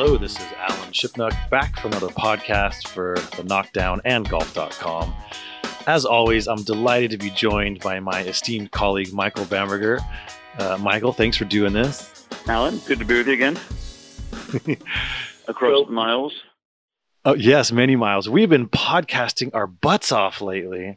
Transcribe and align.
Hello, 0.00 0.16
this 0.16 0.38
is 0.38 0.46
Alan 0.56 0.92
Shipnuck 0.92 1.50
back 1.50 1.76
for 1.80 1.88
another 1.88 2.06
podcast 2.06 2.86
for 2.86 3.16
the 3.36 3.42
Knockdown 3.42 4.00
and 4.04 4.28
Golf.com. 4.28 5.12
As 5.88 6.04
always, 6.04 6.46
I'm 6.46 6.62
delighted 6.62 7.10
to 7.10 7.18
be 7.18 7.30
joined 7.30 7.80
by 7.80 7.98
my 7.98 8.22
esteemed 8.22 8.70
colleague 8.70 9.12
Michael 9.12 9.44
Bamberger. 9.46 9.98
Uh, 10.56 10.78
Michael, 10.78 11.12
thanks 11.12 11.36
for 11.36 11.46
doing 11.46 11.72
this. 11.72 12.28
Alan, 12.46 12.78
good 12.86 13.00
to 13.00 13.04
be 13.04 13.16
with 13.16 13.26
you 13.26 13.32
again. 13.32 13.58
Across 15.48 15.86
the 15.88 15.92
miles. 15.92 16.32
Oh, 17.24 17.34
yes, 17.34 17.72
many 17.72 17.96
miles. 17.96 18.28
We've 18.28 18.48
been 18.48 18.68
podcasting 18.68 19.50
our 19.52 19.66
butts 19.66 20.12
off 20.12 20.40
lately. 20.40 20.96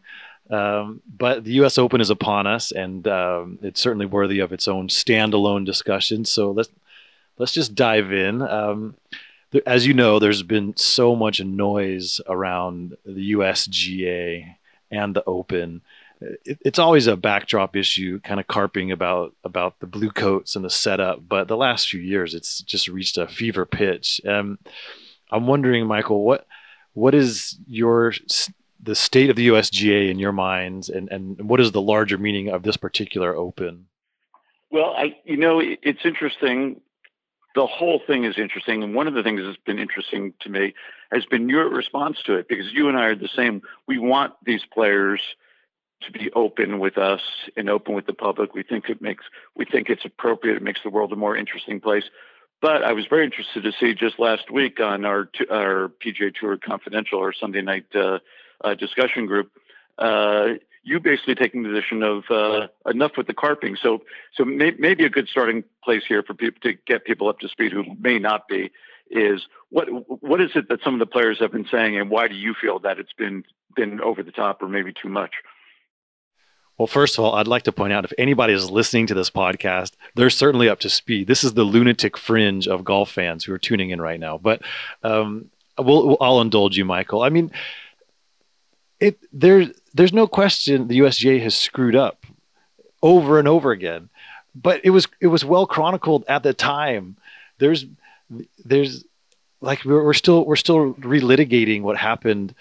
Um, 0.51 1.01
but 1.07 1.43
the 1.43 1.53
U.S. 1.53 1.79
Open 1.79 2.01
is 2.01 2.11
upon 2.11 2.45
us, 2.45 2.71
and 2.71 3.07
um, 3.07 3.57
it's 3.63 3.81
certainly 3.81 4.05
worthy 4.05 4.37
of 4.41 4.53
its 4.53 4.67
own 4.67 4.89
standalone 4.89 5.65
discussion. 5.65 6.23
So 6.23 6.51
let's 6.51 6.69
let's 7.37 7.51
just 7.51 7.75
dive 7.75 8.11
in. 8.11 8.41
Um, 8.41 8.95
th- 9.51 9.63
as 9.65 9.85
you 9.85 9.93
know, 9.93 10.19
there's 10.19 10.43
been 10.43 10.75
so 10.77 11.15
much 11.15 11.41
noise 11.43 12.19
around 12.27 12.95
the 13.05 13.31
USGA 13.33 14.55
and 14.89 15.15
the 15.15 15.23
Open. 15.25 15.81
It, 16.19 16.59
it's 16.65 16.79
always 16.79 17.07
a 17.07 17.17
backdrop 17.17 17.75
issue, 17.75 18.19
kind 18.19 18.39
of 18.39 18.47
carping 18.47 18.91
about 18.91 19.33
about 19.43 19.79
the 19.79 19.87
blue 19.87 20.11
coats 20.11 20.55
and 20.55 20.63
the 20.63 20.69
setup. 20.69 21.27
But 21.27 21.47
the 21.47 21.57
last 21.57 21.89
few 21.89 21.99
years, 22.01 22.33
it's 22.33 22.61
just 22.61 22.87
reached 22.87 23.17
a 23.17 23.27
fever 23.27 23.65
pitch. 23.65 24.21
Um, 24.27 24.59
I'm 25.31 25.47
wondering, 25.47 25.87
Michael, 25.87 26.23
what 26.23 26.45
what 26.93 27.15
is 27.15 27.57
your 27.67 28.13
the 28.83 28.95
state 28.95 29.29
of 29.29 29.35
the 29.35 29.47
USGA 29.47 30.09
in 30.09 30.19
your 30.19 30.31
minds, 30.31 30.89
and, 30.89 31.09
and 31.09 31.39
what 31.47 31.59
is 31.59 31.71
the 31.71 31.81
larger 31.81 32.17
meaning 32.17 32.49
of 32.49 32.63
this 32.63 32.77
particular 32.77 33.35
Open? 33.35 33.85
Well, 34.71 34.93
I 34.97 35.17
you 35.25 35.37
know 35.37 35.61
it's 35.61 36.05
interesting. 36.05 36.81
The 37.53 37.65
whole 37.65 38.01
thing 38.05 38.23
is 38.23 38.37
interesting, 38.37 38.81
and 38.81 38.95
one 38.95 39.07
of 39.07 39.13
the 39.13 39.23
things 39.23 39.41
that's 39.43 39.57
been 39.65 39.79
interesting 39.79 40.33
to 40.41 40.49
me 40.49 40.73
has 41.11 41.25
been 41.25 41.49
your 41.49 41.69
response 41.69 42.17
to 42.25 42.35
it 42.35 42.47
because 42.47 42.71
you 42.71 42.87
and 42.87 42.97
I 42.97 43.05
are 43.05 43.15
the 43.15 43.29
same. 43.35 43.61
We 43.87 43.97
want 43.97 44.33
these 44.45 44.61
players 44.73 45.21
to 46.03 46.11
be 46.11 46.31
open 46.33 46.79
with 46.79 46.97
us 46.97 47.21
and 47.55 47.69
open 47.69 47.93
with 47.93 48.05
the 48.05 48.13
public. 48.13 48.53
We 48.53 48.63
think 48.63 48.89
it 48.89 49.01
makes 49.01 49.25
we 49.55 49.65
think 49.65 49.89
it's 49.89 50.05
appropriate. 50.05 50.57
It 50.57 50.63
makes 50.63 50.81
the 50.83 50.89
world 50.89 51.11
a 51.11 51.15
more 51.15 51.35
interesting 51.35 51.79
place. 51.79 52.05
But 52.61 52.83
I 52.83 52.93
was 52.93 53.05
very 53.09 53.25
interested 53.25 53.63
to 53.63 53.71
see 53.79 53.93
just 53.93 54.19
last 54.19 54.51
week 54.51 54.79
on 54.79 55.05
our 55.05 55.29
our 55.49 55.91
PGA 56.03 56.33
Tour 56.33 56.57
Confidential 56.57 57.19
or 57.19 57.33
Sunday 57.33 57.61
night 57.61 57.85
uh, 57.95 58.19
uh, 58.63 58.75
discussion 58.75 59.25
group, 59.25 59.51
uh, 59.97 60.53
you 60.83 60.99
basically 60.99 61.35
taking 61.35 61.63
the 61.63 61.69
position 61.69 62.03
of 62.03 62.23
uh, 62.29 62.67
enough 62.89 63.11
with 63.17 63.27
the 63.27 63.33
carping. 63.33 63.75
So, 63.75 64.01
so 64.35 64.43
may, 64.43 64.71
maybe 64.79 65.05
a 65.05 65.09
good 65.09 65.27
starting 65.29 65.63
place 65.83 66.03
here 66.07 66.23
for 66.23 66.33
people 66.33 66.59
to 66.63 66.73
get 66.87 67.05
people 67.05 67.29
up 67.29 67.39
to 67.39 67.49
speed 67.49 67.71
who 67.71 67.83
may 67.99 68.19
not 68.19 68.47
be 68.47 68.71
is 69.11 69.41
what 69.69 69.87
what 70.21 70.41
is 70.41 70.51
it 70.55 70.69
that 70.69 70.79
some 70.83 70.93
of 70.93 70.99
the 70.99 71.05
players 71.05 71.39
have 71.39 71.51
been 71.51 71.67
saying, 71.69 71.97
and 71.97 72.09
why 72.09 72.27
do 72.27 72.35
you 72.35 72.53
feel 72.59 72.79
that 72.79 72.97
it's 72.97 73.13
been 73.13 73.43
been 73.75 74.01
over 74.01 74.23
the 74.23 74.31
top 74.31 74.61
or 74.61 74.67
maybe 74.67 74.93
too 74.93 75.09
much? 75.09 75.31
Well, 76.77 76.87
first 76.87 77.17
of 77.17 77.23
all, 77.23 77.35
I'd 77.35 77.47
like 77.47 77.63
to 77.63 77.71
point 77.71 77.93
out 77.93 78.05
if 78.05 78.13
anybody 78.17 78.53
is 78.53 78.71
listening 78.71 79.05
to 79.07 79.13
this 79.13 79.29
podcast, 79.29 79.91
they're 80.15 80.31
certainly 80.31 80.67
up 80.67 80.79
to 80.79 80.89
speed. 80.89 81.27
This 81.27 81.43
is 81.43 81.53
the 81.53 81.63
lunatic 81.63 82.17
fringe 82.17 82.67
of 82.67 82.83
golf 82.83 83.11
fans 83.11 83.43
who 83.43 83.53
are 83.53 83.59
tuning 83.59 83.91
in 83.91 84.01
right 84.01 84.19
now. 84.19 84.39
But 84.39 84.61
um, 85.03 85.51
we'll, 85.77 86.17
I'll 86.19 86.41
indulge 86.41 86.77
you, 86.77 86.85
Michael. 86.85 87.21
I 87.21 87.29
mean, 87.29 87.51
it 89.01 89.19
there 89.33 89.65
there's 89.93 90.13
no 90.13 90.27
question 90.27 90.87
the 90.87 90.99
USGA 90.99 91.41
has 91.41 91.55
screwed 91.55 91.95
up 91.95 92.25
over 93.01 93.39
and 93.39 93.47
over 93.47 93.71
again, 93.71 94.09
but 94.55 94.79
it 94.85 94.91
was 94.91 95.07
it 95.19 95.27
was 95.27 95.43
well 95.43 95.65
chronicled 95.65 96.23
at 96.29 96.43
the 96.43 96.53
time. 96.53 97.17
There's 97.57 97.85
there's 98.63 99.03
like 99.59 99.83
we're, 99.83 100.03
we're 100.05 100.13
still 100.13 100.45
we're 100.45 100.55
still 100.55 100.93
relitigating 100.93 101.81
what 101.81 101.97
happened 101.97 102.55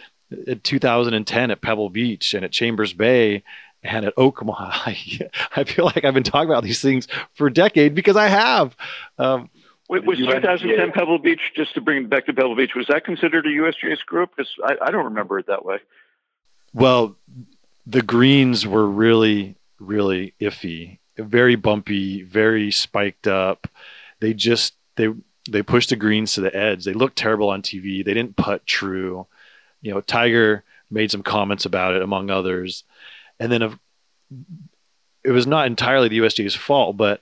in 0.46 0.60
2010 0.60 1.50
at 1.50 1.60
Pebble 1.60 1.90
Beach 1.90 2.34
and 2.34 2.44
at 2.44 2.52
Chambers 2.52 2.92
Bay 2.92 3.42
and 3.82 4.06
at 4.06 4.16
Oakmont. 4.16 5.30
I, 5.56 5.64
feel 5.64 5.84
like 5.84 6.04
I've 6.04 6.14
been 6.14 6.22
talking 6.22 6.50
about 6.50 6.64
these 6.64 6.80
things 6.80 7.06
for 7.34 7.48
a 7.48 7.52
decade 7.52 7.94
because 7.94 8.16
I 8.16 8.28
have. 8.28 8.76
Um, 9.18 9.50
Wait, 9.88 10.04
was 10.06 10.18
2010 10.18 10.92
Pebble 10.92 11.18
Beach, 11.18 11.40
just 11.56 11.74
to 11.74 11.80
bring 11.80 12.04
it 12.04 12.10
back 12.10 12.26
to 12.26 12.32
Pebble 12.32 12.54
Beach, 12.54 12.76
was 12.76 12.86
that 12.86 13.04
considered 13.04 13.44
a 13.46 13.48
USGA 13.48 13.98
screw 13.98 14.22
up? 14.22 14.30
Because 14.36 14.52
I, 14.64 14.76
I 14.86 14.90
don't 14.92 15.06
remember 15.06 15.40
it 15.40 15.48
that 15.48 15.64
way. 15.64 15.78
Well, 16.72 17.16
the 17.86 18.02
greens 18.02 18.66
were 18.66 18.86
really, 18.86 19.56
really 19.78 20.34
iffy, 20.40 20.98
very 21.16 21.56
bumpy, 21.56 22.22
very 22.22 22.70
spiked 22.70 23.26
up. 23.26 23.66
They 24.20 24.34
just 24.34 24.74
they 24.96 25.08
they 25.48 25.62
pushed 25.62 25.88
the 25.88 25.96
greens 25.96 26.34
to 26.34 26.40
the 26.40 26.54
edge. 26.54 26.84
They 26.84 26.92
looked 26.92 27.16
terrible 27.16 27.48
on 27.48 27.62
TV. 27.62 28.04
They 28.04 28.14
didn't 28.14 28.36
putt 28.36 28.66
true. 28.66 29.26
You 29.82 29.92
know, 29.92 30.00
Tiger 30.00 30.64
made 30.90 31.10
some 31.10 31.22
comments 31.22 31.64
about 31.64 31.94
it, 31.94 32.02
among 32.02 32.30
others. 32.30 32.84
And 33.38 33.50
then, 33.50 33.78
it 35.24 35.30
was 35.30 35.46
not 35.46 35.66
entirely 35.66 36.08
the 36.08 36.18
USGA's 36.18 36.54
fault, 36.54 36.96
but 36.96 37.20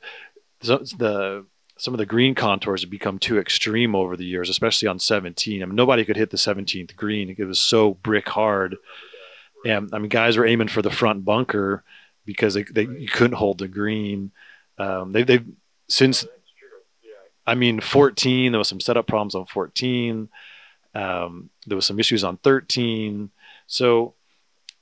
the 0.61 1.47
some 1.77 1.95
of 1.95 1.99
the 1.99 2.07
green 2.07 2.35
contours 2.35 2.81
have 2.83 2.91
become 2.91 3.21
too 3.21 3.39
extreme 3.39 3.95
over 3.95 4.17
the 4.17 4.25
years, 4.25 4.51
especially 4.51 4.89
on 4.89 4.99
17. 4.99 5.63
I 5.63 5.67
mean, 5.67 5.77
nobody 5.77 6.05
could 6.05 6.17
hit 6.17 6.31
the 6.31 6.37
17th 6.37 6.97
green. 6.97 7.35
It 7.39 7.45
was 7.45 7.61
so 7.61 7.95
brick 7.95 8.29
hard 8.29 8.77
and 9.65 9.91
I 9.93 9.99
mean, 9.99 10.09
guys 10.09 10.37
were 10.37 10.47
aiming 10.47 10.69
for 10.69 10.83
the 10.83 10.91
front 10.91 11.25
bunker 11.25 11.83
because 12.25 12.55
they, 12.55 12.63
they 12.63 13.07
couldn't 13.07 13.37
hold 13.37 13.59
the 13.59 13.69
green. 13.69 14.31
Um, 14.79 15.13
they, 15.13 15.23
they've 15.23 15.47
since, 15.89 16.27
I 17.47 17.55
mean, 17.55 17.81
14, 17.81 18.53
there 18.53 18.59
was 18.59 18.69
some 18.69 18.81
setup 18.81 19.07
problems 19.07 19.35
on 19.35 19.47
14. 19.47 20.29
Um, 20.95 21.51
there 21.67 21.77
was 21.77 21.87
some 21.87 21.99
issues 21.99 22.25
on 22.25 22.37
13. 22.39 23.31
So 23.67 24.15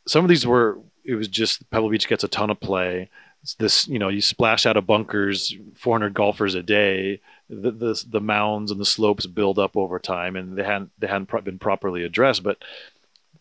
some 0.06 0.24
of 0.24 0.28
these 0.28 0.46
were, 0.46 0.78
it 1.04 1.14
was 1.14 1.28
just 1.28 1.68
Pebble 1.70 1.88
Beach 1.88 2.08
gets 2.08 2.24
a 2.24 2.28
ton 2.28 2.50
of 2.50 2.60
play. 2.60 3.10
It's 3.42 3.54
this, 3.54 3.86
you 3.86 4.00
know, 4.00 4.08
you 4.08 4.20
splash 4.20 4.66
out 4.66 4.76
of 4.76 4.86
bunkers, 4.86 5.54
400 5.76 6.14
golfers 6.14 6.56
a 6.56 6.62
day. 6.62 7.20
The, 7.48 7.70
the, 7.70 8.04
the 8.08 8.20
mounds 8.20 8.72
and 8.72 8.80
the 8.80 8.84
slopes 8.84 9.26
build 9.26 9.60
up 9.60 9.76
over 9.76 10.00
time, 10.00 10.34
and 10.34 10.58
they 10.58 10.64
hadn't 10.64 10.90
they 10.98 11.06
hadn't 11.06 11.30
been 11.44 11.60
properly 11.60 12.02
addressed. 12.02 12.42
But 12.42 12.58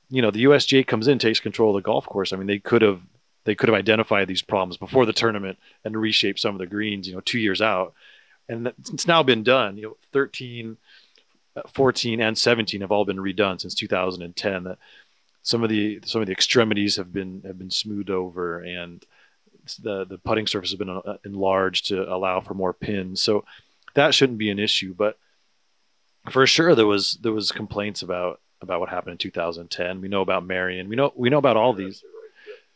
you 0.10 0.22
know, 0.22 0.32
the 0.32 0.44
USGA 0.46 0.86
comes 0.86 1.08
in, 1.08 1.20
takes 1.20 1.40
control 1.40 1.76
of 1.76 1.82
the 1.82 1.86
golf 1.86 2.06
course. 2.06 2.34
I 2.34 2.38
mean, 2.38 2.48
they 2.48 2.60
could 2.60 2.82
have 2.82 3.02
they 3.46 3.56
could 3.56 3.70
have 3.70 3.78
identified 3.78 4.28
these 4.28 4.42
problems 4.42 4.78
before 4.78 5.06
the 5.06 5.14
tournament 5.14 5.60
and 5.84 5.96
reshaped 5.96 6.40
some 6.40 6.56
of 6.56 6.60
the 6.60 6.66
greens, 6.66 7.08
you 7.08 7.14
know, 7.14 7.22
two 7.22 7.40
years 7.40 7.62
out. 7.62 7.94
And 8.50 8.68
it's 8.68 9.08
now 9.08 9.24
been 9.24 9.44
done. 9.44 9.78
You 9.78 9.84
know, 9.84 9.98
13, 10.14 10.78
uh, 11.56 11.62
14, 11.68 12.22
and 12.22 12.38
17 12.38 12.82
have 12.82 12.92
all 12.92 13.06
been 13.06 13.18
redone 13.18 13.62
since 13.62 13.76
2010. 13.76 14.64
That 14.64 14.78
some 15.42 15.64
of 15.64 15.70
the 15.70 16.00
some 16.06 16.22
of 16.22 16.28
the 16.28 16.34
extremities 16.34 16.96
have 16.96 17.14
been 17.14 17.42
have 17.46 17.58
been 17.58 17.72
smoothed 17.72 18.10
over, 18.10 18.60
and 18.60 19.04
the 19.82 20.06
the 20.06 20.18
putting 20.18 20.48
surface 20.48 20.72
has 20.72 20.78
been 20.78 20.90
uh, 20.90 21.18
enlarged 21.24 21.88
to 21.88 22.12
allow 22.12 22.42
for 22.42 22.54
more 22.54 22.74
pins. 22.74 23.22
So 23.22 23.46
that 23.94 24.14
shouldn't 24.14 24.40
be 24.40 24.50
an 24.50 24.60
issue. 24.60 24.94
But 24.94 25.18
for 26.30 26.46
sure, 26.48 26.76
there 26.76 26.88
was 26.88 27.18
there 27.22 27.32
was 27.32 27.52
complaints 27.52 28.02
about 28.02 28.42
about 28.62 28.80
what 28.80 28.90
happened 28.90 29.14
in 29.14 29.18
2010. 29.18 30.02
We 30.02 30.08
know 30.08 30.22
about 30.22 30.46
Merion. 30.46 30.90
We 30.90 30.96
know 30.96 31.12
we 31.16 31.30
know 31.30 31.38
about 31.38 31.58
all 31.58 31.74
these. 31.74 32.04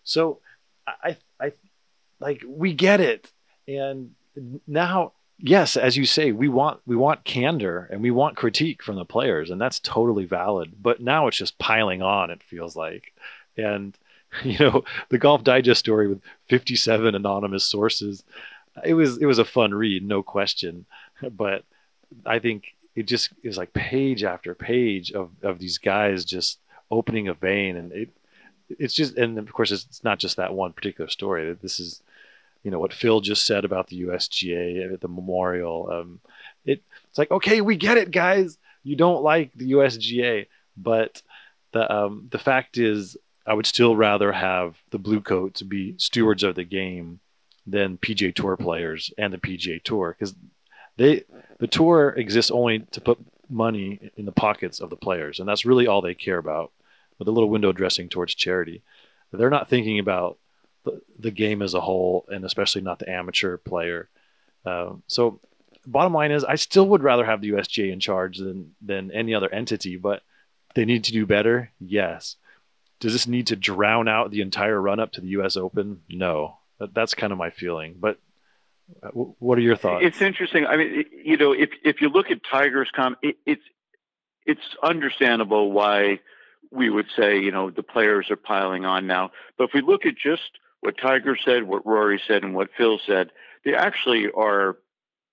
So 0.04 0.40
I 0.88 1.18
I 1.40 1.54
like 2.20 2.44
we 2.48 2.74
get 2.74 3.02
it. 3.02 3.32
And 3.68 4.16
now 4.68 5.14
yes, 5.38 5.78
as 5.78 5.98
you 5.98 6.06
say, 6.06 6.32
we 6.32 6.48
want 6.48 6.82
we 6.86 6.96
want 6.96 7.24
candor 7.24 7.88
and 7.92 8.02
we 8.02 8.12
want 8.12 8.38
critique 8.38 8.84
from 8.84 8.96
the 8.96 9.06
players 9.06 9.50
and 9.50 9.60
that's 9.60 9.80
totally 9.80 10.26
valid. 10.26 10.74
But 10.82 11.02
now 11.02 11.28
it's 11.28 11.38
just 11.38 11.60
piling 11.60 12.02
on 12.02 12.30
it 12.30 12.44
feels 12.44 12.76
like. 12.76 13.14
And 13.58 13.98
you 14.44 14.60
know, 14.60 14.84
the 15.10 15.18
Golf 15.18 15.44
Digest 15.44 15.80
story 15.80 16.08
with 16.08 16.22
57 16.48 17.16
anonymous 17.16 17.64
sources. 17.64 18.24
It 18.86 18.94
was 18.94 19.18
it 19.18 19.26
was 19.26 19.40
a 19.40 19.46
fun 19.46 19.74
read, 19.74 20.06
no 20.06 20.24
question. 20.24 20.86
But 21.32 21.66
I 22.26 22.40
think 22.40 22.74
it 22.96 23.04
just 23.04 23.32
is 23.44 23.58
like 23.58 23.74
page 23.74 24.24
after 24.24 24.54
page 24.56 25.12
of 25.12 25.32
of 25.42 25.60
these 25.60 25.78
guys 25.78 26.26
just 26.26 26.60
opening 26.92 27.28
a 27.28 27.34
vein 27.34 27.78
and 27.78 27.92
it 27.92 28.10
it's 28.78 28.94
just 28.94 29.18
and 29.18 29.38
of 29.38 29.52
course 29.54 29.72
it's 29.72 30.04
not 30.04 30.20
just 30.20 30.38
that 30.38 30.54
one 30.54 30.74
particular 30.74 31.10
story. 31.10 31.54
This 31.62 31.80
is 31.80 32.02
you 32.64 32.72
know 32.72 32.80
what 32.80 32.94
phil 32.94 33.22
just 33.22 33.46
said 33.46 33.66
about 33.66 33.88
the 33.88 34.02
usga 34.02 34.94
at 34.94 35.02
the 35.02 35.08
memorial. 35.08 35.90
Um, 35.92 36.20
it, 36.66 36.84
it's 37.08 37.18
like 37.18 37.32
okay 37.32 37.62
we 37.62 37.76
get 37.76 37.98
it 37.98 38.12
guys. 38.12 38.58
You 38.84 38.96
don't 38.96 39.24
like 39.24 39.52
the 39.54 39.72
usga 39.72 40.48
but 40.78 41.22
the 41.72 41.94
um, 41.94 42.28
the 42.32 42.40
fact 42.40 42.78
is 42.78 43.18
i 43.46 43.54
would 43.54 43.66
still 43.66 43.96
rather 43.96 44.32
have 44.32 44.78
the 44.92 45.00
blue 45.00 45.22
coats 45.22 45.62
be 45.62 45.96
stewards 45.98 46.44
of 46.44 46.56
the 46.56 46.64
game 46.64 47.20
than 47.68 47.98
pga 47.98 48.34
tour 48.34 48.58
players 48.58 49.12
and 49.18 49.34
the 49.34 49.38
pga 49.38 49.82
tour 49.84 50.16
because 50.18 50.34
they 51.00 51.24
the 51.58 51.68
tour 51.68 52.10
exists 52.10 52.52
only 52.52 52.80
to 52.92 53.02
put 53.02 53.18
money 53.50 54.12
in 54.16 54.26
the 54.26 54.32
pockets 54.32 54.80
of 54.80 54.90
the 54.90 54.96
players, 54.96 55.40
and 55.40 55.50
that's 55.50 55.66
really 55.66 55.88
all 55.88 56.02
they 56.02 56.14
care 56.14 56.38
about. 56.38 56.72
With 57.18 57.28
a 57.28 57.32
little 57.32 57.50
window 57.50 57.74
dressing 57.74 58.08
towards 58.08 58.34
charity, 58.34 58.82
they're 59.34 59.50
not 59.50 59.68
thinking 59.68 60.00
about 60.00 60.38
the, 60.86 61.02
the 61.18 61.32
game 61.32 61.62
as 61.62 61.74
a 61.74 61.82
whole, 61.82 62.26
and 62.30 62.46
especially 62.46 62.82
not 62.82 63.00
the 63.00 63.10
amateur 63.10 63.58
player. 63.58 64.08
Uh, 64.66 64.94
so 65.08 65.42
bottom 65.86 66.14
line 66.14 66.32
is, 66.32 66.46
I 66.46 66.56
still 66.56 66.88
would 66.90 67.04
rather 67.04 67.26
have 67.26 67.42
the 67.42 67.52
USGA 67.52 67.92
in 67.92 68.00
charge 68.00 68.38
than 68.38 68.74
than 68.82 69.12
any 69.12 69.34
other 69.34 69.54
entity. 69.54 69.98
But 69.98 70.22
they 70.76 70.86
need 70.86 71.04
to 71.06 71.12
do 71.12 71.26
better. 71.26 71.72
Yes. 71.80 72.38
Does 73.02 73.14
this 73.14 73.28
need 73.28 73.48
to 73.48 73.56
drown 73.56 74.08
out 74.08 74.32
the 74.32 74.42
entire 74.42 74.80
run 74.82 75.00
up 75.00 75.12
to 75.14 75.22
the 75.22 75.30
U.S. 75.30 75.58
Open? 75.58 76.02
No. 76.10 76.58
That, 76.80 76.94
that's 76.94 77.14
kind 77.14 77.34
of 77.34 77.40
my 77.40 77.50
feeling. 77.50 77.96
But 78.00 78.18
what 79.14 79.58
are 79.58 79.62
your 79.62 79.76
thoughts? 79.76 80.04
It's 80.06 80.22
interesting. 80.22 80.66
I 80.66 80.78
mean, 80.78 81.06
you 81.24 81.38
know, 81.38 81.54
if 81.54 81.70
if 81.84 82.02
you 82.02 82.10
look 82.10 82.32
at 82.32 82.40
Tiger's 82.50 82.90
com, 82.96 83.16
it, 83.22 83.38
it's 83.46 83.64
it's 84.46 84.76
understandable 84.82 85.72
why 85.72 86.20
we 86.72 86.90
would 86.90 87.08
say, 87.16 87.40
you 87.40 87.52
know, 87.52 87.70
the 87.70 87.84
players 87.84 88.30
are 88.30 88.36
piling 88.36 88.86
on 88.86 89.08
now. 89.08 89.32
But 89.58 89.66
if 89.66 89.74
we 89.74 89.82
look 89.82 90.06
at 90.06 90.16
just 90.18 90.50
what 90.82 90.98
Tiger 90.98 91.38
said, 91.44 91.64
what 91.64 91.86
Rory 91.86 92.22
said, 92.28 92.44
and 92.44 92.54
what 92.54 92.70
Phil 92.78 93.00
said, 93.06 93.32
they 93.66 93.74
actually 93.74 94.30
are 94.32 94.78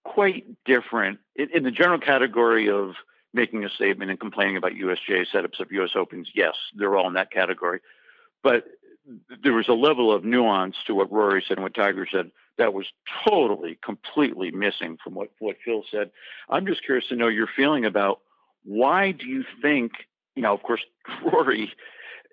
quite 0.04 0.44
different 0.64 1.18
in, 1.34 1.48
in 1.52 1.62
the 1.62 1.70
general 1.70 1.98
category 1.98 2.70
of 2.70 2.94
making 3.34 3.64
a 3.64 3.68
statement 3.68 4.10
and 4.10 4.18
complaining 4.18 4.56
about 4.56 4.72
USGA 4.72 5.26
setups 5.32 5.60
of 5.60 5.70
US 5.72 5.90
Opens. 5.94 6.30
Yes, 6.34 6.54
they're 6.74 6.96
all 6.96 7.08
in 7.08 7.14
that 7.14 7.30
category. 7.30 7.80
But 8.42 8.64
there 9.42 9.52
was 9.52 9.68
a 9.68 9.72
level 9.74 10.12
of 10.12 10.24
nuance 10.24 10.76
to 10.86 10.94
what 10.94 11.12
Rory 11.12 11.44
said 11.46 11.58
and 11.58 11.62
what 11.62 11.74
Tiger 11.74 12.06
said 12.10 12.30
that 12.58 12.72
was 12.72 12.86
totally, 13.28 13.78
completely 13.84 14.50
missing 14.50 14.98
from 15.02 15.14
what, 15.14 15.30
what 15.38 15.56
Phil 15.64 15.84
said. 15.90 16.10
I'm 16.48 16.66
just 16.66 16.84
curious 16.84 17.08
to 17.08 17.16
know 17.16 17.28
your 17.28 17.48
feeling 17.54 17.84
about 17.84 18.20
why 18.64 19.12
do 19.12 19.26
you 19.26 19.44
think, 19.62 19.92
you 20.34 20.42
know, 20.42 20.54
of 20.54 20.62
course, 20.62 20.80
Rory 21.24 21.72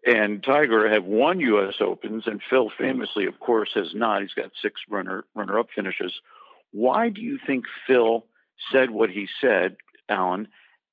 and 0.06 0.44
Tiger 0.44 0.90
have 0.90 1.06
won 1.06 1.40
U.S. 1.40 1.76
Opens, 1.80 2.24
and 2.26 2.42
Phil 2.50 2.70
famously, 2.78 3.26
of 3.26 3.40
course, 3.40 3.70
has 3.76 3.94
not. 3.94 4.22
He's 4.22 4.34
got 4.34 4.52
six 4.62 4.82
runner 4.90 5.26
runner 5.36 5.60
up 5.60 5.68
finishes. 5.74 6.14
Why 6.72 7.10
do 7.10 7.22
you 7.22 7.40
think 7.46 7.66
Phil 7.88 8.26
said 8.72 8.90
what 8.92 9.10
he 9.10 9.28
said, 9.40 9.78
Alan? 10.10 10.48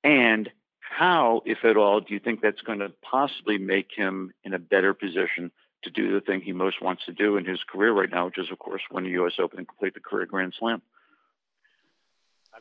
And 0.04 0.50
how, 0.80 1.42
if 1.44 1.64
at 1.64 1.76
all, 1.76 2.00
do 2.00 2.14
you 2.14 2.20
think 2.20 2.40
that's 2.40 2.62
going 2.62 2.80
to 2.80 2.92
possibly 3.02 3.58
make 3.58 3.88
him 3.94 4.32
in 4.44 4.54
a 4.54 4.58
better 4.58 4.92
position 4.94 5.50
to 5.84 5.90
do 5.90 6.12
the 6.12 6.20
thing 6.20 6.40
he 6.40 6.52
most 6.52 6.82
wants 6.82 7.04
to 7.06 7.12
do 7.12 7.36
in 7.36 7.44
his 7.44 7.60
career 7.64 7.92
right 7.92 8.10
now, 8.10 8.26
which 8.26 8.38
is, 8.38 8.50
of 8.50 8.58
course, 8.58 8.82
win 8.90 9.04
the 9.04 9.10
U.S. 9.10 9.34
Open 9.38 9.58
and 9.58 9.68
complete 9.68 9.94
the 9.94 10.00
career 10.00 10.26
Grand 10.26 10.54
Slam? 10.58 10.82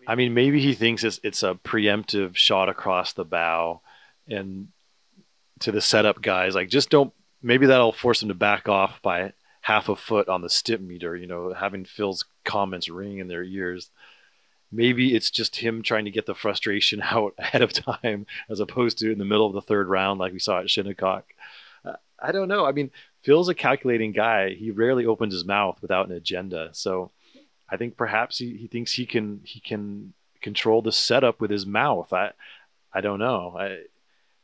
I 0.07 0.15
mean, 0.15 0.33
maybe 0.33 0.61
he 0.61 0.73
thinks 0.73 1.03
it's, 1.03 1.19
it's 1.23 1.43
a 1.43 1.55
preemptive 1.55 2.35
shot 2.35 2.69
across 2.69 3.13
the 3.13 3.25
bow 3.25 3.81
and 4.27 4.69
to 5.59 5.71
the 5.71 5.81
setup 5.81 6.21
guys, 6.21 6.55
like 6.55 6.69
just 6.69 6.89
don't, 6.89 7.11
maybe 7.41 7.65
that'll 7.65 7.91
force 7.91 8.21
him 8.21 8.29
to 8.29 8.35
back 8.35 8.69
off 8.69 9.01
by 9.01 9.33
half 9.61 9.89
a 9.89 9.95
foot 9.95 10.29
on 10.29 10.41
the 10.41 10.49
stimp 10.49 10.81
meter, 10.81 11.15
you 11.15 11.27
know, 11.27 11.53
having 11.53 11.83
Phil's 11.83 12.23
comments 12.45 12.87
ring 12.87 13.17
in 13.17 13.27
their 13.27 13.43
ears. 13.43 13.89
Maybe 14.71 15.15
it's 15.15 15.29
just 15.29 15.57
him 15.57 15.81
trying 15.81 16.05
to 16.05 16.11
get 16.11 16.27
the 16.27 16.35
frustration 16.35 17.01
out 17.03 17.33
ahead 17.37 17.61
of 17.61 17.73
time 17.73 18.25
as 18.49 18.61
opposed 18.61 18.99
to 18.99 19.11
in 19.11 19.17
the 19.17 19.25
middle 19.25 19.47
of 19.47 19.53
the 19.53 19.61
third 19.61 19.87
round, 19.87 20.19
like 20.19 20.31
we 20.31 20.39
saw 20.39 20.59
at 20.59 20.69
Shinnecock. 20.69 21.25
I 22.21 22.31
don't 22.31 22.47
know. 22.47 22.65
I 22.65 22.71
mean, 22.71 22.91
Phil's 23.21 23.49
a 23.49 23.55
calculating 23.55 24.11
guy. 24.11 24.51
He 24.53 24.71
rarely 24.71 25.05
opens 25.05 25.33
his 25.33 25.45
mouth 25.45 25.81
without 25.81 26.07
an 26.07 26.15
agenda. 26.15 26.69
So 26.73 27.11
I 27.69 27.77
think 27.77 27.97
perhaps 27.97 28.37
he, 28.37 28.55
he 28.55 28.67
thinks 28.67 28.93
he 28.93 29.05
can 29.05 29.41
he 29.43 29.59
can 29.59 30.13
control 30.41 30.81
the 30.81 30.91
setup 30.91 31.41
with 31.41 31.51
his 31.51 31.65
mouth. 31.65 32.13
I 32.13 32.31
I 32.93 33.01
don't 33.01 33.19
know. 33.19 33.55
I 33.57 33.65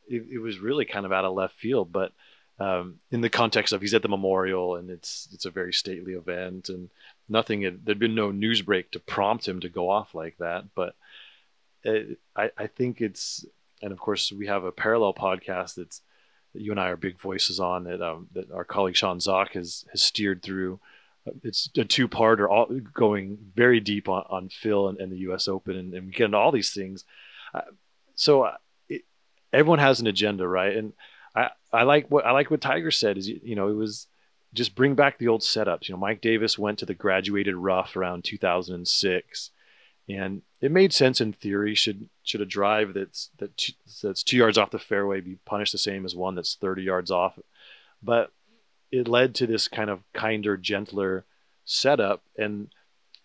it, 0.08 0.26
it 0.32 0.38
was 0.40 0.58
really 0.58 0.84
kind 0.84 1.06
of 1.06 1.12
out 1.12 1.24
of 1.24 1.34
left 1.34 1.54
field, 1.54 1.92
but 1.92 2.12
um, 2.58 3.00
in 3.10 3.20
the 3.20 3.28
context 3.28 3.72
of 3.72 3.80
he's 3.82 3.94
at 3.94 4.02
the 4.02 4.08
memorial 4.08 4.76
and 4.76 4.90
it's 4.90 5.28
it's 5.32 5.44
a 5.44 5.50
very 5.50 5.72
stately 5.72 6.14
event 6.14 6.68
and 6.68 6.90
nothing 7.28 7.62
had, 7.62 7.84
there'd 7.84 7.98
been 7.98 8.14
no 8.14 8.30
news 8.30 8.62
break 8.62 8.90
to 8.92 9.00
prompt 9.00 9.46
him 9.46 9.60
to 9.60 9.68
go 9.68 9.90
off 9.90 10.14
like 10.14 10.36
that. 10.38 10.64
But 10.74 10.94
it, 11.82 12.18
I 12.34 12.50
I 12.56 12.66
think 12.66 13.00
it's 13.00 13.44
and 13.82 13.92
of 13.92 13.98
course 13.98 14.32
we 14.32 14.46
have 14.46 14.64
a 14.64 14.72
parallel 14.72 15.14
podcast 15.14 15.74
that's 15.74 16.00
that 16.00 16.05
you 16.58 16.70
and 16.70 16.80
I 16.80 16.88
are 16.88 16.96
big 16.96 17.18
voices 17.20 17.60
on 17.60 17.84
that 17.84 18.02
um, 18.02 18.28
that 18.32 18.50
our 18.50 18.64
colleague 18.64 18.96
Sean 18.96 19.20
Zak 19.20 19.52
has 19.52 19.84
has 19.90 20.02
steered 20.02 20.42
through. 20.42 20.80
It's 21.42 21.68
a 21.76 21.84
two-parter, 21.84 22.48
all 22.48 22.66
going 22.94 23.38
very 23.56 23.80
deep 23.80 24.08
on, 24.08 24.24
on 24.30 24.48
Phil 24.48 24.88
and, 24.88 25.00
and 25.00 25.10
the 25.10 25.18
U.S. 25.18 25.48
Open, 25.48 25.76
and, 25.76 25.92
and 25.92 26.06
we 26.06 26.12
get 26.12 26.26
into 26.26 26.36
all 26.36 26.52
these 26.52 26.72
things. 26.72 27.04
Uh, 27.52 27.62
so 28.14 28.42
uh, 28.42 28.54
it, 28.88 29.02
everyone 29.52 29.80
has 29.80 29.98
an 29.98 30.06
agenda, 30.06 30.46
right? 30.46 30.76
And 30.76 30.92
I, 31.34 31.50
I 31.72 31.82
like 31.82 32.10
what 32.10 32.24
I 32.24 32.30
like 32.30 32.50
what 32.50 32.60
Tiger 32.60 32.90
said 32.90 33.18
is 33.18 33.28
you 33.28 33.54
know 33.56 33.68
it 33.68 33.74
was 33.74 34.06
just 34.54 34.74
bring 34.74 34.94
back 34.94 35.18
the 35.18 35.28
old 35.28 35.42
setups. 35.42 35.88
You 35.88 35.94
know, 35.94 36.00
Mike 36.00 36.20
Davis 36.20 36.58
went 36.58 36.78
to 36.78 36.86
the 36.86 36.94
graduated 36.94 37.54
rough 37.54 37.96
around 37.96 38.24
2006, 38.24 39.50
and 40.08 40.42
it 40.60 40.70
made 40.70 40.92
sense 40.92 41.20
in 41.20 41.32
theory. 41.32 41.74
Should 41.74 42.08
should 42.22 42.40
a 42.40 42.46
drive 42.46 42.94
that's 42.94 43.30
that 43.38 43.56
two, 43.56 43.72
that's 44.02 44.22
two 44.22 44.36
yards 44.36 44.58
off 44.58 44.70
the 44.70 44.78
fairway 44.78 45.20
be 45.20 45.38
punished 45.44 45.72
the 45.72 45.78
same 45.78 46.04
as 46.04 46.14
one 46.14 46.34
that's 46.34 46.54
30 46.54 46.82
yards 46.82 47.10
off? 47.10 47.38
But 48.02 48.30
it 48.92 49.08
led 49.08 49.34
to 49.36 49.46
this 49.46 49.68
kind 49.68 49.90
of 49.90 50.00
kinder, 50.12 50.56
gentler 50.56 51.24
setup, 51.64 52.22
and 52.38 52.68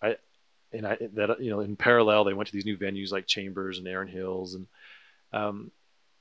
I 0.02 0.16
and 0.72 0.86
I 0.86 0.98
that 1.14 1.40
you 1.40 1.50
know 1.50 1.60
in 1.60 1.76
parallel 1.76 2.24
they 2.24 2.34
went 2.34 2.48
to 2.48 2.52
these 2.52 2.66
new 2.66 2.76
venues 2.76 3.12
like 3.12 3.26
Chambers 3.26 3.78
and 3.78 3.86
Erin 3.86 4.08
Hills, 4.08 4.54
and 4.54 4.66
um, 5.32 5.70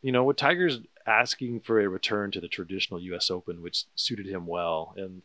you 0.02 0.12
know 0.12 0.24
what 0.24 0.38
Tiger's 0.38 0.80
asking 1.06 1.62
for 1.62 1.82
a 1.82 1.90
return 1.90 2.32
to 2.32 2.40
the 2.40 2.48
traditional 2.48 3.02
U.S. 3.02 3.32
Open, 3.32 3.62
which 3.62 3.86
suited 3.96 4.28
him 4.28 4.46
well, 4.46 4.94
and 4.96 5.22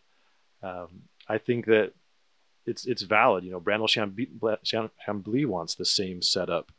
um, 0.62 1.02
I 1.28 1.38
think 1.38 1.66
that 1.66 1.92
it's 2.66 2.86
it's 2.86 3.02
valid. 3.02 3.44
You 3.44 3.52
know, 3.52 3.60
Brandel 3.60 3.88
Chamblee 3.88 5.46
wants 5.46 5.74
the 5.74 5.84
same 5.84 6.22
setup. 6.22 6.72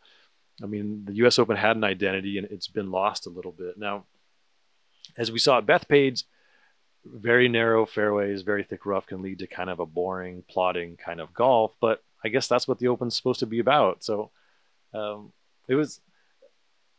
I 0.61 0.65
mean, 0.65 1.05
the 1.05 1.13
U.S. 1.15 1.39
Open 1.39 1.55
had 1.55 1.75
an 1.75 1.83
identity, 1.83 2.37
and 2.37 2.47
it's 2.47 2.67
been 2.67 2.91
lost 2.91 3.27
a 3.27 3.29
little 3.29 3.51
bit 3.51 3.77
now. 3.77 4.05
As 5.17 5.31
we 5.31 5.39
saw 5.39 5.59
at 5.59 5.65
Bethpage, 5.65 6.23
very 7.05 7.47
narrow 7.47 7.85
fairways, 7.85 8.41
very 8.41 8.63
thick 8.63 8.85
rough 8.85 9.07
can 9.07 9.21
lead 9.21 9.39
to 9.39 9.47
kind 9.47 9.69
of 9.69 9.79
a 9.79 9.85
boring, 9.85 10.43
plodding 10.47 10.97
kind 10.97 11.21
of 11.21 11.33
golf. 11.33 11.75
But 11.79 12.03
I 12.23 12.29
guess 12.29 12.47
that's 12.47 12.67
what 12.67 12.79
the 12.79 12.87
Open's 12.87 13.15
supposed 13.15 13.39
to 13.39 13.45
be 13.45 13.59
about. 13.59 14.03
So 14.03 14.31
um, 14.93 15.31
it 15.67 15.75
was, 15.75 16.01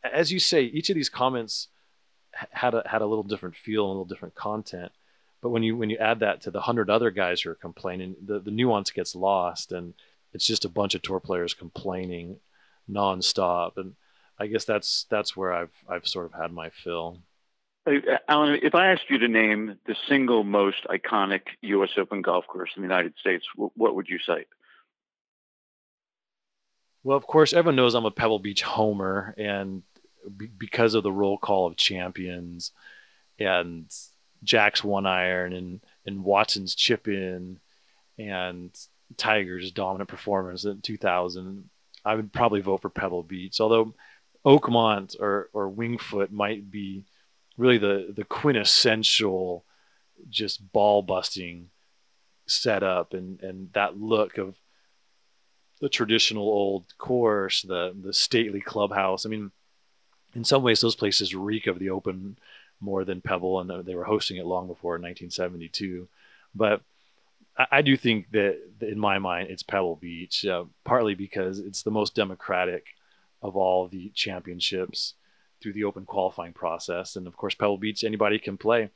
as 0.03 0.31
you 0.31 0.39
say, 0.39 0.63
each 0.63 0.89
of 0.89 0.95
these 0.95 1.09
comments 1.09 1.67
had 2.51 2.73
a 2.73 2.83
had 2.85 3.01
a 3.01 3.05
little 3.05 3.23
different 3.23 3.55
feel 3.55 3.85
a 3.85 3.87
little 3.87 4.05
different 4.05 4.35
content. 4.35 4.91
But 5.41 5.49
when 5.49 5.63
you 5.63 5.77
when 5.77 5.89
you 5.89 5.97
add 5.97 6.19
that 6.19 6.41
to 6.41 6.51
the 6.51 6.61
hundred 6.61 6.89
other 6.89 7.11
guys 7.11 7.41
who 7.41 7.51
are 7.51 7.55
complaining, 7.55 8.15
the, 8.25 8.39
the 8.39 8.51
nuance 8.51 8.91
gets 8.91 9.15
lost, 9.15 9.71
and 9.71 9.93
it's 10.33 10.45
just 10.45 10.65
a 10.65 10.69
bunch 10.69 10.95
of 10.95 11.01
tour 11.01 11.19
players 11.19 11.53
complaining 11.53 12.37
nonstop. 12.89 13.77
And 13.77 13.95
I 14.37 14.47
guess 14.47 14.65
that's 14.65 15.05
that's 15.09 15.37
where 15.37 15.53
I've 15.53 15.71
I've 15.87 16.07
sort 16.07 16.25
of 16.25 16.33
had 16.33 16.51
my 16.51 16.69
fill. 16.69 17.19
Uh, 17.87 18.17
Alan, 18.27 18.59
if 18.61 18.75
I 18.75 18.91
asked 18.91 19.09
you 19.09 19.17
to 19.19 19.27
name 19.27 19.77
the 19.85 19.95
single 20.07 20.43
most 20.43 20.85
iconic 20.89 21.41
U.S. 21.61 21.91
Open 21.97 22.21
golf 22.21 22.45
course 22.47 22.71
in 22.75 22.81
the 22.81 22.87
United 22.87 23.13
States, 23.19 23.45
what 23.55 23.95
would 23.95 24.07
you 24.09 24.19
cite? 24.25 24.47
Well, 27.03 27.17
of 27.17 27.25
course, 27.25 27.53
everyone 27.53 27.77
knows 27.77 27.95
I'm 27.95 28.05
a 28.05 28.11
Pebble 28.11 28.39
Beach 28.39 28.61
homer, 28.61 29.33
and 29.37 29.83
because 30.57 30.95
of 30.95 31.03
the 31.03 31.11
roll 31.11 31.37
call 31.37 31.67
of 31.67 31.77
champions 31.77 32.73
and 33.39 33.89
Jack's 34.43 34.83
one 34.83 35.05
iron 35.05 35.53
and 35.53 35.81
and 36.05 36.23
Watson's 36.23 36.75
chip 36.75 37.07
in 37.07 37.59
and 38.17 38.71
Tiger's 39.17 39.71
dominant 39.71 40.09
performance 40.09 40.65
in 40.65 40.81
2000, 40.81 41.69
I 42.05 42.15
would 42.15 42.31
probably 42.31 42.61
vote 42.61 42.81
for 42.81 42.89
Pebble 42.89 43.23
Beach. 43.23 43.59
Although 43.59 43.93
Oakmont 44.45 45.19
or 45.19 45.49
or 45.53 45.69
Winged 45.69 46.01
Foot 46.01 46.31
might 46.31 46.69
be 46.71 47.05
really 47.57 47.77
the 47.77 48.13
the 48.15 48.23
quintessential 48.23 49.65
just 50.29 50.71
ball 50.71 51.01
busting 51.01 51.69
setup 52.45 53.13
and 53.13 53.41
and 53.41 53.71
that 53.73 53.99
look 53.99 54.37
of 54.37 54.55
the 55.81 55.89
traditional 55.89 56.43
old 56.43 56.97
course, 56.97 57.61
the 57.61 57.95
the 57.99 58.13
stately 58.13 58.61
clubhouse. 58.61 59.25
I 59.25 59.29
mean, 59.29 59.51
in 60.35 60.43
some 60.43 60.61
ways, 60.61 60.81
those 60.81 60.95
places 60.95 61.35
reek 61.35 61.67
of 61.67 61.79
the 61.79 61.89
open 61.89 62.37
more 62.79 63.03
than 63.03 63.21
Pebble, 63.21 63.59
and 63.59 63.85
they 63.85 63.95
were 63.95 64.03
hosting 64.03 64.37
it 64.37 64.45
long 64.45 64.67
before 64.67 64.93
1972. 64.93 66.07
But 66.55 66.81
I, 67.71 67.81
do 67.81 67.97
think 67.97 68.31
that, 68.31 68.57
that, 68.79 68.89
in 68.89 68.99
my 68.99 69.19
mind, 69.19 69.49
it's 69.49 69.63
Pebble 69.63 69.97
Beach, 69.97 70.45
uh, 70.45 70.65
partly 70.85 71.13
because 71.13 71.59
it's 71.59 71.83
the 71.83 71.91
most 71.91 72.15
democratic 72.15 72.85
of 73.41 73.55
all 73.55 73.87
the 73.87 74.11
championships 74.15 75.15
through 75.61 75.73
the 75.73 75.83
open 75.83 76.05
qualifying 76.05 76.53
process. 76.53 77.15
And 77.15 77.27
of 77.27 77.35
course, 77.35 77.55
Pebble 77.55 77.77
Beach, 77.77 78.03
anybody 78.03 78.39
can 78.39 78.57
play. 78.57 78.89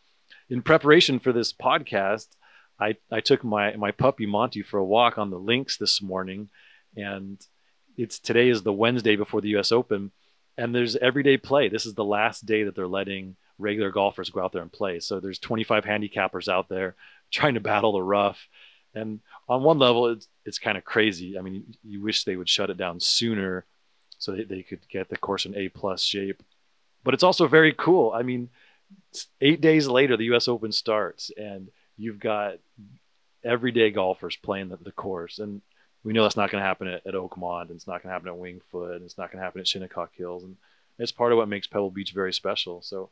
In 0.49 0.61
preparation 0.61 1.19
for 1.19 1.33
this 1.33 1.51
podcast, 1.51 2.27
I, 2.79 2.95
I 3.11 3.19
took 3.19 3.43
my, 3.43 3.75
my 3.75 3.91
puppy 3.91 4.25
Monty 4.25 4.61
for 4.61 4.77
a 4.77 4.85
walk 4.85 5.17
on 5.17 5.29
the 5.29 5.37
links 5.37 5.77
this 5.77 6.01
morning. 6.01 6.49
And 6.95 7.45
it's 7.97 8.17
today 8.17 8.49
is 8.49 8.63
the 8.63 8.73
Wednesday 8.73 9.15
before 9.15 9.41
the 9.41 9.57
US 9.57 9.71
Open. 9.71 10.11
And 10.57 10.73
there's 10.73 10.95
everyday 10.95 11.37
play. 11.37 11.67
This 11.67 11.85
is 11.85 11.95
the 11.95 12.05
last 12.05 12.45
day 12.45 12.63
that 12.63 12.75
they're 12.75 12.87
letting 12.87 13.35
regular 13.57 13.91
golfers 13.91 14.29
go 14.29 14.43
out 14.43 14.51
there 14.51 14.61
and 14.61 14.71
play. 14.71 14.99
So 14.99 15.19
there's 15.19 15.39
25 15.39 15.83
handicappers 15.85 16.47
out 16.47 16.69
there 16.69 16.95
trying 17.31 17.55
to 17.55 17.59
battle 17.59 17.93
the 17.93 18.01
rough. 18.01 18.47
And 18.95 19.21
on 19.49 19.63
one 19.63 19.79
level, 19.79 20.07
it's 20.07 20.27
it's 20.45 20.59
kind 20.59 20.77
of 20.77 20.85
crazy. 20.85 21.37
I 21.37 21.41
mean, 21.41 21.75
you 21.83 22.01
wish 22.01 22.23
they 22.23 22.35
would 22.35 22.49
shut 22.49 22.69
it 22.69 22.77
down 22.77 22.99
sooner, 22.99 23.65
so 24.19 24.31
they, 24.33 24.43
they 24.43 24.61
could 24.61 24.87
get 24.87 25.09
the 25.09 25.17
course 25.17 25.45
in 25.45 25.57
A 25.57 25.69
plus 25.69 26.03
shape. 26.03 26.43
But 27.03 27.15
it's 27.15 27.23
also 27.23 27.47
very 27.47 27.73
cool. 27.73 28.11
I 28.11 28.21
mean, 28.21 28.49
eight 29.41 29.61
days 29.61 29.87
later, 29.87 30.15
the 30.15 30.25
U.S. 30.25 30.47
Open 30.47 30.71
starts, 30.71 31.31
and 31.35 31.69
you've 31.97 32.19
got 32.19 32.59
everyday 33.43 33.89
golfers 33.91 34.35
playing 34.35 34.69
the, 34.69 34.77
the 34.77 34.91
course, 34.91 35.39
and 35.39 35.61
we 36.03 36.13
know 36.13 36.23
that's 36.23 36.37
not 36.37 36.51
going 36.51 36.61
to 36.61 36.67
happen 36.67 36.87
at, 36.87 37.05
at 37.05 37.13
Oakmont, 37.13 37.63
and 37.63 37.71
it's 37.71 37.87
not 37.87 38.03
going 38.03 38.09
to 38.09 38.13
happen 38.13 38.27
at 38.27 38.37
Winged 38.37 38.61
Foot, 38.71 38.95
and 38.95 39.05
it's 39.05 39.17
not 39.17 39.31
going 39.31 39.39
to 39.39 39.43
happen 39.43 39.61
at 39.61 39.67
Shinnecock 39.67 40.09
Hills, 40.15 40.43
and 40.43 40.55
it's 40.99 41.11
part 41.11 41.31
of 41.31 41.37
what 41.37 41.49
makes 41.49 41.67
Pebble 41.67 41.91
Beach 41.91 42.11
very 42.13 42.33
special. 42.33 42.81
So, 42.81 43.09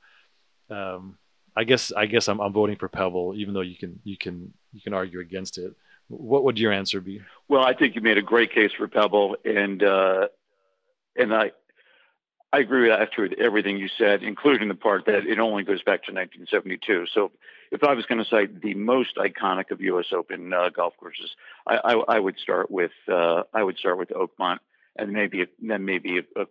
um, 0.72 1.18
I 1.56 1.64
guess 1.64 1.92
I 1.92 2.06
guess 2.06 2.28
I'm, 2.28 2.40
I'm 2.40 2.54
voting 2.54 2.78
for 2.78 2.88
Pebble, 2.88 3.34
even 3.36 3.54
though 3.54 3.62
you 3.62 3.76
can 3.76 4.00
you 4.04 4.18
can 4.18 4.54
you 4.74 4.82
can 4.82 4.94
argue 4.94 5.20
against 5.20 5.58
it. 5.58 5.74
What 6.08 6.44
would 6.44 6.60
your 6.60 6.72
answer 6.72 7.00
be? 7.00 7.22
Well, 7.48 7.64
I 7.64 7.74
think 7.74 7.96
you 7.96 8.02
made 8.02 8.18
a 8.18 8.22
great 8.22 8.54
case 8.54 8.72
for 8.78 8.88
Pebble, 8.88 9.38
and 9.46 9.84
uh, 9.84 10.28
and 11.16 11.34
I 11.34 11.52
I 12.54 12.60
agree 12.60 12.90
with 12.90 13.00
actually 13.00 13.36
everything 13.40 13.78
you 13.78 13.88
said, 13.98 14.24
including 14.24 14.68
the 14.68 14.76
part 14.76 15.06
that 15.06 15.26
it 15.26 15.40
only 15.40 15.64
goes 15.64 15.82
back 15.84 16.04
to 16.04 16.12
1972. 16.12 17.06
So, 17.14 17.32
if 17.72 17.84
I 17.84 17.94
was 17.94 18.06
going 18.06 18.22
to 18.22 18.30
cite 18.30 18.62
the 18.62 18.74
most 18.74 19.16
iconic 19.16 19.72
of 19.72 19.80
U.S. 19.80 20.08
Open 20.12 20.52
uh, 20.52 20.70
golf 20.70 20.94
courses, 20.98 21.32
I, 21.66 21.78
I, 21.78 21.94
I, 22.16 22.20
would 22.20 22.38
start 22.38 22.70
with 22.70 22.92
uh, 23.10 23.44
I 23.54 23.64
would 23.64 23.78
start 23.78 23.98
with 23.98 24.10
Oakmont, 24.10 24.60
and 24.98 25.14
maybe 25.14 25.46
then 25.62 25.86
maybe 25.86 26.20
a, 26.20 26.42
a, 26.42 26.46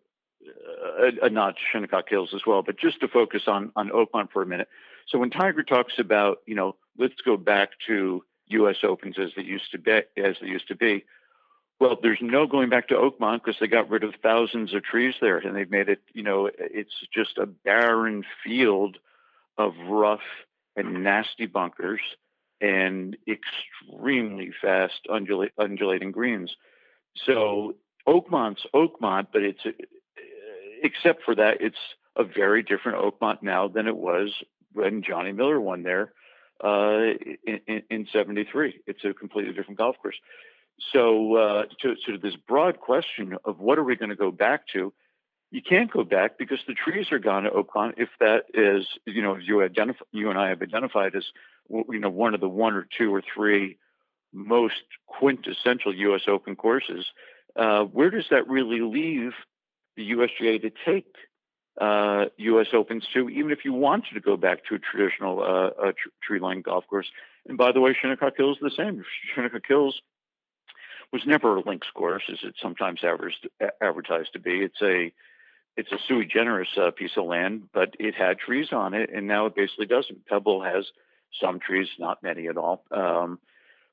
a, 1.23 1.31
nod 1.31 1.57
to 1.57 1.61
Shinnecock 1.73 2.09
Hills 2.09 2.31
as 2.35 2.43
well. 2.47 2.63
But 2.63 2.79
just 2.79 3.01
to 3.01 3.09
focus 3.09 3.43
on 3.47 3.73
on 3.77 3.91
Oakmont 3.91 4.31
for 4.33 4.43
a 4.43 4.47
minute. 4.47 4.69
So 5.09 5.19
when 5.19 5.31
Tiger 5.31 5.63
talks 5.63 5.95
about 5.99 6.39
you 6.47 6.55
know 6.55 6.77
let's 6.99 7.21
go 7.25 7.37
back 7.37 7.71
to 7.87 8.25
U.S. 8.49 8.77
Opens 8.83 9.19
as 9.19 9.31
they 9.37 9.43
used 9.43 9.71
to 9.73 9.79
be 9.79 9.93
as 10.17 10.37
they 10.41 10.49
used 10.49 10.69
to 10.69 10.77
be, 10.77 11.05
well, 11.81 11.99
there's 12.01 12.19
no 12.21 12.47
going 12.47 12.69
back 12.69 12.89
to 12.89 12.95
Oakmont 12.95 13.43
because 13.45 13.59
they 13.61 13.67
got 13.67 13.89
rid 13.91 14.05
of 14.05 14.15
thousands 14.23 14.75
of 14.75 14.83
trees 14.83 15.15
there, 15.21 15.39
and 15.39 15.57
they've 15.57 15.71
made 15.71 15.89
it. 15.89 16.01
You 16.13 16.23
know, 16.23 16.51
it's 16.59 16.95
just 17.13 17.39
a 17.39 17.47
barren 17.47 18.25
field 18.45 18.99
of 19.57 19.75
rough 19.89 20.21
and 20.77 21.03
nasty 21.03 21.47
bunkers 21.47 22.01
and 22.61 23.17
extremely 23.27 24.53
fast 24.61 25.01
undula- 25.09 25.51
undulating 25.59 26.13
greens. 26.13 26.55
So 27.27 27.77
Oakmont's 28.07 28.67
Oakmont, 28.75 29.29
but 29.33 29.43
it's 29.43 29.65
except 30.83 31.23
for 31.25 31.35
that, 31.35 31.61
it's 31.61 31.77
a 32.17 32.25
very 32.25 32.63
different 32.63 32.99
Oakmont 32.99 33.43
now 33.43 33.69
than 33.69 33.87
it 33.87 33.97
was 33.97 34.31
when 34.73 35.03
Johnny 35.03 35.33
Miller 35.33 35.61
won 35.61 35.83
there 35.83 36.13
uh, 36.63 37.15
in, 37.47 37.83
in, 37.89 38.07
73. 38.13 38.81
It's 38.87 39.05
a 39.05 39.15
completely 39.15 39.53
different 39.53 39.79
golf 39.79 39.97
course. 40.01 40.17
So, 40.93 41.37
uh, 41.37 41.63
to, 41.83 41.95
to 42.07 42.19
this 42.19 42.37
broad 42.37 42.81
question 42.81 43.37
of 43.45 43.61
what 43.61 43.79
are 43.79 43.85
we 43.85 43.97
going 43.97 44.11
to 44.11 44.17
go 44.17 44.31
back 44.31 44.67
to, 44.73 44.93
you 45.51 45.63
can't 45.63 45.91
go 45.91 46.05
back 46.05 46.39
because 46.39 46.59
the 46.67 46.75
trees 46.75 47.11
are 47.11 47.19
gone 47.19 47.47
at 47.47 47.53
Oakmont. 47.53 47.95
If 47.97 48.09
that 48.21 48.45
is, 48.55 48.87
you 49.05 49.21
know, 49.21 49.37
you 49.37 49.63
identify, 49.63 50.05
you 50.13 50.31
and 50.31 50.39
I 50.39 50.49
have 50.49 50.63
identified 50.63 51.15
as, 51.17 51.25
you 51.69 51.99
know, 51.99 52.11
one 52.11 52.35
of 52.35 52.41
the 52.41 52.49
one 52.49 52.75
or 52.75 52.87
two 52.97 53.13
or 53.15 53.23
three 53.35 53.77
most 54.33 54.83
quintessential 55.07 55.95
U.S. 55.95 56.23
Open 56.29 56.55
courses, 56.55 57.07
uh, 57.57 57.83
where 57.83 58.11
does 58.11 58.27
that 58.31 58.49
really 58.49 58.81
leave 58.81 59.33
the 59.97 60.11
USGA 60.13 60.61
to 60.63 60.71
take 60.85 61.15
uh, 61.81 62.27
U.S. 62.37 62.69
Opens 62.73 63.07
to, 63.15 63.29
even 63.29 63.51
if 63.51 63.65
you 63.65 63.73
wanted 63.73 64.15
to 64.15 64.21
go 64.21 64.37
back 64.37 64.65
to 64.67 64.75
a 64.75 64.79
traditional 64.79 65.43
uh, 65.43 65.93
tr- 65.93 66.09
tree 66.23 66.41
line 66.41 66.63
golf 66.63 66.87
course? 66.89 67.07
And 67.49 67.57
by 67.57 67.73
the 67.73 67.81
way, 67.81 67.97
Shinnecock 68.01 68.37
Hills 68.37 68.59
is 68.59 68.63
the 68.63 68.83
same. 68.83 69.03
Shinnecock 69.35 69.67
Hills 69.67 70.01
was 71.13 71.23
never 71.27 71.57
a 71.57 71.61
links 71.61 71.89
course, 71.95 72.23
as 72.31 72.39
it's 72.43 72.61
sometimes 72.61 73.01
advertised 73.03 74.33
to 74.33 74.39
be. 74.39 74.61
It's 74.61 74.81
a 74.83 75.13
it's 75.77 75.93
a 75.93 75.99
sui 76.07 76.27
generis 76.27 76.69
uh, 76.77 76.91
piece 76.91 77.13
of 77.17 77.25
land, 77.25 77.69
but 77.73 77.95
it 77.99 78.15
had 78.15 78.39
trees 78.39 78.69
on 78.73 78.93
it, 78.93 79.11
and 79.15 79.27
now 79.27 79.47
it 79.47 79.55
basically 79.55 79.87
doesn't. 79.87 80.27
Pebble 80.27 80.63
has 80.63 80.87
some 81.41 81.61
trees, 81.61 81.89
not 81.99 82.23
many 82.23 82.49
at 82.49 82.57
all. 82.57 82.85
Um, 82.91 83.39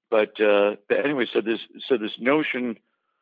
but, 0.09 0.39
uh, 0.41 0.77
but 0.89 1.05
anyway, 1.05 1.27
so 1.31 1.41
this 1.41 1.59
so 1.87 1.97
this 1.97 2.13
notion 2.19 2.77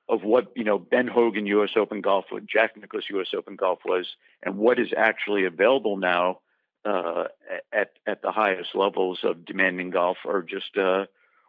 of 0.08 0.24
what 0.24 0.52
you 0.56 0.64
know 0.64 0.78
Ben 0.78 1.08
Hogan 1.08 1.46
U.S. 1.48 1.72
Open 1.76 2.02
golf, 2.02 2.26
what 2.30 2.46
Jack 2.46 2.78
Nicklaus 2.78 3.06
U.S. 3.10 3.28
Open 3.36 3.56
golf 3.56 3.80
was, 3.86 4.06
and 4.44 4.58
what 4.58 4.80
is 4.80 4.90
actually 4.96 5.46
available 5.46 5.98
now 5.98 6.40
uh, 6.86 7.26
at 7.74 7.92
at 8.06 8.22
the 8.22 8.32
highest 8.32 8.70
levels 8.76 9.20
of 9.24 9.46
demanding 9.46 9.90
golf 9.90 10.18
are 10.26 10.42
just 10.42 10.78
uh, 10.78 11.06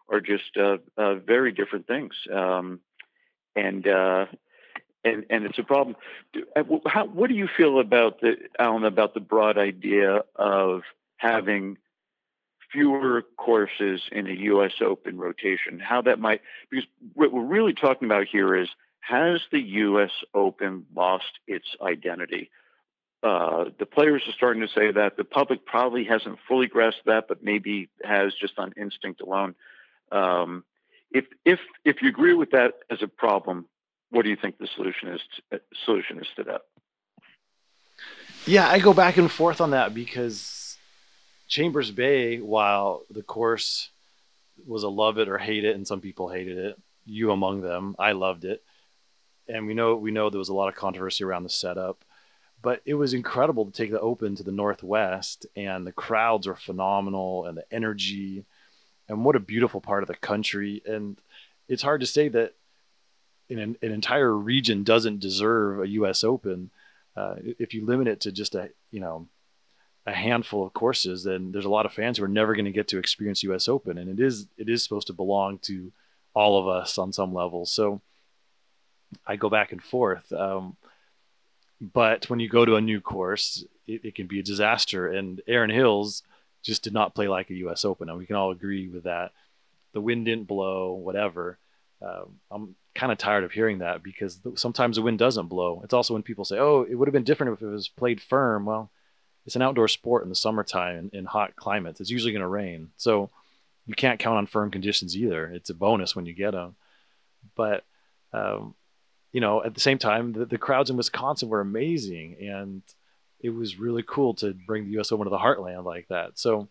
are 0.08 0.20
just 0.20 0.56
uh, 0.56 0.78
uh, 0.96 1.16
very 1.16 1.52
different 1.52 1.86
things. 1.86 2.14
Um, 2.32 2.80
and 3.54 3.86
uh, 3.86 4.26
and 5.04 5.24
and 5.30 5.44
it's 5.44 5.58
a 5.58 5.62
problem. 5.62 5.96
Uh, 6.54 6.62
how, 6.86 7.06
what 7.06 7.28
do 7.28 7.34
you 7.34 7.48
feel 7.56 7.80
about 7.80 8.20
the 8.20 8.36
Alan 8.58 8.84
about 8.84 9.14
the 9.14 9.20
broad 9.20 9.58
idea 9.58 10.22
of 10.34 10.82
having 11.16 11.78
fewer 12.76 13.22
courses 13.38 14.02
in 14.12 14.26
a 14.26 14.32
U.S. 14.32 14.72
Open 14.82 15.16
rotation? 15.16 15.80
How 15.80 16.02
that 16.02 16.18
might 16.18 16.42
because 16.70 16.86
what 17.14 17.32
we're 17.32 17.42
really 17.42 17.72
talking 17.72 18.06
about 18.06 18.26
here 18.30 18.54
is 18.54 18.68
has 19.00 19.40
the 19.50 19.60
U.S. 19.60 20.10
Open 20.34 20.84
lost 20.94 21.38
its 21.46 21.66
identity? 21.80 22.50
Uh, 23.22 23.70
the 23.78 23.86
players 23.86 24.22
are 24.28 24.32
starting 24.32 24.60
to 24.60 24.68
say 24.68 24.92
that 24.92 25.16
the 25.16 25.24
public 25.24 25.64
probably 25.64 26.04
hasn't 26.04 26.38
fully 26.46 26.66
grasped 26.66 27.06
that, 27.06 27.28
but 27.28 27.42
maybe 27.42 27.88
has 28.04 28.34
just 28.34 28.58
on 28.58 28.74
instinct 28.76 29.22
alone. 29.22 29.54
Um, 30.12 30.64
if 31.10 31.24
if 31.46 31.58
if 31.84 32.02
you 32.02 32.08
agree 32.10 32.34
with 32.34 32.50
that 32.50 32.74
as 32.90 33.00
a 33.00 33.08
problem, 33.08 33.64
what 34.10 34.22
do 34.22 34.28
you 34.28 34.36
think 34.36 34.58
the 34.58 34.68
solution 34.76 35.08
is? 35.08 35.20
To, 35.50 35.56
uh, 35.56 35.58
solution 35.86 36.18
is 36.18 36.26
to 36.36 36.44
that? 36.44 36.60
Yeah, 38.44 38.68
I 38.68 38.80
go 38.80 38.92
back 38.92 39.16
and 39.16 39.32
forth 39.32 39.60
on 39.60 39.70
that 39.70 39.94
because 39.94 40.55
Chambers 41.48 41.90
Bay, 41.90 42.38
while 42.38 43.02
the 43.10 43.22
course 43.22 43.90
was 44.66 44.82
a 44.82 44.88
love 44.88 45.18
it 45.18 45.28
or 45.28 45.38
hate 45.38 45.64
it, 45.64 45.76
and 45.76 45.86
some 45.86 46.00
people 46.00 46.28
hated 46.28 46.58
it, 46.58 46.80
you 47.04 47.30
among 47.30 47.60
them, 47.60 47.94
I 47.98 48.12
loved 48.12 48.44
it, 48.44 48.62
and 49.48 49.66
we 49.66 49.74
know 49.74 49.96
we 49.96 50.10
know 50.10 50.28
there 50.28 50.38
was 50.38 50.48
a 50.48 50.54
lot 50.54 50.68
of 50.68 50.74
controversy 50.74 51.22
around 51.24 51.44
the 51.44 51.48
setup, 51.48 52.04
but 52.62 52.82
it 52.84 52.94
was 52.94 53.14
incredible 53.14 53.64
to 53.64 53.72
take 53.72 53.90
the 53.90 54.00
Open 54.00 54.34
to 54.34 54.42
the 54.42 54.52
Northwest, 54.52 55.46
and 55.54 55.86
the 55.86 55.92
crowds 55.92 56.46
are 56.46 56.56
phenomenal, 56.56 57.46
and 57.46 57.56
the 57.56 57.64
energy 57.72 58.44
and 59.08 59.24
what 59.24 59.36
a 59.36 59.40
beautiful 59.40 59.80
part 59.80 60.02
of 60.02 60.08
the 60.08 60.16
country. 60.16 60.82
And 60.84 61.20
it's 61.68 61.82
hard 61.82 62.00
to 62.00 62.06
say 62.06 62.28
that 62.28 62.54
an, 63.48 63.58
an 63.58 63.92
entire 63.92 64.32
region 64.32 64.82
doesn't 64.82 65.20
deserve 65.20 65.80
a 65.80 65.88
U.S. 65.88 66.24
Open. 66.24 66.70
Uh, 67.16 67.36
if 67.58 67.72
you 67.72 67.84
limit 67.84 68.08
it 68.08 68.20
to 68.22 68.32
just 68.32 68.54
a 68.54 68.70
you 68.90 69.00
know 69.00 69.28
a 70.06 70.12
handful 70.12 70.64
of 70.64 70.72
courses, 70.72 71.24
then 71.24 71.50
there's 71.52 71.64
a 71.64 71.70
lot 71.70 71.86
of 71.86 71.92
fans 71.92 72.18
who 72.18 72.24
are 72.24 72.28
never 72.28 72.54
going 72.54 72.64
to 72.64 72.70
get 72.70 72.88
to 72.88 72.98
experience 72.98 73.42
U.S. 73.42 73.68
Open, 73.68 73.98
and 73.98 74.08
it 74.08 74.24
is 74.24 74.46
it 74.56 74.68
is 74.68 74.82
supposed 74.82 75.08
to 75.08 75.12
belong 75.12 75.58
to 75.60 75.92
all 76.34 76.60
of 76.60 76.68
us 76.68 76.98
on 76.98 77.12
some 77.12 77.34
level. 77.34 77.66
So 77.66 78.00
I 79.26 79.36
go 79.36 79.48
back 79.48 79.72
and 79.72 79.82
forth. 79.82 80.32
Um, 80.32 80.76
but 81.80 82.28
when 82.30 82.40
you 82.40 82.48
go 82.48 82.64
to 82.64 82.76
a 82.76 82.80
new 82.80 83.00
course, 83.00 83.64
it, 83.86 84.04
it, 84.04 84.14
can 84.14 84.26
be 84.26 84.40
a 84.40 84.42
disaster. 84.42 85.08
And 85.08 85.40
Erin 85.46 85.70
Hills 85.70 86.22
just 86.62 86.82
did 86.82 86.92
not 86.92 87.14
play 87.14 87.28
like 87.28 87.50
a 87.50 87.54
U.S. 87.54 87.84
Open, 87.84 88.08
and 88.08 88.18
we 88.18 88.26
can 88.26 88.36
all 88.36 88.50
agree 88.50 88.88
with 88.88 89.04
that. 89.04 89.32
The 89.92 90.00
wind 90.00 90.26
didn't 90.26 90.46
blow, 90.46 90.92
whatever. 90.92 91.58
Um, 92.02 92.36
I'm 92.50 92.76
kind 92.94 93.12
of 93.12 93.18
tired 93.18 93.44
of 93.44 93.52
hearing 93.52 93.78
that 93.78 94.02
because 94.02 94.40
sometimes 94.56 94.96
the 94.96 95.02
wind 95.02 95.18
doesn't 95.18 95.48
blow. 95.48 95.80
It's 95.84 95.94
also 95.94 96.14
when 96.14 96.22
people 96.22 96.44
say, 96.44 96.58
"Oh, 96.58 96.86
it 96.88 96.94
would 96.94 97.08
have 97.08 97.12
been 97.14 97.24
different 97.24 97.54
if 97.54 97.62
it 97.62 97.66
was 97.66 97.88
played 97.88 98.20
firm." 98.20 98.66
Well, 98.66 98.90
it's 99.46 99.56
an 99.56 99.62
outdoor 99.62 99.88
sport 99.88 100.24
in 100.24 100.28
the 100.28 100.34
summertime 100.34 101.10
in, 101.12 101.20
in 101.20 101.24
hot 101.24 101.56
climates. 101.56 102.00
It's 102.00 102.10
usually 102.10 102.32
going 102.32 102.42
to 102.42 102.48
rain, 102.48 102.90
so 102.96 103.30
you 103.86 103.94
can't 103.94 104.18
count 104.18 104.36
on 104.38 104.46
firm 104.46 104.70
conditions 104.70 105.16
either. 105.16 105.46
It's 105.46 105.70
a 105.70 105.74
bonus 105.74 106.14
when 106.14 106.26
you 106.26 106.34
get 106.34 106.52
them. 106.52 106.74
But 107.54 107.84
um, 108.32 108.74
you 109.32 109.40
know, 109.40 109.62
at 109.62 109.74
the 109.74 109.80
same 109.80 109.98
time, 109.98 110.32
the, 110.32 110.46
the 110.46 110.58
crowds 110.58 110.90
in 110.90 110.96
Wisconsin 110.96 111.48
were 111.48 111.60
amazing, 111.60 112.36
and 112.40 112.82
it 113.40 113.50
was 113.50 113.78
really 113.78 114.02
cool 114.06 114.34
to 114.34 114.54
bring 114.66 114.84
the 114.84 114.92
U.S. 114.92 115.12
Open 115.12 115.24
to 115.24 115.30
the 115.30 115.38
heartland 115.38 115.84
like 115.84 116.08
that. 116.08 116.38
So 116.38 116.68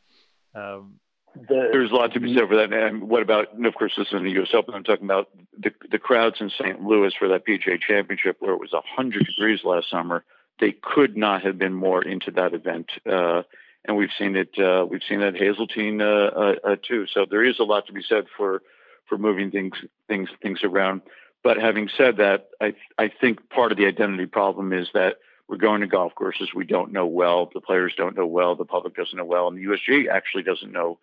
um, 0.53 0.99
the, 1.35 1.69
there's 1.71 1.91
a 1.91 1.95
lot 1.95 2.13
to 2.13 2.19
be 2.19 2.35
said 2.35 2.47
for 2.47 2.55
that. 2.55 2.71
And 2.73 3.09
what 3.09 3.21
about? 3.21 3.53
And 3.53 3.65
of 3.65 3.75
course, 3.75 3.93
this 3.97 4.07
is 4.07 4.13
in 4.13 4.23
the 4.23 4.31
U.S. 4.31 4.49
Open. 4.53 4.73
I'm 4.73 4.83
talking 4.83 5.05
about 5.05 5.29
the 5.57 5.71
the 5.91 5.99
crowds 5.99 6.37
in 6.39 6.49
St. 6.49 6.81
Louis 6.81 7.13
for 7.17 7.27
that 7.29 7.45
PGA 7.45 7.79
Championship, 7.79 8.37
where 8.39 8.53
it 8.53 8.59
was 8.59 8.73
100 8.73 9.25
degrees 9.25 9.59
last 9.63 9.89
summer. 9.89 10.23
They 10.59 10.71
could 10.71 11.17
not 11.17 11.43
have 11.43 11.57
been 11.57 11.73
more 11.73 12.03
into 12.03 12.31
that 12.31 12.53
event. 12.53 12.89
Uh, 13.09 13.43
and 13.87 13.97
we've 13.97 14.09
seen 14.17 14.35
it. 14.35 14.57
Uh, 14.57 14.85
we've 14.89 15.03
seen 15.07 15.21
it 15.21 15.35
at 15.35 15.41
Hazeltine 15.41 16.01
uh, 16.01 16.05
uh, 16.05 16.55
uh, 16.63 16.75
too. 16.81 17.05
So 17.07 17.25
there 17.29 17.43
is 17.43 17.59
a 17.59 17.63
lot 17.63 17.87
to 17.87 17.93
be 17.93 18.03
said 18.07 18.25
for 18.35 18.61
for 19.07 19.17
moving 19.17 19.51
things 19.51 19.75
things 20.07 20.29
things 20.41 20.63
around. 20.63 21.01
But 21.43 21.57
having 21.57 21.89
said 21.95 22.17
that, 22.17 22.49
I 22.59 22.73
I 22.97 23.09
think 23.09 23.49
part 23.49 23.71
of 23.71 23.77
the 23.77 23.85
identity 23.85 24.25
problem 24.25 24.73
is 24.73 24.87
that 24.93 25.17
we're 25.47 25.57
going 25.57 25.81
to 25.81 25.87
golf 25.87 26.15
courses 26.15 26.49
we 26.55 26.65
don't 26.65 26.91
know 26.91 27.05
well. 27.05 27.49
The 27.53 27.61
players 27.61 27.93
don't 27.95 28.17
know 28.17 28.25
well. 28.25 28.55
The 28.55 28.65
public 28.65 28.95
doesn't 28.95 29.17
know 29.17 29.25
well, 29.25 29.47
and 29.47 29.57
the 29.57 29.65
USG 29.65 30.09
actually 30.09 30.43
doesn't 30.43 30.71
know 30.71 30.97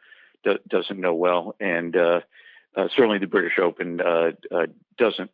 doesn't 0.69 0.99
know 0.99 1.15
well. 1.15 1.55
And 1.61 1.97
uh, 1.97 2.21
certainly 2.75 3.19
the 3.19 3.29
British 3.29 3.59
Open 3.61 3.99
doesn't 4.99 5.31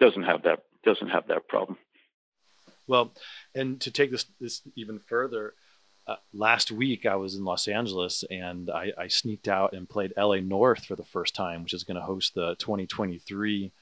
doesn't 0.00 0.22
have 0.24 0.42
that 0.42 0.64
doesn't 0.84 1.08
have 1.08 1.28
that 1.28 1.46
problem. 1.46 1.78
Well, 2.88 3.12
and 3.54 3.80
to 3.82 3.90
take 3.92 4.10
this 4.10 4.24
this 4.40 4.62
even 4.74 4.98
further, 4.98 5.54
uh, 6.08 6.16
last 6.32 6.72
week 6.72 7.04
I 7.04 7.16
was 7.16 7.34
in 7.34 7.44
Los 7.44 7.68
Angeles 7.68 8.24
and 8.30 8.70
I, 8.70 8.92
I, 8.96 9.08
sneaked 9.08 9.46
out 9.46 9.74
and 9.74 9.86
played 9.86 10.14
LA 10.16 10.36
North 10.36 10.86
for 10.86 10.96
the 10.96 11.04
first 11.04 11.34
time, 11.34 11.62
which 11.62 11.74
is 11.74 11.84
going 11.84 11.96
to 11.96 12.02
host 12.02 12.34
the 12.34 12.54
2023 12.58 13.72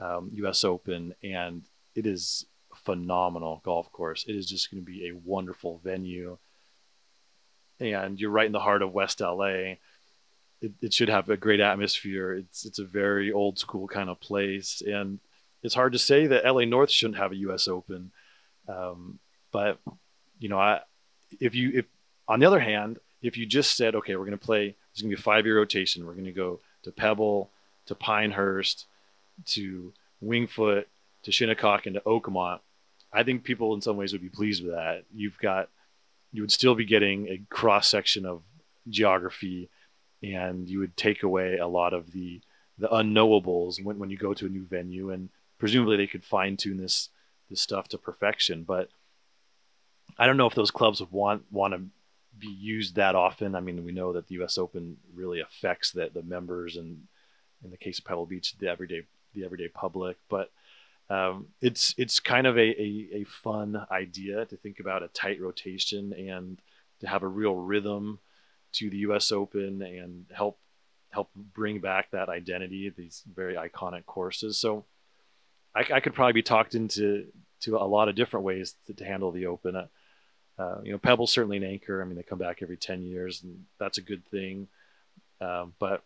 um, 0.00 0.30
U.S. 0.32 0.64
Open, 0.64 1.14
and 1.22 1.62
it 1.94 2.06
is 2.06 2.46
phenomenal 2.74 3.60
golf 3.62 3.92
course. 3.92 4.24
It 4.26 4.36
is 4.36 4.48
just 4.48 4.70
going 4.70 4.82
to 4.82 4.90
be 4.90 5.08
a 5.08 5.16
wonderful 5.22 5.82
venue, 5.84 6.38
and 7.78 8.18
you're 8.18 8.30
right 8.30 8.46
in 8.46 8.52
the 8.52 8.58
heart 8.58 8.80
of 8.80 8.94
West 8.94 9.20
LA. 9.20 9.76
It, 10.62 10.72
it 10.80 10.94
should 10.94 11.10
have 11.10 11.28
a 11.28 11.36
great 11.36 11.60
atmosphere. 11.60 12.32
It's 12.32 12.64
it's 12.64 12.78
a 12.78 12.84
very 12.84 13.32
old 13.32 13.58
school 13.58 13.86
kind 13.86 14.08
of 14.08 14.18
place, 14.18 14.82
and 14.86 15.18
it's 15.62 15.74
hard 15.74 15.92
to 15.92 15.98
say 15.98 16.26
that 16.26 16.46
LA 16.46 16.64
North 16.64 16.90
shouldn't 16.90 17.18
have 17.18 17.32
a 17.32 17.36
U.S. 17.36 17.68
Open, 17.68 18.12
um, 18.68 19.18
but 19.52 19.78
you 20.38 20.48
know 20.48 20.58
I 20.58 20.80
if 21.40 21.54
you 21.54 21.72
if 21.74 21.86
on 22.28 22.40
the 22.40 22.46
other 22.46 22.60
hand, 22.60 22.98
if 23.22 23.36
you 23.36 23.46
just 23.46 23.76
said, 23.76 23.94
okay, 23.94 24.14
we're 24.16 24.24
going 24.24 24.38
to 24.38 24.44
play, 24.44 24.64
there's 24.66 25.02
going 25.02 25.10
to 25.10 25.16
be 25.16 25.20
a 25.20 25.22
five 25.22 25.44
year 25.44 25.58
rotation. 25.58 26.06
We're 26.06 26.14
going 26.14 26.24
to 26.24 26.32
go 26.32 26.60
to 26.84 26.92
Pebble, 26.92 27.50
to 27.86 27.94
Pinehurst, 27.94 28.86
to 29.46 29.92
Winged 30.20 30.50
Foot, 30.50 30.88
to 31.24 31.32
Shinnecock, 31.32 31.86
and 31.86 31.94
to 31.94 32.00
Oakmont. 32.00 32.60
I 33.12 33.24
think 33.24 33.44
people 33.44 33.74
in 33.74 33.80
some 33.80 33.96
ways 33.96 34.12
would 34.12 34.22
be 34.22 34.28
pleased 34.28 34.62
with 34.62 34.72
that. 34.72 35.04
You've 35.12 35.38
got, 35.38 35.68
you 36.32 36.42
would 36.42 36.52
still 36.52 36.74
be 36.74 36.84
getting 36.84 37.26
a 37.28 37.42
cross 37.50 37.88
section 37.88 38.24
of 38.24 38.42
geography, 38.88 39.68
and 40.22 40.68
you 40.68 40.78
would 40.78 40.96
take 40.96 41.22
away 41.22 41.58
a 41.58 41.66
lot 41.66 41.92
of 41.92 42.12
the 42.12 42.40
the 42.78 42.88
unknowables 42.88 43.84
when, 43.84 43.98
when 43.98 44.08
you 44.08 44.16
go 44.16 44.32
to 44.32 44.46
a 44.46 44.48
new 44.48 44.64
venue, 44.64 45.10
and 45.10 45.28
presumably 45.58 45.98
they 45.98 46.06
could 46.06 46.24
fine 46.24 46.56
tune 46.56 46.78
this 46.78 47.10
this 47.50 47.60
stuff 47.60 47.88
to 47.88 47.98
perfection. 47.98 48.62
But 48.62 48.88
I 50.18 50.26
don't 50.26 50.36
know 50.36 50.46
if 50.46 50.54
those 50.54 50.70
clubs 50.70 51.02
want 51.10 51.44
want 51.50 51.74
to 51.74 51.82
be 52.38 52.48
used 52.48 52.96
that 52.96 53.14
often. 53.14 53.54
I 53.54 53.60
mean, 53.60 53.84
we 53.84 53.92
know 53.92 54.12
that 54.12 54.28
the 54.28 54.36
U.S. 54.36 54.56
Open 54.56 54.96
really 55.14 55.40
affects 55.40 55.90
the 55.90 56.10
the 56.12 56.22
members, 56.22 56.76
and 56.76 57.02
in 57.64 57.70
the 57.70 57.76
case 57.76 57.98
of 57.98 58.04
Pebble 58.04 58.26
Beach, 58.26 58.56
the 58.58 58.68
everyday 58.68 59.02
the 59.34 59.44
everyday 59.44 59.68
public. 59.68 60.16
But 60.28 60.50
um, 61.10 61.48
it's 61.60 61.94
it's 61.98 62.20
kind 62.20 62.46
of 62.46 62.56
a, 62.56 62.80
a, 62.80 63.08
a 63.14 63.24
fun 63.24 63.84
idea 63.90 64.46
to 64.46 64.56
think 64.56 64.80
about 64.80 65.02
a 65.02 65.08
tight 65.08 65.40
rotation 65.40 66.12
and 66.12 66.60
to 67.00 67.08
have 67.08 67.22
a 67.22 67.28
real 67.28 67.54
rhythm 67.54 68.20
to 68.72 68.88
the 68.88 68.98
U.S. 68.98 69.32
Open 69.32 69.82
and 69.82 70.26
help 70.32 70.58
help 71.10 71.30
bring 71.34 71.80
back 71.80 72.12
that 72.12 72.28
identity, 72.28 72.88
these 72.88 73.24
very 73.32 73.54
iconic 73.54 74.06
courses. 74.06 74.58
So 74.58 74.84
I, 75.74 75.84
I 75.94 76.00
could 76.00 76.14
probably 76.14 76.32
be 76.32 76.42
talked 76.42 76.74
into 76.74 77.26
to 77.60 77.76
a 77.76 77.84
lot 77.84 78.08
of 78.08 78.14
different 78.14 78.44
ways 78.44 78.74
to, 78.86 78.94
to 78.94 79.04
handle 79.04 79.30
the 79.30 79.46
Open. 79.46 79.76
Uh, 79.76 79.86
uh, 80.58 80.80
you 80.82 80.92
know, 80.92 80.98
Pebble's 80.98 81.32
certainly 81.32 81.56
an 81.56 81.64
anchor. 81.64 82.02
I 82.02 82.04
mean, 82.04 82.16
they 82.16 82.22
come 82.22 82.38
back 82.38 82.62
every 82.62 82.76
10 82.76 83.02
years, 83.02 83.42
and 83.42 83.64
that's 83.78 83.98
a 83.98 84.02
good 84.02 84.24
thing. 84.26 84.68
Um, 85.40 85.74
but 85.78 86.02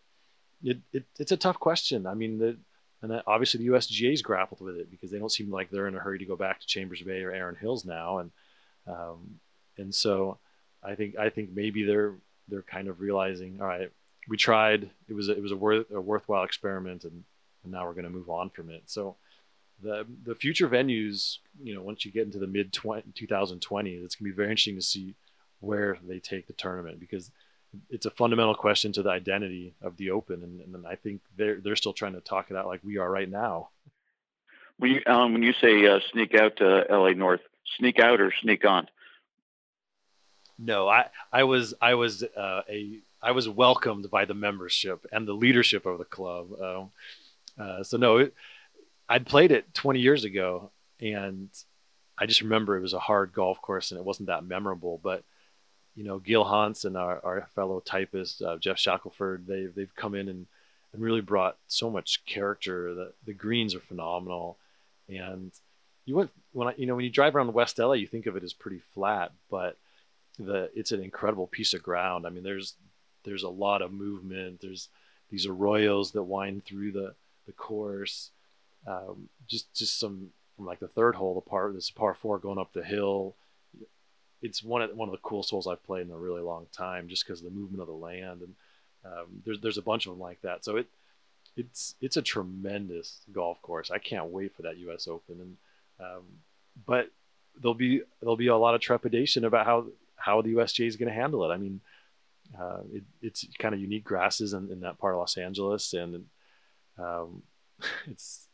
it, 0.63 0.79
it, 0.93 1.03
it's 1.19 1.31
a 1.31 1.37
tough 1.37 1.59
question. 1.59 2.07
I 2.07 2.13
mean, 2.13 2.37
the, 2.37 2.57
and 3.01 3.21
obviously 3.27 3.59
the 3.59 3.71
USGA's 3.71 4.21
grappled 4.21 4.61
with 4.61 4.77
it 4.77 4.89
because 4.89 5.11
they 5.11 5.19
don't 5.19 5.31
seem 5.31 5.51
like 5.51 5.69
they're 5.69 5.87
in 5.87 5.95
a 5.95 5.99
hurry 5.99 6.19
to 6.19 6.25
go 6.25 6.35
back 6.35 6.59
to 6.59 6.67
Chambers 6.67 7.01
Bay 7.01 7.21
or 7.21 7.31
Erin 7.31 7.55
Hills 7.55 7.85
now, 7.85 8.19
and 8.19 8.31
um, 8.87 9.39
and 9.77 9.93
so 9.93 10.37
I 10.81 10.95
think 10.95 11.17
I 11.17 11.29
think 11.29 11.51
maybe 11.53 11.83
they're 11.83 12.15
they're 12.47 12.61
kind 12.63 12.87
of 12.87 13.01
realizing, 13.01 13.59
all 13.61 13.67
right, 13.67 13.91
we 14.27 14.37
tried. 14.37 14.89
It 15.07 15.13
was 15.13 15.29
a, 15.29 15.33
it 15.33 15.41
was 15.41 15.51
a, 15.51 15.55
worth, 15.55 15.91
a 15.91 16.01
worthwhile 16.01 16.43
experiment, 16.43 17.03
and, 17.03 17.23
and 17.63 17.71
now 17.71 17.85
we're 17.85 17.93
going 17.93 18.05
to 18.05 18.09
move 18.09 18.29
on 18.29 18.49
from 18.49 18.69
it. 18.69 18.83
So 18.85 19.17
the 19.81 20.05
the 20.23 20.35
future 20.35 20.67
venues, 20.67 21.37
you 21.61 21.73
know, 21.75 21.81
once 21.81 22.05
you 22.05 22.11
get 22.11 22.25
into 22.25 22.39
the 22.39 22.47
mid 22.47 22.73
2020, 22.73 23.91
it's 23.91 24.15
going 24.15 24.31
to 24.31 24.33
be 24.33 24.35
very 24.35 24.49
interesting 24.49 24.75
to 24.75 24.81
see 24.81 25.15
where 25.59 25.97
they 26.07 26.19
take 26.19 26.47
the 26.47 26.53
tournament 26.53 26.99
because 26.99 27.31
it's 27.89 28.05
a 28.05 28.11
fundamental 28.11 28.55
question 28.55 28.91
to 28.93 29.03
the 29.03 29.09
identity 29.09 29.73
of 29.81 29.97
the 29.97 30.11
Open, 30.11 30.43
and, 30.43 30.61
and 30.61 30.87
I 30.87 30.95
think 30.95 31.21
they're 31.37 31.59
they're 31.59 31.75
still 31.75 31.93
trying 31.93 32.13
to 32.13 32.21
talk 32.21 32.49
it 32.49 32.57
out 32.57 32.67
like 32.67 32.81
we 32.83 32.97
are 32.97 33.09
right 33.09 33.29
now. 33.29 33.69
When 34.77 34.91
you 34.91 35.01
um, 35.05 35.33
when 35.33 35.43
you 35.43 35.53
say 35.53 35.85
uh, 35.85 35.99
sneak 36.11 36.35
out 36.35 36.57
to 36.57 36.85
LA 36.89 37.11
North, 37.11 37.41
sneak 37.77 37.99
out 37.99 38.21
or 38.21 38.33
sneak 38.41 38.65
on? 38.65 38.87
No, 40.57 40.87
I 40.87 41.07
I 41.31 41.43
was 41.43 41.73
I 41.81 41.95
was 41.95 42.23
uh, 42.23 42.61
a 42.69 42.99
I 43.21 43.31
was 43.31 43.49
welcomed 43.49 44.09
by 44.09 44.25
the 44.25 44.33
membership 44.33 45.05
and 45.11 45.27
the 45.27 45.33
leadership 45.33 45.85
of 45.85 45.97
the 45.97 46.05
club. 46.05 46.49
Uh, 46.53 46.85
uh 47.61 47.83
so 47.83 47.97
no, 47.97 48.17
it, 48.17 48.33
I'd 49.07 49.25
played 49.25 49.51
it 49.51 49.73
20 49.73 49.99
years 49.99 50.23
ago, 50.23 50.71
and 50.99 51.49
I 52.17 52.25
just 52.25 52.41
remember 52.41 52.77
it 52.77 52.81
was 52.81 52.93
a 52.93 52.99
hard 52.99 53.33
golf 53.33 53.61
course 53.61 53.91
and 53.91 53.99
it 53.99 54.05
wasn't 54.05 54.27
that 54.27 54.45
memorable. 54.45 54.99
But 55.01 55.23
you 55.95 56.03
know, 56.03 56.19
Gil 56.19 56.43
Hanse 56.43 56.85
and 56.85 56.97
our, 56.97 57.23
our 57.23 57.47
fellow 57.55 57.79
typist 57.79 58.41
uh, 58.41 58.57
Geoff 58.57 58.77
Shackelford, 58.77 59.47
they 59.47 59.65
they've 59.65 59.95
come 59.95 60.15
in 60.15 60.27
and, 60.27 60.45
and 60.93 61.01
really 61.01 61.21
brought 61.21 61.57
so 61.67 61.89
much 61.89 62.25
character. 62.25 62.93
The 62.93 63.13
the 63.25 63.33
greens 63.33 63.75
are 63.75 63.79
phenomenal, 63.79 64.57
and 65.07 65.51
you 66.05 66.15
went 66.15 66.31
when 66.51 66.67
I 66.69 66.73
you 66.77 66.85
know 66.85 66.95
when 66.95 67.05
you 67.05 67.11
drive 67.11 67.35
around 67.35 67.53
West 67.53 67.79
LA, 67.79 67.93
you 67.93 68.07
think 68.07 68.25
of 68.25 68.35
it 68.35 68.43
as 68.43 68.53
pretty 68.53 68.81
flat, 68.93 69.31
but 69.49 69.77
the 70.37 70.69
it's 70.75 70.91
an 70.91 71.03
incredible 71.03 71.47
piece 71.47 71.73
of 71.73 71.83
ground. 71.83 72.25
I 72.25 72.29
mean, 72.29 72.43
there's 72.43 72.75
there's 73.23 73.43
a 73.43 73.49
lot 73.49 73.81
of 73.81 73.91
movement. 73.91 74.61
There's 74.61 74.89
these 75.29 75.47
arroyos 75.47 76.11
that 76.11 76.23
wind 76.23 76.65
through 76.65 76.91
the 76.91 77.15
the 77.45 77.53
course 77.53 78.31
um, 78.87 79.29
just 79.47 79.73
just 79.73 79.99
some 79.99 80.29
from 80.55 80.65
like 80.65 80.79
the 80.79 80.87
third 80.87 81.15
hole, 81.15 81.35
the 81.35 81.49
par 81.49 81.71
this 81.73 81.89
par 81.89 82.13
four 82.13 82.37
going 82.39 82.59
up 82.59 82.73
the 82.73 82.83
hill. 82.83 83.35
It's 84.41 84.63
one 84.63 84.81
of 84.81 84.95
one 84.95 85.09
of 85.09 85.13
the 85.13 85.19
coolest 85.19 85.49
holes 85.49 85.67
I've 85.67 85.85
played 85.85 86.07
in 86.07 86.13
a 86.13 86.17
really 86.17 86.41
long 86.41 86.67
time, 86.71 87.07
just 87.07 87.25
because 87.25 87.39
of 87.39 87.45
the 87.45 87.59
movement 87.59 87.81
of 87.81 87.87
the 87.87 87.93
land 87.93 88.41
and 88.41 88.55
um, 89.05 89.41
there's 89.45 89.59
there's 89.61 89.77
a 89.77 89.83
bunch 89.83 90.05
of 90.05 90.13
them 90.13 90.19
like 90.19 90.41
that. 90.41 90.65
So 90.65 90.77
it 90.77 90.87
it's 91.55 91.95
it's 92.01 92.17
a 92.17 92.21
tremendous 92.21 93.19
golf 93.31 93.61
course. 93.61 93.91
I 93.91 93.97
can't 93.97 94.27
wait 94.27 94.55
for 94.55 94.63
that 94.63 94.77
U.S. 94.77 95.07
Open, 95.07 95.39
and 95.39 95.57
um, 95.99 96.23
but 96.85 97.09
there'll 97.59 97.75
be 97.75 98.01
there'll 98.19 98.35
be 98.35 98.47
a 98.47 98.57
lot 98.57 98.75
of 98.75 98.81
trepidation 98.81 99.45
about 99.45 99.65
how 99.65 99.85
how 100.15 100.41
the 100.41 100.53
USGA 100.53 100.87
is 100.87 100.97
going 100.97 101.09
to 101.09 101.15
handle 101.15 101.49
it. 101.49 101.53
I 101.53 101.57
mean, 101.57 101.81
uh, 102.59 102.79
it, 102.91 103.03
it's 103.21 103.45
kind 103.59 103.73
of 103.73 103.81
unique 103.81 104.03
grasses 104.03 104.53
in, 104.53 104.71
in 104.71 104.81
that 104.81 104.97
part 104.97 105.13
of 105.13 105.19
Los 105.19 105.37
Angeles, 105.37 105.93
and 105.93 106.25
um, 106.97 107.43
it's 108.07 108.44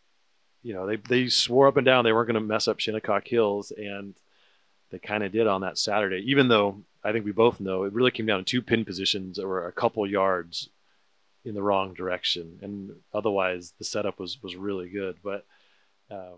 you 0.63 0.73
know, 0.73 0.85
they 0.85 0.97
they 0.97 1.27
swore 1.27 1.67
up 1.67 1.77
and 1.77 1.85
down 1.85 2.03
they 2.03 2.13
weren't 2.13 2.27
going 2.27 2.41
to 2.41 2.47
mess 2.47 2.67
up 2.67 2.79
Shinnecock 2.79 3.27
Hills, 3.27 3.71
and 3.75 4.15
they 4.91 4.99
kind 4.99 5.23
of 5.23 5.31
did 5.31 5.47
on 5.47 5.61
that 5.61 5.77
Saturday. 5.77 6.23
Even 6.27 6.47
though 6.47 6.83
I 7.03 7.11
think 7.11 7.25
we 7.25 7.31
both 7.31 7.59
know 7.59 7.83
it 7.83 7.93
really 7.93 8.11
came 8.11 8.25
down 8.25 8.39
to 8.39 8.45
two 8.45 8.61
pin 8.61 8.85
positions 8.85 9.37
that 9.37 9.47
were 9.47 9.67
a 9.67 9.71
couple 9.71 10.05
yards 10.05 10.69
in 11.43 11.55
the 11.55 11.63
wrong 11.63 11.93
direction, 11.93 12.59
and 12.61 12.91
otherwise 13.13 13.73
the 13.79 13.85
setup 13.85 14.19
was 14.19 14.41
was 14.43 14.55
really 14.55 14.89
good. 14.89 15.17
But 15.23 15.45
um, 16.11 16.37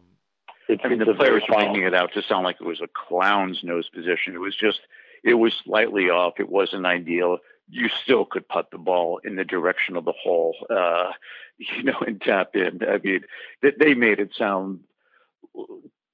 I 0.70 0.88
mean, 0.88 1.00
the 1.00 1.14
players 1.14 1.44
were 1.50 1.58
making 1.58 1.84
it 1.84 1.94
out 1.94 2.14
to 2.14 2.22
sound 2.24 2.46
like 2.46 2.58
it 2.62 2.68
was 2.68 2.82
a 2.82 2.88
clown's 2.88 3.60
nose 3.64 3.90
position. 3.90 4.36
It 4.36 4.40
was 4.40 4.56
just 4.56 4.80
it 5.24 5.34
was 5.34 5.54
slightly 5.66 6.10
off. 6.10 6.40
It 6.40 6.50
wasn't 6.50 6.86
ideal 6.86 7.40
you 7.70 7.90
still 8.04 8.26
could 8.26 8.48
put 8.48 8.70
the 8.72 8.78
ball 8.78 9.20
in 9.24 9.36
the 9.36 9.46
direction 9.46 9.96
of 9.96 10.06
the 10.06 10.14
hole, 10.22 10.56
uh, 10.70 11.12
you 11.58 11.84
know, 11.84 12.00
and 12.06 12.22
tap 12.22 12.56
in. 12.56 12.82
I 12.88 13.00
mean, 13.04 13.22
that 13.62 13.80
they 13.80 13.94
made 13.94 14.20
it 14.20 14.32
sound 14.38 14.82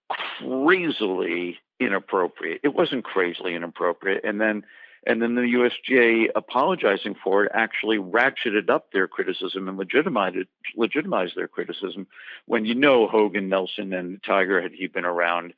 crazily 0.10 1.58
inappropriate. 1.80 2.62
It 2.64 2.74
wasn't 2.74 3.04
crazily 3.04 3.56
inappropriate, 3.56 4.24
and 4.24 4.40
then 4.40 4.64
and 5.08 5.22
then 5.22 5.36
the 5.36 5.42
USGA 5.42 6.28
apologizing 6.36 7.16
for 7.24 7.46
it 7.46 7.52
actually 7.54 7.98
ratcheted 7.98 8.70
up 8.70 8.92
their 8.92 9.08
criticism 9.08 9.70
and 9.70 9.78
legitimized 9.78 10.48
legitimized 10.76 11.36
their 11.36 11.48
criticism. 11.48 12.08
When 12.46 12.66
you 12.66 12.76
know 12.76 13.08
Hogan, 13.08 13.50
Nelson, 13.50 13.94
and 13.94 14.22
Tiger 14.24 14.62
had 14.62 14.74
he 14.74 14.88
been 14.88 15.06
around, 15.06 15.54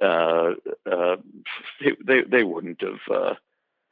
uh, 0.00 0.52
uh, 0.90 1.16
they 2.04 2.22
they 2.22 2.42
wouldn't 2.42 2.80
have 2.80 3.00
uh, 3.14 3.34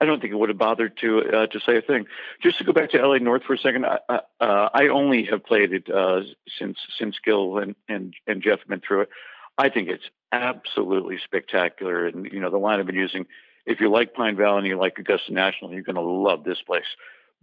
I 0.05 0.07
don't 0.07 0.21
think 0.21 0.35
it 0.35 0.37
would 0.37 0.51
have 0.51 0.59
bothered 0.59 0.99
to 0.99 1.21
uh, 1.21 1.47
to 1.47 1.61
say 1.61 1.79
a 1.79 1.81
thing. 1.81 2.05
Just 2.43 2.59
to 2.59 2.64
go 2.64 2.75
back 2.75 2.90
to 2.90 2.99
LA 2.99 3.17
North 3.17 3.43
for 3.45 3.55
a 3.55 3.59
second, 3.59 3.87
I, 3.87 3.99
uh, 4.38 4.69
I 4.75 4.88
only 4.88 5.25
have 5.31 5.45
played 5.45 5.73
it 5.73 5.88
uh, 5.90 6.21
since 6.59 6.77
since 6.99 7.17
Gil 7.25 7.57
and, 7.57 7.75
and 7.88 8.12
and 8.27 8.45
have 8.45 8.59
been 8.69 8.83
through 8.87 9.03
it. 9.03 9.09
I 9.57 9.71
think 9.71 9.88
it's 9.88 10.05
absolutely 10.31 11.19
spectacular, 11.25 12.07
and 12.07 12.31
you 12.31 12.38
know 12.38 12.51
the 12.51 12.59
line 12.59 12.81
I've 12.81 12.87
been 12.87 12.97
using. 12.97 13.25
If 13.64 13.81
you 13.81 13.90
like 13.90 14.12
Pine 14.12 14.37
Valley 14.37 14.59
and 14.59 14.67
you 14.67 14.77
like 14.79 14.99
Augusta 14.99 15.33
National, 15.33 15.73
you're 15.73 15.81
going 15.81 15.97
to 15.97 16.03
love 16.03 16.45
this 16.45 16.61
place. 16.67 16.85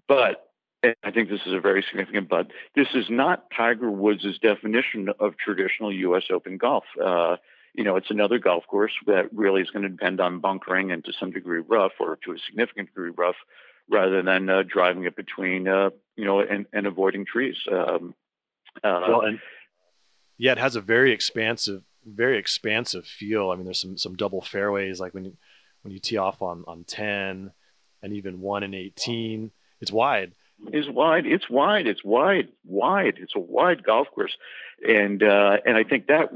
But 0.07 0.47
I 1.03 1.09
think 1.11 1.29
this 1.29 1.41
is 1.47 1.53
a 1.53 1.59
very 1.59 1.83
significant 1.87 2.29
but. 2.29 2.51
This 2.75 2.89
is 2.93 3.05
not 3.09 3.45
Tiger 3.55 3.89
Woods' 3.89 4.37
definition 4.39 5.09
of 5.19 5.35
traditional 5.37 5.91
U.S. 5.91 6.25
Open 6.31 6.57
golf. 6.57 6.83
Uh, 7.03 7.37
you 7.73 7.83
know, 7.83 7.95
it's 7.95 8.11
another 8.11 8.37
golf 8.37 8.65
course 8.67 8.91
that 9.07 9.33
really 9.33 9.61
is 9.61 9.69
going 9.69 9.83
to 9.83 9.89
depend 9.89 10.19
on 10.19 10.39
bunkering 10.39 10.91
and 10.91 11.03
to 11.05 11.13
some 11.13 11.31
degree 11.31 11.61
rough 11.65 11.93
or 11.99 12.17
to 12.25 12.31
a 12.33 12.37
significant 12.45 12.89
degree 12.89 13.11
rough 13.15 13.35
rather 13.89 14.21
than 14.21 14.49
uh, 14.49 14.63
driving 14.67 15.05
it 15.05 15.15
between 15.15 15.67
uh, 15.67 15.89
you 16.15 16.25
know 16.25 16.39
and, 16.39 16.65
and 16.73 16.87
avoiding 16.87 17.25
trees. 17.25 17.57
Um, 17.71 18.13
uh, 18.83 19.01
well, 19.07 19.21
and 19.21 19.39
yeah, 20.37 20.53
it 20.53 20.57
has 20.57 20.75
a 20.75 20.81
very 20.81 21.13
expansive, 21.13 21.83
very 22.05 22.37
expansive 22.37 23.05
feel. 23.05 23.51
I 23.51 23.55
mean, 23.55 23.65
there's 23.65 23.81
some 23.81 23.97
some 23.97 24.15
double 24.15 24.41
fairways 24.41 24.99
like 24.99 25.13
when 25.13 25.25
you 25.25 25.37
when 25.83 25.93
you 25.93 25.99
tee 25.99 26.17
off 26.17 26.41
on 26.41 26.63
on 26.67 26.83
ten 26.83 27.51
and 28.01 28.13
even 28.13 28.41
one 28.41 28.63
and 28.63 28.75
eighteen. 28.75 29.51
It's 29.79 29.91
wide. 29.91 30.33
Is 30.71 30.87
wide. 30.87 31.25
It's 31.25 31.49
wide. 31.49 31.87
It's 31.87 32.03
wide. 32.03 32.49
Wide. 32.65 33.15
It's 33.17 33.35
a 33.35 33.39
wide 33.39 33.83
golf 33.83 34.07
course, 34.13 34.35
and 34.87 35.21
uh, 35.23 35.57
and 35.65 35.75
I 35.75 35.83
think 35.83 36.07
that 36.07 36.29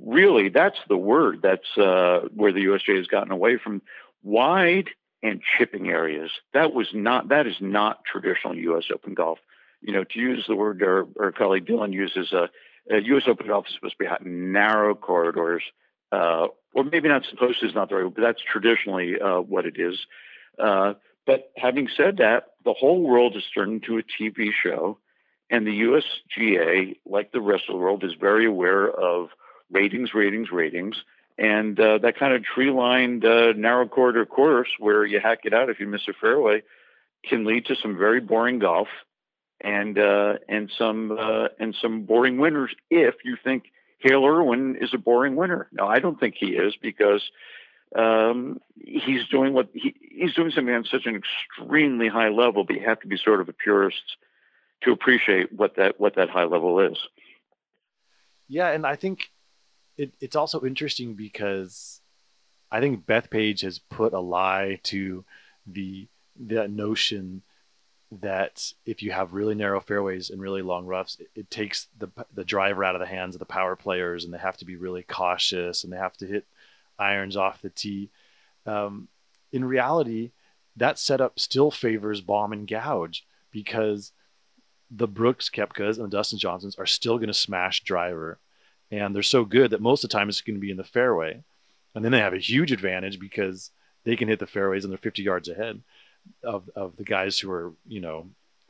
really 0.00 0.48
that's 0.48 0.78
the 0.88 0.96
word. 0.96 1.40
That's 1.42 1.76
uh, 1.76 2.28
where 2.34 2.52
the 2.52 2.64
USGA 2.64 2.98
has 2.98 3.06
gotten 3.06 3.32
away 3.32 3.58
from 3.58 3.82
wide 4.22 4.90
and 5.22 5.40
chipping 5.56 5.88
areas. 5.88 6.30
That 6.52 6.72
was 6.72 6.88
not. 6.92 7.28
That 7.28 7.46
is 7.46 7.56
not 7.60 8.04
traditional 8.04 8.56
U.S. 8.56 8.84
Open 8.92 9.14
golf. 9.14 9.38
You 9.80 9.92
know, 9.92 10.04
to 10.04 10.18
use 10.18 10.44
the 10.46 10.56
word 10.56 10.82
our, 10.82 11.06
our 11.20 11.32
colleague 11.32 11.66
Dylan 11.66 11.92
uses, 11.92 12.32
a, 12.32 12.48
a 12.90 13.00
U.S. 13.02 13.24
Open 13.26 13.46
golf 13.46 13.66
is 13.68 13.74
supposed 13.74 13.96
to 13.98 14.04
be 14.04 14.28
narrow 14.28 14.94
corridors, 14.94 15.62
uh, 16.10 16.48
or 16.74 16.84
maybe 16.84 17.08
not 17.08 17.24
supposed 17.28 17.60
to 17.60 17.66
is 17.66 17.74
not 17.74 17.88
the 17.88 17.96
right, 17.96 18.04
word, 18.04 18.14
but 18.14 18.22
that's 18.22 18.42
traditionally 18.42 19.20
uh, 19.20 19.40
what 19.40 19.66
it 19.66 19.76
is. 19.78 19.98
Uh, 20.58 20.94
but 21.26 21.52
having 21.56 21.88
said 21.96 22.16
that, 22.18 22.48
the 22.64 22.72
whole 22.72 23.00
world 23.00 23.34
has 23.34 23.44
turned 23.54 23.82
into 23.82 23.98
a 23.98 24.02
TV 24.02 24.50
show, 24.52 24.98
and 25.50 25.66
the 25.66 25.82
USGA, 25.82 26.96
like 27.06 27.30
the 27.30 27.40
rest 27.40 27.64
of 27.68 27.74
the 27.74 27.80
world, 27.80 28.02
is 28.04 28.12
very 28.18 28.46
aware 28.46 28.90
of 28.90 29.28
ratings, 29.72 30.14
ratings, 30.14 30.50
ratings. 30.52 30.96
And 31.38 31.78
uh, 31.80 31.98
that 31.98 32.18
kind 32.18 32.34
of 32.34 32.44
tree 32.44 32.70
lined 32.70 33.24
uh, 33.24 33.52
narrow 33.56 33.88
corridor 33.88 34.26
course 34.26 34.68
where 34.78 35.04
you 35.04 35.18
hack 35.18 35.40
it 35.44 35.54
out 35.54 35.70
if 35.70 35.80
you 35.80 35.86
miss 35.86 36.06
a 36.08 36.12
fairway 36.12 36.62
can 37.24 37.44
lead 37.44 37.66
to 37.66 37.76
some 37.76 37.96
very 37.96 38.20
boring 38.20 38.58
golf 38.58 38.88
and 39.60 39.98
uh, 39.98 40.34
and 40.48 40.70
some 40.76 41.16
uh, 41.18 41.48
and 41.58 41.74
some 41.80 42.02
boring 42.02 42.38
winners 42.38 42.74
if 42.90 43.14
you 43.24 43.36
think 43.42 43.64
Hale 44.00 44.26
Irwin 44.26 44.76
is 44.80 44.92
a 44.92 44.98
boring 44.98 45.36
winner. 45.36 45.68
No, 45.72 45.86
I 45.86 46.00
don't 46.00 46.18
think 46.18 46.34
he 46.38 46.48
is 46.48 46.74
because 46.80 47.22
um, 47.96 48.60
he's 48.76 49.26
doing 49.30 49.52
what 49.52 49.68
he, 49.72 49.94
he's 50.00 50.34
doing 50.34 50.50
something 50.50 50.74
on 50.74 50.84
such 50.84 51.06
an 51.06 51.16
extremely 51.16 52.08
high 52.08 52.30
level. 52.30 52.64
But 52.64 52.76
you 52.76 52.84
have 52.84 53.00
to 53.00 53.06
be 53.06 53.16
sort 53.16 53.40
of 53.40 53.48
a 53.48 53.52
purist 53.52 54.16
to 54.82 54.90
appreciate 54.90 55.52
what 55.52 55.76
that 55.76 56.00
what 56.00 56.16
that 56.16 56.28
high 56.28 56.44
level 56.44 56.80
is. 56.80 56.98
Yeah, 58.48 58.70
and 58.70 58.84
I 58.84 58.96
think 58.96 59.30
it, 59.96 60.12
it's 60.20 60.36
also 60.36 60.62
interesting 60.64 61.14
because 61.14 62.00
I 62.70 62.80
think 62.80 63.06
Bethpage 63.06 63.60
has 63.62 63.78
put 63.78 64.12
a 64.12 64.20
lie 64.20 64.80
to 64.84 65.24
the 65.66 66.08
the 66.36 66.66
notion 66.66 67.42
that 68.20 68.72
if 68.84 69.02
you 69.02 69.10
have 69.12 69.32
really 69.32 69.54
narrow 69.54 69.80
fairways 69.80 70.30
and 70.30 70.40
really 70.40 70.62
long 70.62 70.86
roughs, 70.86 71.16
it, 71.20 71.28
it, 71.34 71.50
takes 71.50 71.88
the 71.98 72.08
the 72.32 72.44
driver 72.44 72.84
out 72.84 72.94
of 72.94 73.00
the 73.00 73.06
hands 73.06 73.34
of 73.34 73.38
the 73.38 73.44
power 73.44 73.76
players, 73.76 74.24
and 74.24 74.32
they 74.32 74.38
have 74.38 74.56
to 74.58 74.64
be 74.64 74.76
really 74.76 75.02
cautious 75.02 75.84
and 75.84 75.92
they 75.92 75.96
have 75.96 76.16
to 76.16 76.26
hit 76.26 76.46
irons 76.98 77.36
off 77.36 77.62
the 77.62 77.70
tee. 77.70 78.10
Um, 78.66 79.08
in 79.52 79.64
reality, 79.64 80.30
that 80.76 80.98
setup 80.98 81.38
still 81.38 81.70
favors 81.70 82.20
bomb 82.20 82.52
and 82.52 82.66
gouge 82.66 83.26
because 83.50 84.12
the 84.90 85.08
Brooks 85.08 85.50
Koepkas 85.50 85.96
and 85.96 86.04
the 86.04 86.16
Dustin 86.16 86.38
Johnsons 86.38 86.76
are 86.76 86.86
still 86.86 87.16
going 87.16 87.28
to 87.28 87.34
smash 87.34 87.82
driver 87.82 88.38
and 88.92 89.16
they're 89.16 89.22
so 89.22 89.44
good 89.46 89.70
that 89.70 89.80
most 89.80 90.04
of 90.04 90.10
the 90.10 90.12
time 90.12 90.28
it's 90.28 90.42
going 90.42 90.54
to 90.54 90.60
be 90.60 90.70
in 90.70 90.76
the 90.76 90.84
fairway. 90.84 91.42
And 91.94 92.04
then 92.04 92.12
they 92.12 92.18
have 92.18 92.34
a 92.34 92.38
huge 92.38 92.70
advantage 92.70 93.18
because 93.18 93.70
they 94.04 94.16
can 94.16 94.28
hit 94.28 94.38
the 94.38 94.46
fairways 94.46 94.84
and 94.84 94.92
they're 94.92 94.98
50 94.98 95.22
yards 95.22 95.48
ahead 95.48 95.80
of, 96.44 96.68
of 96.76 96.96
the 96.96 97.04
guys 97.04 97.38
who 97.38 97.50
are, 97.50 97.72
you 97.88 98.00
know, 98.00 98.26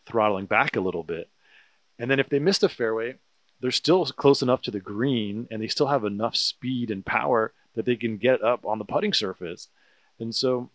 throttling 0.06 0.46
back 0.46 0.76
a 0.76 0.80
little 0.80 1.02
bit. 1.02 1.28
And 1.98 2.08
then 2.08 2.20
if 2.20 2.28
they 2.28 2.38
miss 2.38 2.58
the 2.58 2.68
fairway, 2.68 3.16
they're 3.61 3.72
still 3.72 4.06
close 4.06 4.42
enough 4.42 4.62
to 4.62 4.70
the 4.70 4.80
green 4.80 5.48
and 5.50 5.61
they 5.61 5.68
still 5.68 5.88
have 5.88 6.04
enough 6.04 6.37
speed 6.37 6.90
and 6.90 7.04
power 7.04 7.52
that 7.74 7.85
they 7.85 7.96
can 7.96 8.16
get 8.16 8.42
up 8.42 8.64
on 8.64 8.78
the 8.78 8.85
putting 8.85 9.12
surface. 9.12 9.68
And 10.20 10.32
so 10.32 10.70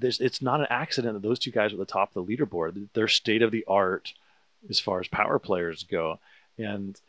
it's 0.00 0.42
not 0.42 0.60
an 0.60 0.66
accident 0.68 1.14
that 1.14 1.26
those 1.26 1.38
two 1.38 1.52
guys 1.52 1.70
are 1.70 1.74
at 1.74 1.78
the 1.78 1.84
top 1.86 2.14
of 2.14 2.26
the 2.26 2.36
leaderboard. 2.36 2.88
They're 2.92 3.08
state 3.08 3.42
of 3.42 3.52
the 3.52 3.64
art 3.68 4.14
as 4.68 4.80
far 4.80 4.98
as 4.98 5.06
power 5.06 5.38
players 5.38 5.84
go. 5.84 6.18
And 6.58 7.00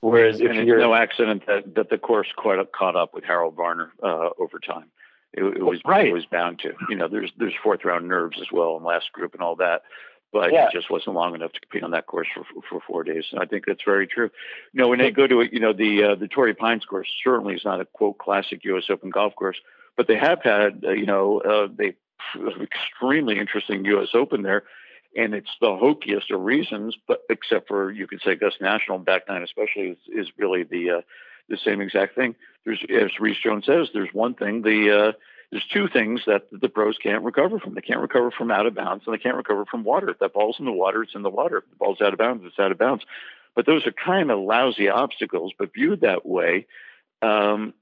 Whereas 0.00 0.40
if 0.40 0.54
you're 0.54 0.78
no 0.78 0.94
accident 0.94 1.44
that, 1.46 1.74
that 1.74 1.90
the 1.90 1.98
course 1.98 2.28
quite 2.36 2.58
caught 2.72 2.94
up 2.94 3.14
with 3.14 3.24
Harold 3.24 3.56
Varner 3.56 3.92
uh, 4.02 4.30
over 4.38 4.58
time. 4.58 4.90
It, 5.32 5.42
it 5.42 5.62
was 5.62 5.80
right. 5.84 6.06
It 6.06 6.12
was 6.12 6.24
bound 6.24 6.60
to. 6.60 6.72
You 6.88 6.96
know, 6.96 7.08
there's 7.08 7.32
there's 7.36 7.54
fourth 7.62 7.84
round 7.84 8.08
nerves 8.08 8.38
as 8.40 8.46
well 8.50 8.76
in 8.76 8.84
last 8.84 9.12
group 9.12 9.34
and 9.34 9.42
all 9.42 9.56
that, 9.56 9.82
but 10.32 10.52
yeah. 10.52 10.66
it 10.66 10.72
just 10.72 10.90
wasn't 10.90 11.16
long 11.16 11.34
enough 11.34 11.52
to 11.52 11.60
compete 11.60 11.82
on 11.82 11.90
that 11.90 12.06
course 12.06 12.28
for 12.34 12.44
for 12.68 12.80
four 12.86 13.04
days. 13.04 13.24
And 13.32 13.40
I 13.40 13.44
think 13.44 13.66
that's 13.66 13.82
very 13.84 14.06
true. 14.06 14.30
You 14.72 14.80
know, 14.80 14.88
when 14.88 15.00
they 15.00 15.10
go 15.10 15.26
to 15.26 15.40
it, 15.40 15.52
you 15.52 15.60
know, 15.60 15.72
the 15.72 16.04
uh, 16.04 16.14
the 16.14 16.28
Torrey 16.28 16.54
Pines 16.54 16.84
course 16.84 17.08
certainly 17.22 17.54
is 17.54 17.64
not 17.64 17.80
a 17.80 17.84
quote 17.84 18.18
classic 18.18 18.64
U.S. 18.64 18.84
Open 18.88 19.10
golf 19.10 19.34
course, 19.34 19.58
but 19.96 20.06
they 20.06 20.16
have 20.16 20.42
had 20.42 20.84
uh, 20.86 20.92
you 20.92 21.06
know 21.06 21.40
uh, 21.40 21.68
they 21.70 21.94
extremely 22.62 23.38
interesting 23.38 23.84
U.S. 23.84 24.08
Open 24.14 24.42
there 24.42 24.64
and 25.16 25.34
it's 25.34 25.50
the 25.60 25.68
hokiest 25.68 26.30
of 26.30 26.40
reasons, 26.40 26.96
but 27.06 27.22
except 27.30 27.68
for 27.68 27.90
you 27.90 28.06
could 28.06 28.20
say 28.22 28.34
Gus 28.34 28.54
National 28.60 28.98
back 28.98 29.22
nine 29.28 29.42
especially 29.42 29.88
is, 29.90 29.98
is 30.08 30.32
really 30.36 30.64
the 30.64 30.90
uh, 30.90 31.00
the 31.48 31.56
same 31.56 31.80
exact 31.80 32.14
thing. 32.14 32.34
There's 32.64 32.82
as 32.90 33.18
Rees 33.18 33.36
Jones 33.42 33.66
says, 33.66 33.88
there's 33.92 34.12
one 34.12 34.34
thing 34.34 34.62
the 34.62 34.90
uh, 34.90 35.12
there's 35.50 35.66
two 35.72 35.88
things 35.88 36.20
that 36.26 36.42
the 36.52 36.68
pros 36.68 36.98
can't 36.98 37.24
recover 37.24 37.58
from. 37.58 37.74
They 37.74 37.80
can't 37.80 38.00
recover 38.00 38.30
from 38.30 38.50
out 38.50 38.66
of 38.66 38.74
bounds, 38.74 39.04
and 39.06 39.14
they 39.14 39.18
can't 39.18 39.36
recover 39.36 39.64
from 39.64 39.82
water. 39.82 40.10
If 40.10 40.18
that 40.18 40.34
ball's 40.34 40.56
in 40.58 40.66
the 40.66 40.72
water, 40.72 41.02
it's 41.02 41.14
in 41.14 41.22
the 41.22 41.30
water. 41.30 41.58
If 41.58 41.70
the 41.70 41.76
ball's 41.76 42.00
out 42.00 42.12
of 42.12 42.18
bounds, 42.18 42.44
it's 42.44 42.58
out 42.58 42.72
of 42.72 42.78
bounds. 42.78 43.04
But 43.54 43.66
those 43.66 43.86
are 43.86 43.92
kind 43.92 44.30
of 44.30 44.40
lousy 44.40 44.88
obstacles. 44.88 45.52
But 45.58 45.72
viewed 45.72 46.02
that 46.02 46.26
way, 46.26 46.66
um, 47.22 47.72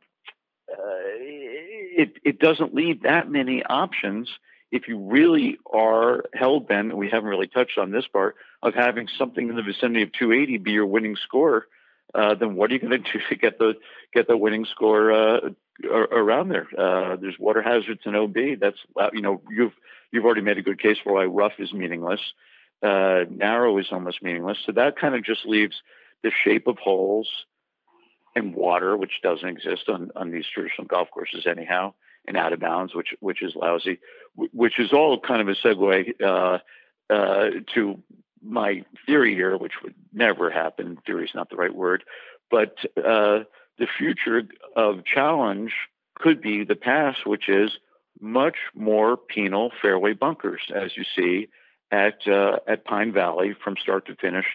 uh, 0.71 0.77
it 1.19 2.19
it 2.25 2.39
doesn't 2.39 2.75
leave 2.75 3.03
that 3.03 3.31
many 3.31 3.65
options 3.65 4.29
if 4.77 4.89
you 4.89 4.99
really 4.99 5.59
are 5.73 6.25
hell 6.35 6.61
bent, 6.61 6.97
we 6.97 7.09
haven't 7.09 7.29
really 7.29 7.49
touched 7.49 7.79
on 7.79 7.91
this 7.91 8.07
part, 8.07 8.37
of 8.62 8.75
having 8.75 9.09
something 9.19 9.49
in 9.49 9.57
the 9.57 9.62
vicinity 9.62 10.03
of 10.03 10.12
280 10.12 10.59
be 10.59 10.73
your 10.73 10.87
winning 10.87 11.17
score, 11.17 11.67
uh, 12.15 12.35
then 12.35 12.55
what 12.55 12.71
are 12.71 12.75
you 12.75 12.81
going 12.81 12.91
to 13.03 13.12
do 13.12 13.19
to 13.29 13.37
get 13.37 13.59
the 13.59 13.75
get 14.15 14.29
the 14.29 14.37
winning 14.37 14.67
score 14.67 15.12
uh, 15.12 15.41
around 15.85 16.49
there? 16.49 16.67
Uh, 16.79 17.17
there's 17.17 17.39
water 17.39 17.62
hazards 17.62 18.03
in 18.05 18.15
OB. 18.15 18.37
That's 18.61 18.79
you 19.12 19.23
know 19.23 19.43
you've 19.51 19.75
you've 20.12 20.25
already 20.25 20.43
made 20.43 20.59
a 20.59 20.62
good 20.62 20.81
case 20.81 20.99
for 21.03 21.15
why 21.15 21.25
rough 21.25 21.59
is 21.59 21.73
meaningless, 21.73 22.21
uh, 22.83 23.25
narrow 23.31 23.79
is 23.79 23.87
almost 23.91 24.23
meaningless. 24.23 24.59
So 24.67 24.73
that 24.73 24.99
kind 24.99 25.15
of 25.15 25.25
just 25.25 25.47
leaves 25.47 25.77
the 26.23 26.31
shape 26.45 26.67
of 26.67 26.79
holes 26.79 27.29
and 28.35 28.55
water, 28.55 28.97
which 28.97 29.21
doesn't 29.23 29.49
exist 29.49 29.89
on 29.89 30.11
on 30.15 30.31
these 30.31 30.47
traditional 30.53 30.87
golf 30.87 31.09
courses 31.11 31.47
anyhow 31.47 31.95
and 32.27 32.37
out 32.37 32.53
of 32.53 32.61
bounds, 32.61 32.95
which 32.95 33.15
which 33.21 33.43
is 33.43 33.55
lousy, 33.55 33.99
which 34.37 34.79
is 34.79 34.93
all 34.93 35.21
kind 35.21 35.41
of 35.41 35.49
a 35.49 35.55
segue 35.55 36.21
uh, 36.23 36.59
uh, 37.12 37.51
to 37.75 38.03
my 38.43 38.85
theory 39.07 39.35
here, 39.35 39.57
which 39.57 39.73
would 39.83 39.95
never 40.12 40.51
happen. 40.51 40.99
Theory 41.07 41.25
is 41.25 41.35
not 41.35 41.51
the 41.51 41.57
right 41.57 41.75
word, 41.75 42.05
but 42.51 42.77
uh, 42.97 43.45
the 43.79 43.87
future 43.99 44.43
of 44.75 45.05
challenge 45.05 45.73
could 46.15 46.41
be 46.41 46.65
the 46.65 46.77
past, 46.77 47.27
which 47.27 47.49
is 47.49 47.73
much 48.21 48.57
more 48.75 49.17
penal 49.17 49.71
fairway 49.83 50.15
bunkers, 50.15 50.62
as 50.75 50.97
you 50.97 51.05
see 51.17 51.49
at 51.91 52.27
uh, 52.27 52.59
at 52.67 52.85
Pine 52.85 53.12
Valley 53.12 53.55
from 53.62 53.77
start 53.77 54.07
to 54.07 54.17
finish. 54.17 54.47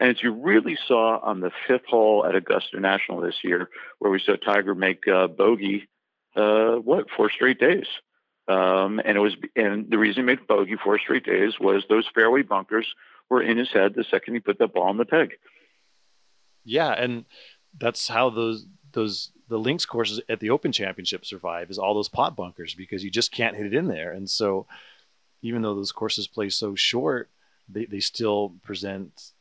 And 0.00 0.10
as 0.10 0.22
you 0.22 0.32
really 0.32 0.78
saw 0.88 1.18
on 1.18 1.40
the 1.40 1.50
fifth 1.66 1.86
hole 1.86 2.24
at 2.26 2.34
Augusta 2.34 2.80
National 2.80 3.20
this 3.20 3.38
year, 3.42 3.68
where 3.98 4.10
we 4.10 4.20
saw 4.20 4.36
Tiger 4.36 4.74
make 4.74 5.06
uh, 5.06 5.26
bogey 5.26 5.88
uh, 6.36 6.76
what 6.76 7.10
four 7.16 7.30
straight 7.30 7.58
days. 7.58 7.86
Um, 8.48 9.00
and 9.04 9.16
it 9.16 9.20
was, 9.20 9.36
and 9.54 9.88
the 9.90 9.98
reason 9.98 10.22
he 10.22 10.26
made 10.26 10.46
bogey 10.46 10.76
four 10.76 10.98
straight 10.98 11.24
days 11.24 11.60
was 11.60 11.84
those 11.88 12.08
fairway 12.12 12.42
bunkers 12.42 12.94
were 13.28 13.42
in 13.42 13.56
his 13.56 13.70
head 13.70 13.94
the 13.94 14.04
second 14.04 14.34
he 14.34 14.40
put 14.40 14.58
that 14.58 14.74
ball 14.74 14.88
on 14.88 14.96
the 14.96 15.04
peg. 15.04 15.34
Yeah, 16.64 16.90
and 16.90 17.24
that's 17.78 18.08
how 18.08 18.30
those 18.30 18.66
those 18.92 19.30
the 19.48 19.58
links 19.58 19.84
courses 19.84 20.20
at 20.28 20.40
the 20.40 20.50
Open 20.50 20.72
Championship 20.72 21.24
survive 21.24 21.70
is 21.70 21.78
all 21.78 21.94
those 21.94 22.08
pot 22.08 22.36
bunkers 22.36 22.74
because 22.74 23.04
you 23.04 23.10
just 23.10 23.32
can't 23.32 23.56
hit 23.56 23.66
it 23.66 23.74
in 23.74 23.86
there. 23.86 24.12
And 24.12 24.28
so, 24.28 24.66
even 25.42 25.62
though 25.62 25.74
those 25.74 25.92
courses 25.92 26.26
play 26.26 26.48
so 26.48 26.74
short, 26.74 27.28
they 27.68 27.84
they 27.84 28.00
still 28.00 28.54
present 28.62 29.32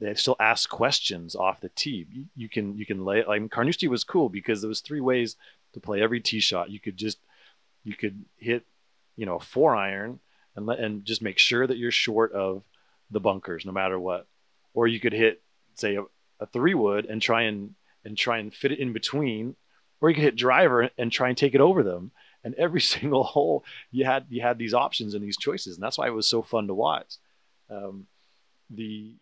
they 0.00 0.14
still 0.14 0.36
ask 0.40 0.68
questions 0.68 1.36
off 1.36 1.60
the 1.60 1.68
tee. 1.70 2.06
You, 2.10 2.24
you 2.34 2.48
can 2.48 2.76
you 2.76 2.86
can 2.86 3.04
lay 3.04 3.24
like 3.24 3.50
Carnoustie 3.50 3.88
was 3.88 4.04
cool 4.04 4.28
because 4.28 4.60
there 4.60 4.68
was 4.68 4.80
three 4.80 5.00
ways 5.00 5.36
to 5.74 5.80
play 5.80 6.02
every 6.02 6.20
tee 6.20 6.40
shot. 6.40 6.70
You 6.70 6.80
could 6.80 6.96
just 6.96 7.18
you 7.84 7.94
could 7.94 8.24
hit 8.36 8.64
you 9.16 9.26
know 9.26 9.36
a 9.36 9.40
four 9.40 9.74
iron 9.76 10.20
and 10.56 10.66
let 10.66 10.78
and 10.78 11.04
just 11.04 11.22
make 11.22 11.38
sure 11.38 11.66
that 11.66 11.78
you're 11.78 11.90
short 11.90 12.32
of 12.32 12.62
the 13.10 13.20
bunkers 13.20 13.64
no 13.64 13.72
matter 13.72 13.98
what. 13.98 14.26
Or 14.74 14.86
you 14.86 15.00
could 15.00 15.12
hit 15.12 15.42
say 15.74 15.96
a, 15.96 16.04
a 16.40 16.46
three 16.46 16.74
wood 16.74 17.06
and 17.06 17.20
try 17.20 17.42
and 17.42 17.74
and 18.04 18.16
try 18.16 18.38
and 18.38 18.52
fit 18.52 18.72
it 18.72 18.78
in 18.78 18.92
between, 18.92 19.54
or 20.00 20.08
you 20.08 20.14
could 20.14 20.24
hit 20.24 20.36
driver 20.36 20.90
and 20.98 21.12
try 21.12 21.28
and 21.28 21.38
take 21.38 21.54
it 21.54 21.60
over 21.60 21.82
them. 21.82 22.12
and 22.44 22.54
every 22.54 22.80
single 22.94 23.22
hole 23.22 23.64
you 23.90 24.04
had 24.04 24.26
you 24.28 24.42
had 24.42 24.58
these 24.58 24.74
options 24.74 25.14
and 25.14 25.22
these 25.22 25.36
choices, 25.36 25.76
and 25.76 25.82
that's 25.82 25.98
why 25.98 26.06
it 26.06 26.14
was 26.14 26.28
so 26.28 26.42
fun 26.42 26.66
to 26.66 26.74
watch. 26.74 27.16
Um, 27.70 28.06
the 28.70 29.14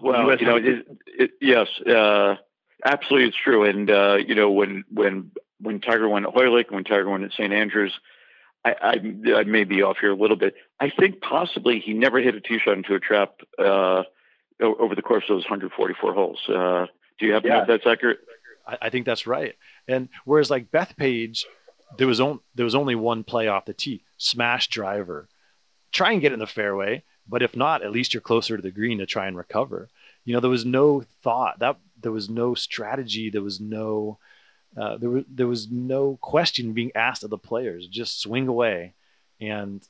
well, 0.00 0.38
you 0.38 0.46
know, 0.46 0.56
it, 0.56 0.86
it, 1.06 1.30
yes, 1.40 1.68
uh, 1.82 2.36
absolutely, 2.84 3.28
it's 3.28 3.36
true. 3.36 3.64
And 3.64 3.90
uh, 3.90 4.16
you 4.26 4.34
know, 4.34 4.50
when 4.50 4.84
when 4.90 5.30
when 5.62 5.80
Tiger 5.80 6.08
won 6.08 6.24
at 6.24 6.32
Hoylake, 6.32 6.70
when 6.70 6.84
Tiger 6.84 7.08
won 7.08 7.24
at 7.24 7.32
St 7.32 7.52
Andrews, 7.52 7.92
I, 8.64 8.74
I, 8.80 9.32
I 9.34 9.44
may 9.44 9.64
be 9.64 9.82
off 9.82 9.96
here 10.00 10.12
a 10.12 10.16
little 10.16 10.36
bit. 10.36 10.54
I 10.80 10.90
think 10.90 11.20
possibly 11.20 11.80
he 11.80 11.94
never 11.94 12.18
hit 12.20 12.34
a 12.34 12.40
tee 12.40 12.58
shot 12.58 12.76
into 12.76 12.94
a 12.94 13.00
trap 13.00 13.40
uh, 13.58 14.02
over 14.60 14.94
the 14.94 15.02
course 15.02 15.24
of 15.28 15.36
those 15.36 15.44
144 15.44 16.14
holes. 16.14 16.38
Uh, 16.48 16.86
do 17.18 17.26
you 17.26 17.32
happen 17.32 17.48
yeah. 17.48 17.60
to 17.60 17.66
know 17.66 17.74
if 17.74 17.82
that's 17.82 17.92
accurate? 17.92 18.18
I, 18.66 18.78
I, 18.82 18.90
think 18.90 19.06
that's 19.06 19.26
right. 19.26 19.54
And 19.88 20.08
whereas 20.24 20.50
like 20.50 20.70
Bethpage, 20.70 21.44
there 21.98 22.06
was 22.06 22.20
on, 22.20 22.40
there 22.54 22.64
was 22.64 22.74
only 22.74 22.94
one 22.94 23.24
play 23.24 23.48
off 23.48 23.64
the 23.64 23.74
tee, 23.74 24.04
smash 24.16 24.68
driver. 24.68 25.28
Try 25.90 26.12
and 26.12 26.20
get 26.20 26.32
in 26.32 26.38
the 26.38 26.46
fairway, 26.46 27.02
but 27.28 27.42
if 27.42 27.56
not, 27.56 27.82
at 27.82 27.92
least 27.92 28.14
you're 28.14 28.20
closer 28.20 28.56
to 28.56 28.62
the 28.62 28.70
green 28.70 28.98
to 28.98 29.06
try 29.06 29.26
and 29.26 29.36
recover. 29.36 29.88
You 30.24 30.34
know, 30.34 30.40
there 30.40 30.50
was 30.50 30.64
no 30.64 31.04
thought 31.22 31.58
that 31.58 31.78
there 32.00 32.12
was 32.12 32.30
no 32.30 32.54
strategy, 32.54 33.30
there 33.30 33.42
was 33.42 33.60
no 33.60 34.18
uh, 34.76 34.96
there 34.96 35.10
was 35.10 35.24
there 35.28 35.46
was 35.46 35.70
no 35.70 36.18
question 36.20 36.72
being 36.72 36.92
asked 36.94 37.24
of 37.24 37.30
the 37.30 37.38
players. 37.38 37.86
Just 37.86 38.20
swing 38.20 38.48
away, 38.48 38.94
and 39.40 39.86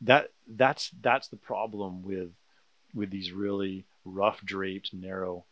that 0.00 0.30
that's 0.48 0.90
that's 1.02 1.28
the 1.28 1.36
problem 1.36 2.02
with 2.02 2.30
with 2.94 3.10
these 3.10 3.32
really 3.32 3.84
rough 4.04 4.40
draped 4.44 4.92
narrow 4.94 5.44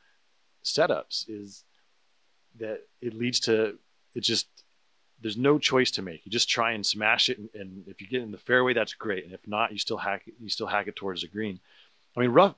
setups 0.64 1.28
is 1.28 1.64
that 2.58 2.82
it 3.00 3.14
leads 3.14 3.40
to 3.40 3.78
it 4.14 4.20
just 4.20 4.46
there's 5.20 5.36
no 5.36 5.58
choice 5.58 5.90
to 5.92 6.02
make. 6.02 6.24
You 6.24 6.32
just 6.32 6.48
try 6.48 6.72
and 6.72 6.84
smash 6.84 7.28
it, 7.28 7.38
and, 7.38 7.48
and, 7.54 7.84
if 7.86 8.00
you 8.00 8.08
get 8.08 8.22
in 8.22 8.32
the 8.32 8.38
fairway, 8.38 8.74
that's 8.74 8.94
great. 8.94 9.24
And 9.24 9.32
if 9.32 9.46
not, 9.46 9.70
you 9.70 9.78
still 9.78 9.98
hack 9.98 10.22
it. 10.26 10.34
You 10.40 10.48
still 10.48 10.66
hack 10.66 10.88
it 10.88 10.96
towards 10.96 11.20
the 11.20 11.28
green. 11.28 11.60
I 12.16 12.20
mean, 12.20 12.30
rough 12.30 12.56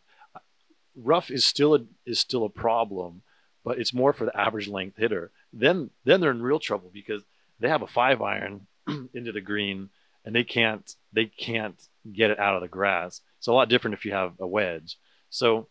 rough 0.96 1.30
is 1.30 1.44
still 1.44 1.74
a 1.74 1.80
is 2.06 2.18
still 2.18 2.44
a 2.44 2.48
problem, 2.48 3.22
but 3.64 3.78
it's 3.78 3.92
more 3.92 4.12
for 4.12 4.24
the 4.24 4.38
average 4.38 4.68
length 4.68 4.96
hitter. 4.96 5.30
Then 5.56 5.90
then 6.04 6.20
they're 6.20 6.30
in 6.30 6.42
real 6.42 6.58
trouble 6.58 6.90
because 6.92 7.22
they 7.60 7.68
have 7.68 7.82
a 7.82 7.86
five 7.86 8.20
iron 8.20 8.66
into 9.14 9.32
the 9.32 9.40
green, 9.40 9.90
and 10.24 10.34
they 10.34 10.44
can't 10.44 10.94
they 11.12 11.26
can't 11.26 11.80
get 12.12 12.30
it 12.30 12.38
out 12.38 12.56
of 12.56 12.62
the 12.62 12.68
grass. 12.68 13.20
It's 13.38 13.46
a 13.46 13.52
lot 13.52 13.68
different 13.68 13.94
if 13.94 14.04
you 14.04 14.12
have 14.12 14.34
a 14.40 14.46
wedge. 14.46 14.98
So 15.30 15.68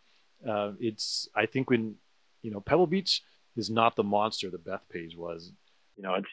uh, 0.47 0.71
it's 0.79 1.27
I 1.35 1.45
think 1.45 1.69
when 1.69 1.95
you 2.41 2.51
know 2.51 2.59
Pebble 2.59 2.87
Beach 2.87 3.21
is 3.55 3.69
not 3.69 3.95
the 3.95 4.03
monster 4.03 4.49
that 4.49 4.65
Bethpage 4.65 5.17
was. 5.17 5.51
You 5.95 6.03
know, 6.03 6.15
it's 6.15 6.29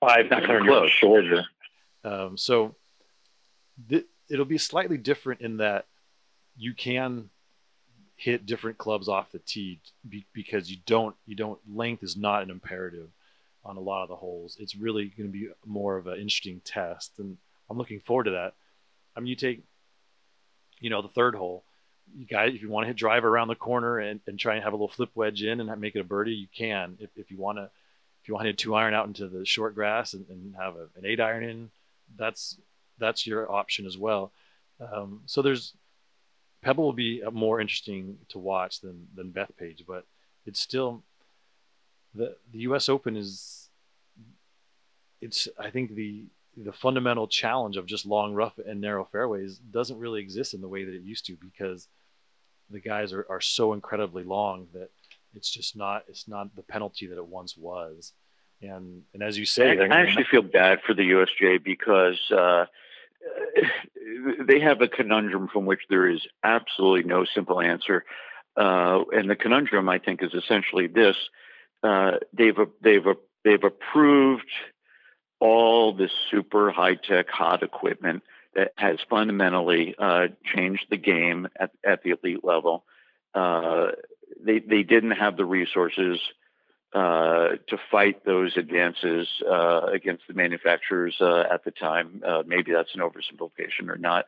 five 0.00 0.28
hundred 0.28 0.64
yards 0.64 0.90
shorter. 0.90 1.44
Um, 2.02 2.36
so 2.36 2.74
th- 3.88 4.06
it'll 4.28 4.44
be 4.44 4.58
slightly 4.58 4.98
different 4.98 5.40
in 5.40 5.58
that 5.58 5.86
you 6.56 6.74
can 6.74 7.30
hit 8.16 8.46
different 8.46 8.78
clubs 8.78 9.08
off 9.08 9.32
the 9.32 9.40
tee 9.40 9.80
be- 10.08 10.26
because 10.32 10.70
you 10.70 10.78
don't 10.86 11.16
you 11.26 11.34
don't 11.34 11.58
length 11.68 12.02
is 12.02 12.16
not 12.16 12.42
an 12.42 12.50
imperative 12.50 13.08
on 13.64 13.76
a 13.76 13.80
lot 13.80 14.02
of 14.02 14.08
the 14.08 14.16
holes. 14.16 14.56
It's 14.60 14.76
really 14.76 15.06
going 15.16 15.30
to 15.30 15.32
be 15.32 15.48
more 15.64 15.96
of 15.96 16.06
an 16.06 16.18
interesting 16.18 16.60
test, 16.64 17.18
and 17.18 17.36
I'm 17.68 17.78
looking 17.78 18.00
forward 18.00 18.24
to 18.24 18.30
that. 18.32 18.54
I 19.16 19.20
mean, 19.20 19.28
you 19.28 19.36
take 19.36 19.62
you 20.80 20.90
know 20.90 21.02
the 21.02 21.08
third 21.08 21.34
hole 21.34 21.64
you 22.16 22.26
guys, 22.26 22.54
if 22.54 22.62
you 22.62 22.68
want 22.68 22.84
to 22.84 22.88
hit 22.88 22.96
drive 22.96 23.24
around 23.24 23.48
the 23.48 23.54
corner 23.54 23.98
and, 23.98 24.20
and 24.26 24.38
try 24.38 24.54
and 24.54 24.64
have 24.64 24.72
a 24.72 24.76
little 24.76 24.88
flip 24.88 25.10
wedge 25.14 25.42
in 25.42 25.60
and 25.60 25.80
make 25.80 25.94
it 25.94 26.00
a 26.00 26.04
birdie, 26.04 26.34
you 26.34 26.46
can. 26.54 26.96
If, 27.00 27.10
if 27.16 27.30
you 27.30 27.38
want 27.38 27.58
to, 27.58 27.70
if 28.22 28.28
you 28.28 28.34
want 28.34 28.44
to 28.44 28.48
hit 28.48 28.58
two 28.58 28.74
iron 28.74 28.94
out 28.94 29.06
into 29.06 29.28
the 29.28 29.44
short 29.44 29.74
grass 29.74 30.14
and, 30.14 30.26
and 30.28 30.54
have 30.56 30.76
a, 30.76 30.88
an 30.96 31.04
eight 31.04 31.20
iron 31.20 31.44
in, 31.44 31.70
that's 32.16 32.58
that's 32.98 33.26
your 33.26 33.50
option 33.50 33.86
as 33.86 33.98
well. 33.98 34.32
Um, 34.80 35.22
so 35.26 35.42
there's 35.42 35.74
Pebble 36.64 36.84
will 36.84 36.92
be 36.92 37.22
more 37.32 37.60
interesting 37.60 38.16
to 38.30 38.38
watch 38.38 38.80
than 38.80 39.06
than 39.14 39.32
Bethpage, 39.32 39.84
but 39.86 40.06
it's 40.46 40.60
still 40.60 41.02
the 42.14 42.36
the 42.52 42.60
U.S. 42.60 42.88
Open 42.88 43.16
is 43.16 43.68
it's 45.20 45.46
I 45.58 45.70
think 45.70 45.94
the 45.94 46.24
the 46.56 46.72
fundamental 46.72 47.26
challenge 47.26 47.76
of 47.76 47.86
just 47.86 48.06
long 48.06 48.32
rough 48.32 48.58
and 48.58 48.80
narrow 48.80 49.04
fairways 49.04 49.58
doesn't 49.58 49.98
really 49.98 50.20
exist 50.20 50.54
in 50.54 50.60
the 50.60 50.68
way 50.68 50.84
that 50.84 50.94
it 50.94 51.02
used 51.02 51.26
to 51.26 51.36
because 51.36 51.88
the 52.70 52.80
guys 52.80 53.12
are, 53.12 53.26
are 53.28 53.40
so 53.40 53.72
incredibly 53.72 54.22
long 54.22 54.68
that 54.72 54.90
it's 55.34 55.50
just 55.50 55.76
not 55.76 56.04
it's 56.08 56.28
not 56.28 56.54
the 56.54 56.62
penalty 56.62 57.06
that 57.06 57.18
it 57.18 57.26
once 57.26 57.56
was 57.56 58.12
and 58.62 59.02
and 59.12 59.22
as 59.22 59.36
you 59.36 59.44
say 59.44 59.78
i, 59.78 59.84
I 59.84 60.00
actually 60.00 60.24
feel 60.30 60.42
bad 60.42 60.80
for 60.86 60.94
the 60.94 61.02
usga 61.02 61.62
because 61.62 62.20
uh, 62.30 62.66
they 64.46 64.60
have 64.60 64.80
a 64.80 64.88
conundrum 64.88 65.48
from 65.48 65.66
which 65.66 65.80
there 65.88 66.08
is 66.08 66.20
absolutely 66.42 67.04
no 67.04 67.24
simple 67.24 67.60
answer. 67.60 68.04
Uh, 68.56 69.02
and 69.12 69.28
the 69.28 69.34
conundrum 69.34 69.88
i 69.88 69.98
think 69.98 70.22
is 70.22 70.32
essentially 70.34 70.86
this. 70.86 71.16
Uh, 71.82 72.12
they've 72.32 72.56
they've 72.82 73.04
they've 73.44 73.64
approved 73.64 74.50
all 75.40 75.92
this 75.92 76.12
super 76.30 76.70
high 76.70 76.94
tech 76.94 77.28
hot 77.28 77.62
equipment 77.62 78.22
that 78.54 78.72
has 78.76 78.98
fundamentally 79.10 79.94
uh, 79.98 80.28
changed 80.54 80.86
the 80.88 80.96
game 80.96 81.48
at, 81.58 81.70
at 81.84 82.02
the 82.02 82.10
elite 82.10 82.44
level. 82.44 82.84
Uh, 83.34 83.88
they 84.40 84.60
they 84.60 84.82
didn't 84.82 85.12
have 85.12 85.36
the 85.36 85.44
resources 85.44 86.20
uh, 86.94 87.56
to 87.66 87.76
fight 87.90 88.24
those 88.24 88.56
advances 88.56 89.26
uh, 89.50 89.86
against 89.92 90.22
the 90.28 90.34
manufacturers 90.34 91.16
uh, 91.20 91.42
at 91.52 91.64
the 91.64 91.72
time. 91.72 92.22
Uh, 92.24 92.44
maybe 92.46 92.72
that's 92.72 92.94
an 92.94 93.00
oversimplification 93.00 93.88
or 93.88 93.96
not. 93.96 94.26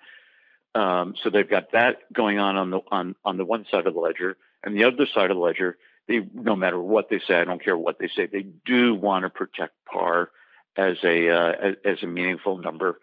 Um, 0.75 1.15
so 1.23 1.31
they've 1.31 1.49
got 1.49 1.73
that 1.73 2.13
going 2.13 2.41
on 2.41 2.57
on 2.57 2.71
the 2.71 2.81
on 2.91 3.15
on 3.25 3.37
the 3.37 3.45
one 3.45 3.67
side 3.71 3.87
of 3.87 3.95
the 3.95 4.01
ledger, 4.01 4.37
and 4.65 4.77
the 4.77 4.85
other 4.85 5.07
side 5.07 5.31
of 5.31 5.37
the 5.37 5.43
ledger, 5.43 5.79
they 6.09 6.27
no 6.35 6.57
matter 6.57 6.79
what 6.79 7.09
they 7.09 7.21
say, 7.21 7.41
I 7.41 7.45
don't 7.45 7.63
care 7.63 7.79
what 7.79 8.01
they 8.01 8.09
say, 8.09 8.27
they 8.27 8.47
do 8.65 8.95
want 8.95 9.23
to 9.23 9.31
protect 9.31 9.73
par 9.91 10.31
as 10.77 10.97
a 11.05 11.31
uh, 11.31 11.73
as 11.85 12.03
a 12.03 12.07
meaningful 12.07 12.59
number, 12.59 12.99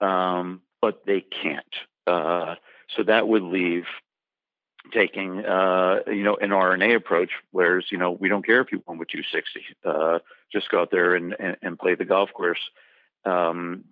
um, 0.00 0.60
but 0.82 1.06
they 1.06 1.22
can't. 1.22 1.64
So 2.06 3.02
that 3.02 3.26
would 3.26 3.42
leave 3.42 3.86
taking 4.92 5.44
uh, 5.44 6.00
you 6.06 6.22
know 6.22 6.36
an 6.36 6.52
R&A 6.52 6.94
approach, 6.94 7.30
whereas 7.50 7.84
you 7.90 7.98
know 7.98 8.10
we 8.10 8.28
don't 8.28 8.44
care 8.44 8.60
if 8.60 8.72
you 8.72 8.82
won 8.86 8.98
with 8.98 9.08
260, 9.08 9.64
uh, 9.84 10.18
just 10.52 10.70
go 10.70 10.80
out 10.80 10.90
there 10.90 11.14
and, 11.14 11.34
and, 11.38 11.56
and 11.62 11.78
play 11.78 11.94
the 11.94 12.04
golf 12.04 12.32
course. 12.32 12.60
Um, 13.24 13.84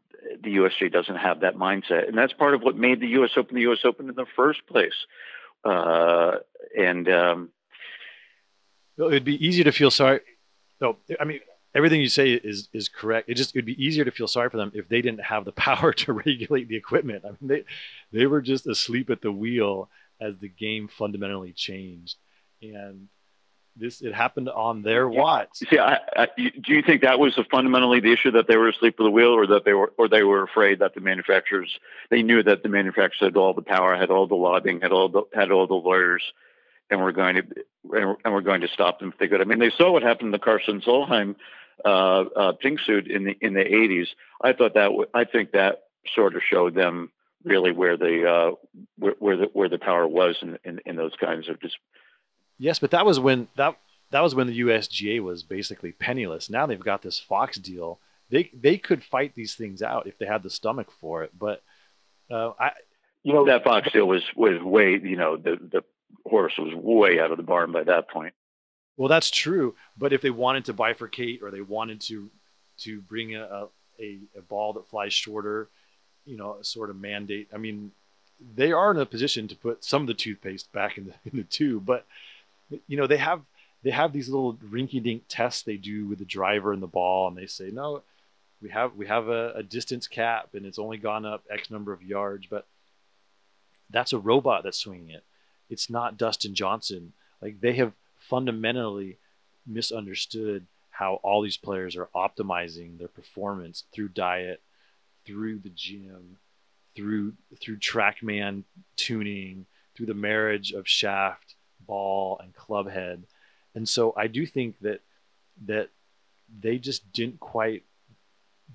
the 0.42 0.56
USGA 0.56 0.92
doesn't 0.92 1.16
have 1.16 1.40
that 1.40 1.56
mindset, 1.56 2.08
and 2.08 2.16
that's 2.16 2.32
part 2.32 2.54
of 2.54 2.62
what 2.62 2.76
made 2.76 3.00
the 3.00 3.08
U.S. 3.08 3.30
Open 3.36 3.56
the 3.56 3.62
U.S. 3.62 3.80
Open 3.84 4.08
in 4.08 4.14
the 4.14 4.26
first 4.36 4.66
place. 4.66 4.94
Uh, 5.64 6.36
and 6.78 7.08
um, 7.08 7.50
it'd 8.98 9.24
be 9.24 9.44
easy 9.44 9.64
to 9.64 9.72
feel 9.72 9.90
sorry. 9.90 10.20
No, 10.80 10.96
I 11.20 11.24
mean 11.24 11.40
everything 11.74 12.00
you 12.00 12.08
say 12.08 12.32
is 12.32 12.68
is 12.72 12.88
correct. 12.88 13.28
It 13.28 13.34
just 13.34 13.54
it'd 13.54 13.66
be 13.66 13.84
easier 13.84 14.04
to 14.04 14.10
feel 14.10 14.28
sorry 14.28 14.50
for 14.50 14.56
them 14.56 14.70
if 14.74 14.88
they 14.88 15.02
didn't 15.02 15.24
have 15.24 15.44
the 15.44 15.52
power 15.68 15.92
to 15.92 16.12
regulate 16.12 16.68
the 16.68 16.76
equipment. 16.76 17.24
I 17.24 17.30
mean, 17.30 17.36
they 17.40 17.64
they 18.12 18.26
were 18.26 18.40
just 18.40 18.66
asleep 18.66 19.10
at 19.10 19.22
the 19.22 19.32
wheel 19.32 19.88
as 20.20 20.34
the 20.38 20.48
game 20.48 20.88
fundamentally 20.88 21.52
changed, 21.52 22.16
and 22.62 23.08
this 23.76 24.00
it 24.00 24.14
happened 24.14 24.48
on 24.48 24.82
their 24.82 25.08
watch. 25.08 25.48
See, 25.54 25.78
I, 25.78 25.98
I, 26.16 26.28
do 26.36 26.74
you 26.74 26.82
think 26.82 27.02
that 27.02 27.18
was 27.18 27.38
fundamentally 27.50 28.00
the 28.00 28.12
issue 28.12 28.30
that 28.32 28.46
they 28.46 28.56
were 28.56 28.68
asleep 28.68 28.94
at 28.98 29.02
the 29.02 29.10
wheel, 29.10 29.30
or 29.30 29.46
that 29.48 29.64
they 29.64 29.72
were, 29.72 29.92
or 29.98 30.08
they 30.08 30.22
were 30.22 30.42
afraid 30.42 30.78
that 30.78 30.94
the 30.94 31.00
manufacturers 31.00 31.70
they 32.10 32.22
knew 32.22 32.42
that 32.42 32.62
the 32.62 32.68
manufacturers 32.68 33.20
had 33.20 33.36
all 33.36 33.54
the 33.54 33.62
power, 33.62 33.96
had 33.96 34.10
all 34.10 34.26
the 34.26 34.34
lobbying, 34.34 34.80
had 34.80 34.92
all 34.92 35.08
the 35.08 35.22
had 35.34 35.50
all 35.50 35.66
the 35.66 35.74
lawyers, 35.74 36.22
and 36.90 37.00
were 37.00 37.12
going 37.12 37.36
to 37.36 37.42
and 37.92 38.32
we're 38.32 38.40
going 38.40 38.60
to 38.60 38.68
stop 38.68 39.00
them 39.00 39.10
if 39.12 39.18
they 39.18 39.28
could. 39.28 39.40
I 39.40 39.44
mean, 39.44 39.58
they 39.58 39.72
saw 39.76 39.92
what 39.92 40.02
happened 40.02 40.32
to 40.32 40.38
Karsten 40.38 40.80
Solheim 40.80 41.34
uh, 41.84 41.88
uh, 41.88 42.52
Ping 42.52 42.78
suit 42.86 43.08
in 43.08 43.24
the 43.24 43.36
in 43.40 43.54
the 43.54 43.64
80s. 43.64 44.08
I 44.42 44.52
thought 44.52 44.74
that 44.74 44.86
w- 44.86 45.08
I 45.12 45.24
think 45.24 45.52
that 45.52 45.84
sort 46.14 46.36
of 46.36 46.42
showed 46.48 46.74
them 46.74 47.10
really 47.44 47.72
where 47.72 47.96
the 47.96 48.28
uh, 48.28 48.50
where, 48.98 49.14
where, 49.18 49.36
the 49.36 49.46
where 49.52 49.68
the 49.68 49.78
power 49.78 50.06
was 50.06 50.36
in, 50.42 50.58
in, 50.64 50.80
in 50.86 50.96
those 50.96 51.14
kinds 51.20 51.48
of 51.48 51.60
just. 51.60 51.76
Yes, 52.58 52.78
but 52.78 52.90
that 52.92 53.06
was 53.06 53.20
when 53.20 53.48
that 53.56 53.76
that 54.10 54.22
was 54.22 54.34
when 54.34 54.46
the 54.46 54.60
USGA 54.60 55.20
was 55.20 55.42
basically 55.42 55.92
penniless. 55.92 56.48
Now 56.48 56.66
they've 56.66 56.78
got 56.78 57.02
this 57.02 57.18
Fox 57.18 57.58
deal. 57.58 58.00
They 58.30 58.50
they 58.54 58.78
could 58.78 59.02
fight 59.02 59.34
these 59.34 59.54
things 59.54 59.82
out 59.82 60.06
if 60.06 60.18
they 60.18 60.26
had 60.26 60.42
the 60.42 60.50
stomach 60.50 60.88
for 61.00 61.24
it. 61.24 61.32
But 61.38 61.62
uh, 62.30 62.52
I, 62.58 62.70
you 63.22 63.32
know, 63.32 63.46
that 63.46 63.64
Fox 63.64 63.90
deal 63.92 64.06
was 64.06 64.22
was 64.36 64.62
way 64.62 64.92
you 65.02 65.16
know 65.16 65.36
the 65.36 65.56
the 65.56 65.84
horse 66.24 66.54
was 66.58 66.72
way 66.74 67.20
out 67.20 67.30
of 67.30 67.36
the 67.36 67.42
barn 67.42 67.72
by 67.72 67.84
that 67.84 68.08
point. 68.08 68.34
Well, 68.96 69.08
that's 69.08 69.30
true. 69.30 69.74
But 69.96 70.12
if 70.12 70.22
they 70.22 70.30
wanted 70.30 70.66
to 70.66 70.74
bifurcate 70.74 71.42
or 71.42 71.50
they 71.50 71.60
wanted 71.60 72.00
to 72.02 72.30
to 72.78 73.00
bring 73.00 73.34
a, 73.34 73.68
a, 74.00 74.18
a 74.36 74.42
ball 74.42 74.74
that 74.74 74.88
flies 74.88 75.12
shorter, 75.12 75.68
you 76.26 76.36
know, 76.36 76.56
a 76.60 76.64
sort 76.64 76.90
of 76.90 77.00
mandate. 77.00 77.48
I 77.52 77.58
mean, 77.58 77.92
they 78.54 78.72
are 78.72 78.90
in 78.90 78.98
a 78.98 79.06
position 79.06 79.48
to 79.48 79.56
put 79.56 79.84
some 79.84 80.02
of 80.02 80.08
the 80.08 80.14
toothpaste 80.14 80.72
back 80.72 80.98
in 80.98 81.06
the 81.06 81.14
in 81.30 81.38
the 81.38 81.44
tube, 81.44 81.84
but 81.86 82.06
you 82.86 82.96
know, 82.96 83.06
they 83.06 83.18
have 83.18 83.42
they 83.82 83.90
have 83.90 84.12
these 84.12 84.28
little 84.28 84.54
rinky-dink 84.54 85.24
tests 85.28 85.62
they 85.62 85.76
do 85.76 86.06
with 86.06 86.18
the 86.18 86.24
driver 86.24 86.72
and 86.72 86.82
the 86.82 86.86
ball, 86.86 87.28
and 87.28 87.36
they 87.36 87.46
say 87.46 87.70
no, 87.70 88.02
we 88.62 88.70
have 88.70 88.96
we 88.96 89.06
have 89.06 89.28
a, 89.28 89.52
a 89.52 89.62
distance 89.62 90.08
cap 90.08 90.50
and 90.54 90.64
it's 90.64 90.78
only 90.78 90.96
gone 90.96 91.26
up 91.26 91.44
X 91.50 91.70
number 91.70 91.92
of 91.92 92.02
yards, 92.02 92.46
but 92.48 92.66
that's 93.90 94.12
a 94.12 94.18
robot 94.18 94.64
that's 94.64 94.78
swinging 94.78 95.10
it. 95.10 95.22
It's 95.68 95.90
not 95.90 96.16
Dustin 96.16 96.54
Johnson. 96.54 97.12
Like 97.42 97.60
they 97.60 97.74
have 97.74 97.92
fundamentally 98.18 99.18
misunderstood 99.66 100.66
how 100.90 101.20
all 101.22 101.42
these 101.42 101.56
players 101.56 101.96
are 101.96 102.08
optimizing 102.14 102.98
their 102.98 103.08
performance 103.08 103.84
through 103.92 104.08
diet, 104.08 104.62
through 105.26 105.58
the 105.58 105.70
gym, 105.70 106.38
through 106.94 107.34
through 107.60 107.78
TrackMan 107.78 108.64
tuning, 108.96 109.66
through 109.94 110.06
the 110.06 110.14
marriage 110.14 110.72
of 110.72 110.88
shaft, 110.88 111.54
ball, 111.80 112.40
and 112.42 112.54
clubhead. 112.54 113.24
And 113.74 113.88
so 113.88 114.14
I 114.16 114.26
do 114.26 114.46
think 114.46 114.78
that 114.80 115.00
that 115.66 115.90
they 116.60 116.78
just 116.78 117.12
didn't 117.12 117.40
quite 117.40 117.84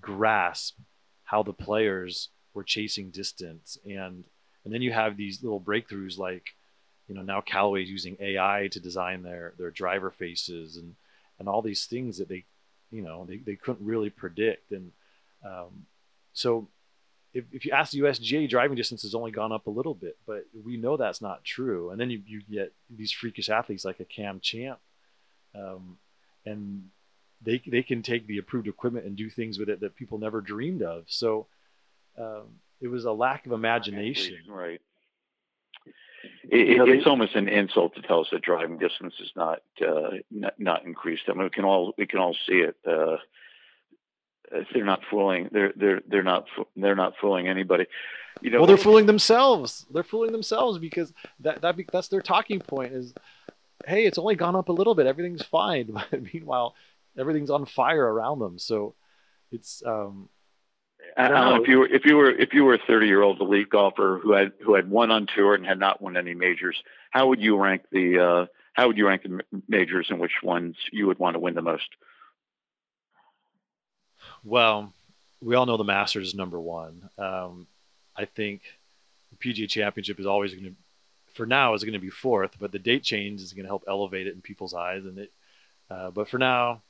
grasp 0.01 0.77
how 1.23 1.43
the 1.43 1.53
players 1.53 2.29
were 2.53 2.63
chasing 2.63 3.11
distance 3.11 3.77
and 3.85 4.23
and 4.63 4.73
then 4.73 4.81
you 4.81 4.91
have 4.91 5.15
these 5.15 5.43
little 5.43 5.59
breakthroughs 5.59 6.17
like 6.17 6.55
you 7.07 7.15
know 7.15 7.21
now 7.21 7.41
Callaway's 7.41 7.89
using 7.89 8.17
AI 8.19 8.69
to 8.71 8.79
design 8.79 9.23
their 9.23 9.53
their 9.57 9.71
driver 9.71 10.09
faces 10.09 10.77
and 10.77 10.95
and 11.37 11.47
all 11.47 11.61
these 11.61 11.85
things 11.85 12.17
that 12.17 12.29
they 12.29 12.45
you 12.91 13.01
know 13.01 13.25
they, 13.25 13.37
they 13.37 13.55
couldn't 13.55 13.85
really 13.85 14.09
predict 14.09 14.71
and 14.71 14.91
um, 15.45 15.85
so 16.33 16.67
if, 17.33 17.45
if 17.51 17.65
you 17.65 17.71
ask 17.73 17.91
the 17.91 17.99
USGA 17.99 18.49
driving 18.49 18.75
distance 18.75 19.03
has 19.03 19.13
only 19.13 19.31
gone 19.31 19.51
up 19.51 19.67
a 19.67 19.71
little 19.71 19.93
bit 19.93 20.17
but 20.25 20.45
we 20.65 20.77
know 20.77 20.97
that's 20.97 21.21
not 21.21 21.43
true 21.43 21.91
and 21.91 21.99
then 21.99 22.09
you, 22.09 22.21
you 22.25 22.41
get 22.49 22.73
these 22.89 23.11
freakish 23.11 23.49
athletes 23.49 23.85
like 23.85 23.99
a 23.99 24.05
Cam 24.05 24.39
Champ 24.39 24.79
um, 25.55 25.97
and 26.45 26.89
they 27.41 27.61
they 27.67 27.83
can 27.83 28.01
take 28.01 28.27
the 28.27 28.37
approved 28.37 28.67
equipment 28.67 29.05
and 29.05 29.15
do 29.15 29.29
things 29.29 29.57
with 29.57 29.69
it 29.69 29.79
that 29.81 29.95
people 29.95 30.17
never 30.17 30.41
dreamed 30.41 30.81
of. 30.81 31.05
So 31.07 31.47
um, 32.17 32.59
it 32.81 32.87
was 32.87 33.05
a 33.05 33.11
lack 33.11 33.45
of 33.45 33.51
imagination. 33.51 34.37
Right. 34.47 34.81
It, 36.51 36.81
it, 36.81 36.89
it's 36.89 37.07
almost 37.07 37.35
an 37.35 37.47
insult 37.47 37.95
to 37.95 38.01
tell 38.01 38.21
us 38.21 38.27
that 38.31 38.41
driving 38.41 38.77
distance 38.77 39.13
is 39.21 39.31
not 39.35 39.61
uh, 39.81 40.17
not, 40.29 40.59
not, 40.59 40.85
increased. 40.85 41.23
I 41.27 41.33
mean, 41.33 41.43
we 41.43 41.49
can 41.49 41.65
all 41.65 41.93
we 41.97 42.07
can 42.07 42.19
all 42.19 42.35
see 42.47 42.65
it. 42.65 42.75
Uh, 42.85 43.17
they're 44.73 44.85
not 44.85 45.01
fooling. 45.09 45.49
They're 45.51 45.73
they're 45.75 46.01
they're 46.07 46.23
not 46.23 46.45
they're 46.75 46.95
not 46.95 47.13
fooling 47.19 47.47
anybody. 47.47 47.85
You 48.41 48.51
know, 48.51 48.59
well, 48.59 48.67
they're 48.67 48.77
fooling 48.77 49.05
themselves. 49.05 49.85
They're 49.91 50.03
fooling 50.03 50.31
themselves 50.31 50.77
because 50.79 51.13
that 51.41 51.61
that 51.61 51.75
that's 51.91 52.07
their 52.07 52.21
talking 52.21 52.59
point 52.59 52.93
is, 52.93 53.13
hey, 53.85 54.05
it's 54.05 54.17
only 54.17 54.35
gone 54.35 54.55
up 54.55 54.69
a 54.69 54.73
little 54.73 54.95
bit. 54.95 55.07
Everything's 55.07 55.43
fine. 55.43 55.93
But 56.11 56.33
meanwhile, 56.33 56.75
everything's 57.17 57.49
on 57.49 57.65
fire 57.65 58.05
around 58.05 58.39
them. 58.39 58.57
So 58.59 58.95
it's 59.51 59.83
um, 59.85 60.29
I 61.17 61.27
don't 61.27 61.49
know 61.49 61.61
if 61.61 61.67
you 61.67 61.79
were 61.79 61.87
if 61.87 62.05
you 62.05 62.15
were 62.15 62.31
if 62.31 62.53
you 62.53 62.63
were 62.63 62.75
a 62.75 62.79
30 62.87 63.07
year 63.07 63.21
old 63.21 63.41
elite 63.41 63.69
golfer 63.69 64.19
who 64.21 64.33
had 64.33 64.53
who 64.63 64.75
had 64.75 64.89
won 64.89 65.11
on 65.11 65.27
tour 65.33 65.55
and 65.55 65.65
had 65.65 65.79
not 65.79 66.01
won 66.01 66.17
any 66.17 66.33
majors, 66.33 66.81
how 67.11 67.27
would 67.27 67.41
you 67.41 67.57
rank 67.57 67.83
the 67.91 68.19
uh, 68.19 68.45
how 68.73 68.87
would 68.87 68.97
you 68.97 69.07
rank 69.07 69.23
the 69.23 69.41
majors 69.67 70.07
and 70.09 70.19
which 70.19 70.43
ones 70.43 70.75
you 70.91 71.07
would 71.07 71.19
want 71.19 71.35
to 71.35 71.39
win 71.39 71.55
the 71.55 71.61
most? 71.61 71.89
Well, 74.43 74.93
we 75.41 75.55
all 75.55 75.65
know 75.65 75.77
the 75.77 75.83
Masters 75.83 76.29
is 76.29 76.35
number 76.35 76.59
one. 76.59 77.09
Um, 77.17 77.67
I 78.15 78.25
think 78.25 78.61
the 79.31 79.37
PGA 79.37 79.69
Championship 79.69 80.19
is 80.19 80.25
always 80.25 80.53
going 80.53 80.65
to, 80.65 80.75
for 81.33 81.45
now, 81.45 81.73
is 81.73 81.83
going 81.83 81.93
to 81.93 81.99
be 81.99 82.09
fourth, 82.09 82.55
but 82.59 82.71
the 82.71 82.79
date 82.79 83.03
change 83.03 83.41
is 83.41 83.53
going 83.53 83.63
to 83.63 83.69
help 83.69 83.83
elevate 83.87 84.27
it 84.27 84.33
in 84.33 84.41
people's 84.41 84.73
eyes. 84.73 85.05
And 85.05 85.17
it, 85.17 85.31
uh, 85.89 86.11
but 86.11 86.29
for 86.29 86.37
now, 86.37 86.81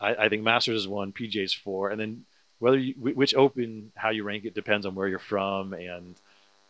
I, 0.00 0.14
I 0.14 0.28
think 0.28 0.42
Masters 0.42 0.82
is 0.82 0.88
one, 0.88 1.12
PGA 1.12 1.44
is 1.44 1.54
four, 1.54 1.90
and 1.90 2.00
then 2.00 2.24
whether 2.58 2.78
you, 2.78 2.94
which 2.94 3.34
Open, 3.34 3.92
how 3.94 4.10
you 4.10 4.24
rank 4.24 4.44
it 4.44 4.54
depends 4.54 4.86
on 4.86 4.94
where 4.94 5.08
you're 5.08 5.18
from 5.18 5.72
and 5.72 6.16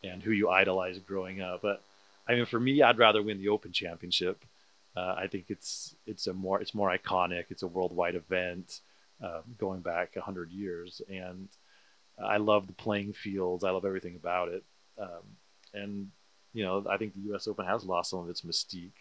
and 0.05 0.23
who 0.23 0.31
you 0.31 0.49
idolize 0.49 0.99
growing 1.01 1.41
up. 1.41 1.63
But 1.63 1.83
I 2.29 2.35
mean, 2.35 2.47
for 2.47 2.61
me, 2.61 2.83
I'd 2.83 2.99
rather 2.99 3.23
win 3.23 3.39
the 3.39 3.49
Open 3.49 3.73
Championship. 3.73 4.45
Uh, 4.97 5.15
I 5.19 5.27
think 5.29 5.47
it's 5.49 5.95
it's 6.07 6.27
a 6.27 6.33
more 6.33 6.61
it's 6.61 6.75
more 6.75 6.95
iconic. 6.95 7.47
It's 7.51 7.63
a 7.63 7.67
worldwide 7.67 8.15
event 8.15 8.81
uh, 9.23 9.41
going 9.59 9.81
back 9.81 10.17
hundred 10.17 10.51
years, 10.51 11.03
and 11.09 11.49
I 12.23 12.39
love 12.39 12.67
the 12.67 12.73
playing 12.73 13.13
fields. 13.13 13.65
I 13.65 13.71
love 13.71 13.85
everything 13.85 14.17
about 14.17 14.49
it. 14.49 14.65
Um, 15.01 15.37
and 15.75 16.09
you 16.53 16.65
know, 16.65 16.85
I 16.89 16.97
think 16.97 17.15
the 17.15 17.21
U.S. 17.21 17.47
Open 17.47 17.67
has 17.67 17.85
lost 17.85 18.11
some 18.11 18.21
of 18.21 18.29
its 18.29 18.43
mystique 18.43 18.93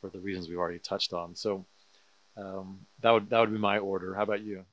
for 0.00 0.10
the 0.10 0.20
reasons 0.20 0.48
we've 0.48 0.58
already 0.58 0.78
touched 0.78 1.12
on. 1.12 1.34
So 1.34 1.66
um, 2.36 2.86
that 3.00 3.10
would 3.10 3.30
that 3.30 3.40
would 3.40 3.52
be 3.52 3.58
my 3.58 3.78
order. 3.78 4.14
How 4.14 4.22
about 4.22 4.42
you? 4.42 4.64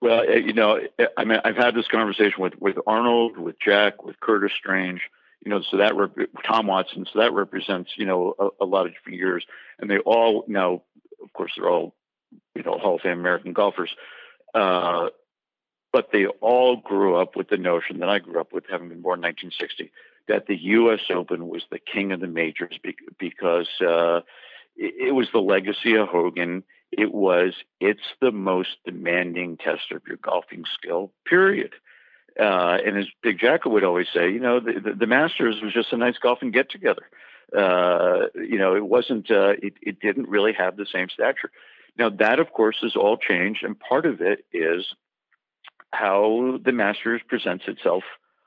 Well, 0.00 0.20
uh, 0.20 0.32
you 0.32 0.52
know, 0.52 0.80
uh, 0.98 1.04
I 1.16 1.24
mean, 1.24 1.40
I've 1.44 1.56
had 1.56 1.74
this 1.74 1.88
conversation 1.88 2.42
with 2.42 2.54
with 2.60 2.76
Arnold, 2.86 3.38
with 3.38 3.56
Jack, 3.60 4.04
with 4.04 4.18
Curtis 4.20 4.52
Strange. 4.58 5.00
You 5.44 5.50
know, 5.50 5.62
so 5.70 5.76
that 5.78 5.96
rep- 5.96 6.16
Tom 6.46 6.66
Watson. 6.66 7.06
So 7.12 7.20
that 7.20 7.32
represents 7.32 7.92
you 7.96 8.06
know 8.06 8.34
a, 8.38 8.64
a 8.64 8.66
lot 8.66 8.86
of 8.86 8.92
different 8.94 9.18
years, 9.18 9.44
and 9.78 9.90
they 9.90 9.98
all 9.98 10.44
now, 10.48 10.82
of 11.22 11.32
course, 11.32 11.52
they're 11.56 11.70
all 11.70 11.94
you 12.54 12.62
know 12.62 12.78
Hall 12.78 12.96
of 12.96 13.00
Fame 13.00 13.18
American 13.18 13.52
golfers. 13.52 13.94
Uh, 14.54 15.08
but 15.92 16.08
they 16.12 16.26
all 16.26 16.76
grew 16.76 17.16
up 17.16 17.36
with 17.36 17.48
the 17.48 17.56
notion 17.56 18.00
that 18.00 18.08
I 18.08 18.18
grew 18.18 18.40
up 18.40 18.52
with, 18.52 18.64
having 18.70 18.88
been 18.88 19.02
born 19.02 19.18
in 19.18 19.24
1960, 19.24 19.92
that 20.28 20.46
the 20.46 20.56
U.S. 20.56 21.00
Open 21.10 21.48
was 21.48 21.62
the 21.70 21.78
king 21.78 22.12
of 22.12 22.20
the 22.20 22.26
majors 22.26 22.78
because 23.18 23.68
uh, 23.80 24.20
it, 24.76 25.14
was 25.14 25.28
the 25.32 25.40
legacy 25.40 25.94
of 25.96 26.08
Hogan. 26.08 26.64
It 26.90 27.12
was 27.12 27.54
it's 27.80 28.00
the 28.20 28.32
most 28.32 28.70
demanding 28.84 29.58
test 29.58 29.92
of 29.92 30.02
your 30.06 30.16
golfing 30.16 30.64
skill 30.74 31.12
period. 31.26 31.72
Uh, 32.40 32.78
and 32.84 32.96
as 32.96 33.06
big 33.22 33.38
jack 33.38 33.66
would 33.66 33.84
always 33.84 34.06
say 34.14 34.30
you 34.30 34.40
know 34.40 34.58
the, 34.58 34.80
the, 34.80 34.94
the, 34.94 35.06
masters 35.06 35.60
was 35.62 35.70
just 35.70 35.92
a 35.92 35.98
nice 35.98 36.16
golfing 36.16 36.50
get 36.50 36.70
together. 36.70 37.02
Uh, 37.54 38.28
you 38.34 38.56
know 38.56 38.74
it 38.74 38.86
wasn't 38.86 39.30
uh, 39.30 39.52
it, 39.62 39.74
it 39.82 40.00
didn't 40.00 40.28
really 40.28 40.54
have 40.54 40.76
the 40.78 40.86
same 40.90 41.08
stature 41.10 41.50
now 41.96 42.10
that 42.10 42.38
of 42.38 42.52
course 42.52 42.78
has 42.82 42.96
all 42.96 43.16
changed 43.16 43.64
and 43.64 43.78
part 43.78 44.06
of 44.06 44.20
it 44.20 44.44
is 44.52 44.86
how 45.92 46.58
the 46.64 46.72
masters 46.72 47.20
presents 47.28 47.64
itself 47.66 48.02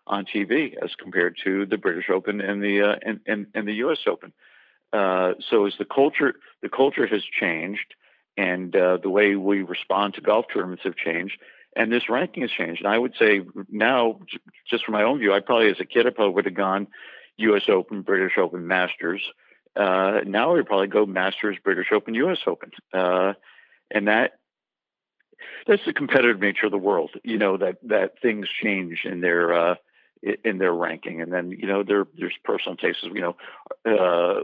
on 0.07 0.25
tv 0.25 0.73
as 0.83 0.95
compared 0.95 1.37
to 1.43 1.65
the 1.65 1.77
british 1.77 2.09
open 2.09 2.41
and 2.41 2.61
the 2.61 2.81
uh, 2.81 2.95
and, 3.01 3.19
and, 3.27 3.47
and 3.53 3.67
the 3.67 3.73
us 3.73 3.99
open. 4.07 4.33
Uh, 4.93 5.33
so 5.49 5.65
as 5.65 5.73
the 5.77 5.85
culture 5.85 6.35
the 6.61 6.69
culture 6.69 7.07
has 7.07 7.23
changed 7.23 7.95
and 8.37 8.75
uh, 8.75 8.97
the 9.01 9.09
way 9.09 9.35
we 9.35 9.61
respond 9.61 10.13
to 10.13 10.21
golf 10.21 10.45
tournaments 10.51 10.83
have 10.83 10.95
changed 10.95 11.39
and 11.77 11.91
this 11.91 12.09
ranking 12.09 12.41
has 12.41 12.51
changed. 12.51 12.81
And 12.81 12.93
i 12.93 12.97
would 12.97 13.13
say 13.19 13.41
now 13.69 14.19
just 14.69 14.85
from 14.85 14.93
my 14.93 15.03
own 15.03 15.19
view 15.19 15.33
i 15.33 15.39
probably 15.39 15.69
as 15.69 15.79
a 15.79 15.85
kid 15.85 16.07
i 16.07 16.09
probably 16.09 16.33
would 16.33 16.45
have 16.45 16.53
gone 16.53 16.87
us 17.37 17.63
open 17.67 18.01
british 18.01 18.37
open 18.37 18.65
masters 18.65 19.21
uh, 19.75 20.21
now 20.25 20.53
would 20.53 20.65
probably 20.65 20.87
go 20.87 21.05
masters 21.05 21.57
british 21.63 21.91
open 21.91 22.15
us 22.15 22.39
open 22.47 22.71
uh, 22.93 23.33
and 23.91 24.07
that 24.07 24.39
that's 25.67 25.85
the 25.85 25.93
competitive 25.93 26.39
nature 26.39 26.65
of 26.65 26.71
the 26.71 26.77
world 26.77 27.11
you 27.23 27.37
know 27.37 27.57
that 27.57 27.77
that 27.83 28.19
things 28.21 28.47
change 28.61 29.01
in 29.05 29.21
their 29.21 29.53
uh, 29.53 29.75
in 30.43 30.57
their 30.57 30.73
ranking. 30.73 31.21
And 31.21 31.31
then 31.31 31.51
you 31.51 31.67
know 31.67 31.83
there 31.83 32.07
there's 32.17 32.35
personal 32.43 32.75
tastes. 32.75 33.03
You 33.03 33.21
know, 33.21 33.35
uh, 33.85 34.41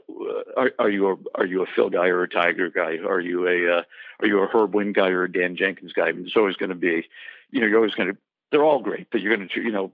are, 0.58 0.72
are 0.80 0.90
you 0.90 1.10
a 1.10 1.16
are 1.36 1.46
you 1.46 1.64
a 1.64 1.66
Phil 1.66 1.90
guy 1.90 2.08
or 2.08 2.24
a 2.24 2.30
Tiger 2.30 2.70
guy? 2.70 2.98
Are 2.98 3.20
you 3.20 3.48
a 3.48 3.80
uh, 3.80 3.84
are 4.20 4.28
you 4.28 4.40
a 4.40 4.48
Herb 4.48 4.76
Wind 4.76 4.96
guy 4.96 5.10
or 5.10 5.24
a 5.24 5.32
Dan 5.32 5.56
Jenkins 5.56 5.94
guy? 5.94 6.08
I 6.08 6.12
mean, 6.12 6.24
there's 6.24 6.38
always 6.38 6.56
going 6.56 6.70
to 6.70 6.76
be, 6.76 7.08
you 7.52 7.62
know, 7.62 7.68
you're 7.68 7.78
always 7.78 7.96
going 7.96 8.10
to. 8.10 8.18
They're 8.52 8.64
all 8.64 8.82
great, 8.82 9.08
but 9.12 9.22
you're 9.22 9.36
going 9.36 9.48
to 9.48 9.62
you 9.62 9.72
know 9.72 9.92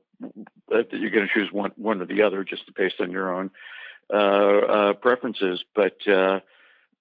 you're 0.69 1.11
going 1.11 1.27
to 1.27 1.33
choose 1.33 1.51
one 1.51 1.71
one 1.75 2.01
or 2.01 2.05
the 2.05 2.23
other 2.23 2.43
just 2.43 2.73
based 2.75 2.99
on 2.99 3.11
your 3.11 3.33
own 3.33 3.45
uh, 3.45 3.51
uh, 3.51 3.86
preferences. 4.09 5.63
But 5.75 6.07
uh, 6.07 6.39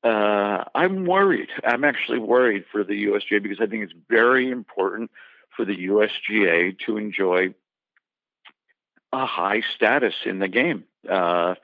uh, 0.03 0.65
I'm 0.75 1.05
worried. 1.05 1.49
I'm 1.65 1.85
actually 1.85 2.19
worried 2.19 2.65
for 2.71 2.85
the 2.85 3.07
USGA 3.07 3.43
because 3.43 3.61
I 3.61 3.67
think 3.67 3.85
it's 3.85 3.95
very 4.09 4.51
important 4.51 5.11
for 5.57 5.65
the 5.65 5.89
USGA 5.89 6.79
to 6.87 6.97
enjoy 6.97 7.55
a 9.13 9.27
high 9.27 9.63
status 9.75 10.15
in 10.25 10.39
the 10.39 10.49
game. 10.49 10.85
Uh, 11.09 11.55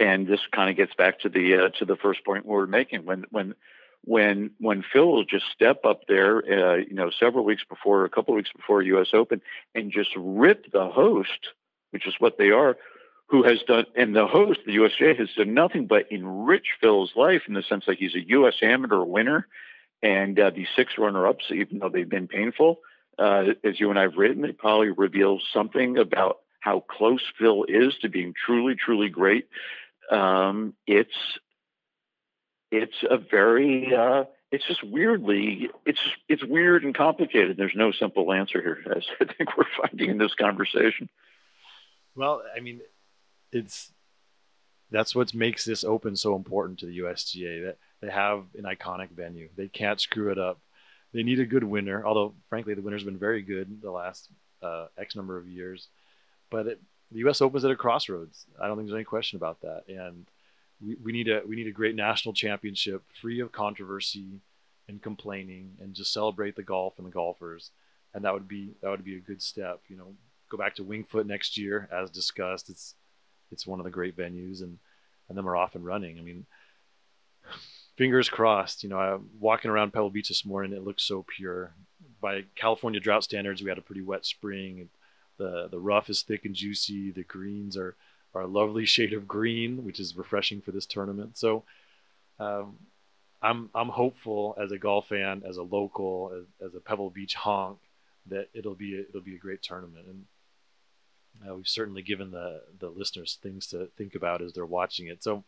and 0.00 0.26
this 0.26 0.40
kind 0.50 0.70
of 0.70 0.76
gets 0.76 0.94
back 0.94 1.20
to 1.20 1.28
the 1.28 1.56
uh, 1.56 1.68
to 1.78 1.84
the 1.84 1.96
first 1.96 2.24
point 2.24 2.46
we 2.46 2.56
are 2.56 2.66
making 2.66 3.04
when 3.04 3.24
when 3.30 3.54
when 4.02 4.50
when 4.58 4.84
Phil 4.92 5.06
will 5.06 5.24
just 5.24 5.44
step 5.52 5.84
up 5.84 6.06
there, 6.08 6.38
uh, 6.38 6.76
you 6.76 6.94
know, 6.94 7.10
several 7.10 7.44
weeks 7.44 7.62
before, 7.68 8.04
a 8.04 8.10
couple 8.10 8.34
of 8.34 8.36
weeks 8.36 8.50
before 8.54 8.82
U.S. 8.82 9.08
Open, 9.12 9.40
and 9.74 9.92
just 9.92 10.10
rip 10.16 10.72
the 10.72 10.88
host, 10.88 11.50
which 11.90 12.06
is 12.06 12.14
what 12.18 12.38
they 12.38 12.50
are, 12.50 12.76
who 13.28 13.42
has 13.42 13.58
done, 13.66 13.86
and 13.96 14.14
the 14.14 14.26
host, 14.26 14.60
the 14.66 14.76
USGA, 14.76 15.18
has 15.18 15.28
done 15.36 15.54
nothing 15.54 15.86
but 15.86 16.10
enrich 16.10 16.66
Phil's 16.80 17.12
life 17.16 17.42
in 17.48 17.54
the 17.54 17.62
sense 17.62 17.84
that 17.86 17.98
he's 17.98 18.14
a 18.14 18.28
U.S. 18.28 18.54
amateur 18.62 19.02
winner, 19.02 19.46
and 20.02 20.38
uh, 20.38 20.50
these 20.50 20.68
six 20.76 20.94
runner-ups, 20.98 21.44
even 21.50 21.78
though 21.78 21.88
they've 21.88 22.08
been 22.08 22.28
painful, 22.28 22.80
uh, 23.18 23.44
as 23.62 23.80
you 23.80 23.90
and 23.90 23.98
I've 23.98 24.16
written, 24.16 24.44
it 24.44 24.58
probably 24.58 24.90
reveals 24.90 25.42
something 25.52 25.98
about 25.98 26.38
how 26.60 26.80
close 26.80 27.22
Phil 27.38 27.64
is 27.68 27.94
to 28.02 28.08
being 28.08 28.34
truly, 28.34 28.74
truly 28.74 29.08
great. 29.08 29.48
Um, 30.10 30.74
it's 30.86 31.10
it's 32.70 33.04
a 33.08 33.18
very 33.18 33.94
uh, 33.94 34.24
it's 34.50 34.66
just 34.66 34.82
weirdly 34.82 35.70
it's 35.86 36.00
it's 36.28 36.44
weird 36.44 36.84
and 36.84 36.94
complicated. 36.94 37.56
There's 37.56 37.74
no 37.74 37.92
simple 37.92 38.32
answer 38.32 38.60
here, 38.60 38.78
as 38.96 39.04
I 39.20 39.32
think 39.32 39.56
we're 39.56 39.64
finding 39.80 40.10
in 40.10 40.18
this 40.18 40.34
conversation. 40.34 41.08
Well, 42.16 42.42
I 42.56 42.60
mean, 42.60 42.80
it's 43.54 43.92
that's 44.90 45.14
what 45.14 45.34
makes 45.34 45.64
this 45.64 45.82
open 45.82 46.14
so 46.16 46.36
important 46.36 46.78
to 46.80 46.86
the 46.86 46.98
USGA. 46.98 47.64
That 47.64 47.78
they 48.02 48.10
have 48.10 48.44
an 48.58 48.64
iconic 48.64 49.10
venue. 49.10 49.48
They 49.56 49.68
can't 49.68 50.00
screw 50.00 50.30
it 50.30 50.38
up. 50.38 50.60
They 51.12 51.22
need 51.22 51.40
a 51.40 51.46
good 51.46 51.64
winner. 51.64 52.04
Although, 52.04 52.34
frankly, 52.50 52.74
the 52.74 52.82
winner's 52.82 53.04
been 53.04 53.16
very 53.16 53.40
good 53.40 53.80
the 53.80 53.90
last 53.90 54.28
uh, 54.62 54.86
X 54.98 55.16
number 55.16 55.38
of 55.38 55.46
years. 55.46 55.88
But 56.50 56.66
it, 56.66 56.80
the 57.10 57.20
U.S. 57.20 57.40
Open's 57.40 57.64
at 57.64 57.70
a 57.70 57.76
crossroads. 57.76 58.44
I 58.60 58.66
don't 58.66 58.76
think 58.76 58.88
there's 58.88 58.96
any 58.96 59.04
question 59.04 59.36
about 59.36 59.60
that. 59.62 59.84
And 59.88 60.26
we, 60.84 60.96
we 61.02 61.12
need 61.12 61.28
a 61.28 61.42
we 61.46 61.56
need 61.56 61.68
a 61.68 61.72
great 61.72 61.94
national 61.94 62.34
championship, 62.34 63.02
free 63.20 63.40
of 63.40 63.52
controversy 63.52 64.40
and 64.88 65.00
complaining, 65.00 65.76
and 65.80 65.94
just 65.94 66.12
celebrate 66.12 66.56
the 66.56 66.62
golf 66.62 66.98
and 66.98 67.06
the 67.06 67.12
golfers. 67.12 67.70
And 68.12 68.24
that 68.24 68.34
would 68.34 68.48
be 68.48 68.74
that 68.82 68.90
would 68.90 69.04
be 69.04 69.16
a 69.16 69.20
good 69.20 69.40
step. 69.40 69.80
You 69.88 69.96
know, 69.96 70.14
go 70.50 70.58
back 70.58 70.74
to 70.76 70.84
Winged 70.84 71.08
Foot 71.08 71.26
next 71.26 71.56
year, 71.56 71.88
as 71.92 72.10
discussed. 72.10 72.68
It's 72.68 72.94
it's 73.54 73.66
one 73.66 73.80
of 73.80 73.84
the 73.84 73.90
great 73.90 74.16
venues, 74.16 74.60
and 74.60 74.78
and 75.28 75.38
then 75.38 75.44
we're 75.44 75.56
off 75.56 75.74
and 75.74 75.86
running. 75.86 76.18
I 76.18 76.22
mean, 76.22 76.44
fingers 77.96 78.28
crossed. 78.28 78.82
You 78.82 78.90
know, 78.90 78.98
I'm 78.98 79.30
walking 79.40 79.70
around 79.70 79.92
Pebble 79.92 80.10
Beach 80.10 80.28
this 80.28 80.44
morning. 80.44 80.72
It 80.72 80.84
looks 80.84 81.04
so 81.04 81.24
pure. 81.26 81.72
By 82.20 82.44
California 82.56 83.00
drought 83.00 83.24
standards, 83.24 83.62
we 83.62 83.70
had 83.70 83.78
a 83.78 83.82
pretty 83.82 84.02
wet 84.02 84.26
spring. 84.26 84.90
The 85.38 85.68
the 85.70 85.80
rough 85.80 86.10
is 86.10 86.22
thick 86.22 86.44
and 86.44 86.54
juicy. 86.54 87.10
The 87.10 87.22
greens 87.22 87.76
are 87.76 87.96
are 88.34 88.42
a 88.42 88.46
lovely 88.46 88.84
shade 88.94 89.12
of 89.12 89.26
green, 89.26 89.84
which 89.84 90.00
is 90.00 90.16
refreshing 90.16 90.60
for 90.60 90.72
this 90.72 90.86
tournament. 90.86 91.38
So, 91.38 91.64
um, 92.38 92.76
I'm 93.40 93.70
I'm 93.74 93.88
hopeful 93.88 94.56
as 94.60 94.72
a 94.72 94.78
golf 94.78 95.08
fan, 95.08 95.42
as 95.46 95.56
a 95.56 95.62
local, 95.62 96.32
as, 96.36 96.68
as 96.68 96.74
a 96.74 96.80
Pebble 96.80 97.10
Beach 97.10 97.34
honk, 97.34 97.78
that 98.26 98.48
it'll 98.54 98.74
be 98.74 98.96
a, 98.96 99.00
it'll 99.00 99.20
be 99.20 99.36
a 99.36 99.38
great 99.38 99.62
tournament. 99.62 100.06
And 100.06 100.24
uh, 101.46 101.54
we've 101.54 101.68
certainly 101.68 102.02
given 102.02 102.30
the 102.30 102.62
the 102.78 102.88
listeners 102.88 103.38
things 103.42 103.66
to 103.68 103.88
think 103.96 104.14
about 104.14 104.42
as 104.42 104.52
they're 104.52 104.66
watching 104.66 105.08
it. 105.08 105.22
So 105.22 105.44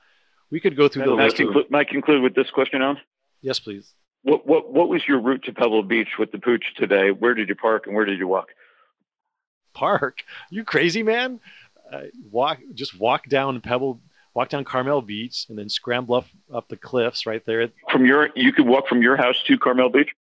we 0.50 0.60
could 0.60 0.76
go 0.76 0.88
through 0.88 1.04
the 1.04 1.14
list. 1.14 1.36
Conclude, 1.36 1.70
might 1.70 1.88
conclude 1.88 2.22
with 2.22 2.34
this 2.34 2.50
question, 2.50 2.82
Alan. 2.82 2.98
Yes, 3.40 3.58
please. 3.58 3.92
What 4.22 4.46
what 4.46 4.72
what 4.72 4.88
was 4.88 5.06
your 5.06 5.20
route 5.20 5.44
to 5.44 5.52
Pebble 5.52 5.82
Beach 5.82 6.18
with 6.18 6.32
the 6.32 6.38
pooch 6.38 6.74
today? 6.76 7.10
Where 7.10 7.34
did 7.34 7.48
you 7.48 7.54
park 7.54 7.86
and 7.86 7.94
where 7.94 8.04
did 8.04 8.18
you 8.18 8.28
walk? 8.28 8.48
Park? 9.74 10.24
You 10.50 10.64
crazy 10.64 11.02
man? 11.02 11.40
Uh, 11.92 12.02
walk 12.30 12.58
just 12.74 12.98
walk 12.98 13.28
down 13.28 13.60
Pebble, 13.60 14.00
walk 14.34 14.48
down 14.48 14.64
Carmel 14.64 15.02
Beach, 15.02 15.46
and 15.48 15.58
then 15.58 15.68
scramble 15.68 16.16
up 16.16 16.26
up 16.52 16.68
the 16.68 16.76
cliffs 16.76 17.26
right 17.26 17.44
there. 17.44 17.68
From 17.90 18.04
your 18.06 18.30
you 18.34 18.52
could 18.52 18.66
walk 18.66 18.88
from 18.88 19.02
your 19.02 19.16
house 19.16 19.42
to 19.46 19.58
Carmel 19.58 19.90
Beach. 19.90 20.10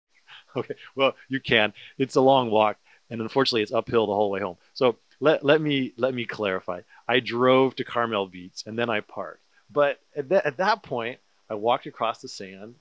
Okay, 0.55 0.74
well 0.95 1.14
you 1.30 1.39
can. 1.39 1.72
It's 1.99 2.16
a 2.16 2.22
long 2.22 2.49
walk, 2.49 2.78
and 3.12 3.22
unfortunately 3.22 3.62
it's 3.62 3.72
uphill 3.72 4.08
the 4.08 4.16
whole 4.16 4.32
way 4.32 4.39
home. 4.39 4.58
So 4.74 4.95
let 5.20 5.43
let 5.43 5.61
me 5.61 5.93
let 5.97 6.13
me 6.13 6.26
clarify. 6.26 6.82
I 7.07 7.20
drove 7.20 7.76
to 7.78 7.84
Carmel 7.84 8.28
Beach 8.28 8.63
and 8.65 8.78
then 8.78 8.89
I 8.89 9.01
parked. 9.01 9.41
But 9.70 9.99
at, 10.15 10.30
th- 10.30 10.43
at 10.45 10.57
that 10.57 10.84
point, 10.84 11.20
I 11.49 11.55
walked 11.55 11.88
across 11.88 12.22
the 12.22 12.28
sand, 12.28 12.76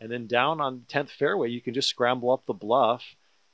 and 0.00 0.10
then 0.10 0.26
down 0.26 0.60
on 0.60 0.86
10th 0.88 1.10
fairway, 1.10 1.50
you 1.50 1.60
can 1.60 1.74
just 1.74 1.88
scramble 1.88 2.30
up 2.30 2.46
the 2.46 2.54
bluff, 2.54 3.04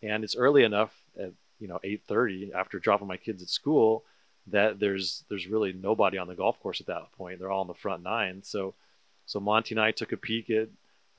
and 0.03 0.23
it's 0.23 0.37
early 0.37 0.63
enough 0.63 0.93
at 1.19 1.33
you 1.59 1.69
know 1.69 1.81
8:30 1.83 2.53
after 2.55 2.79
dropping 2.79 3.09
my 3.09 3.17
kids 3.17 3.43
at 3.43 3.49
school 3.49 4.05
that 4.49 4.79
there's 4.79 5.25
there's 5.29 5.47
really 5.47 5.73
nobody 5.73 6.19
on 6.19 6.29
the 6.29 6.35
golf 6.35 6.61
course 6.61 6.81
at 6.81 6.87
that 6.87 7.11
point. 7.17 7.39
They're 7.39 7.51
all 7.51 7.63
on 7.63 7.67
the 7.67 7.75
front 7.75 8.03
nine. 8.03 8.43
So 8.43 8.75
so 9.25 9.41
Monty 9.41 9.75
and 9.75 9.81
I 9.81 9.91
took 9.91 10.13
a 10.13 10.17
peek 10.17 10.51
at 10.51 10.69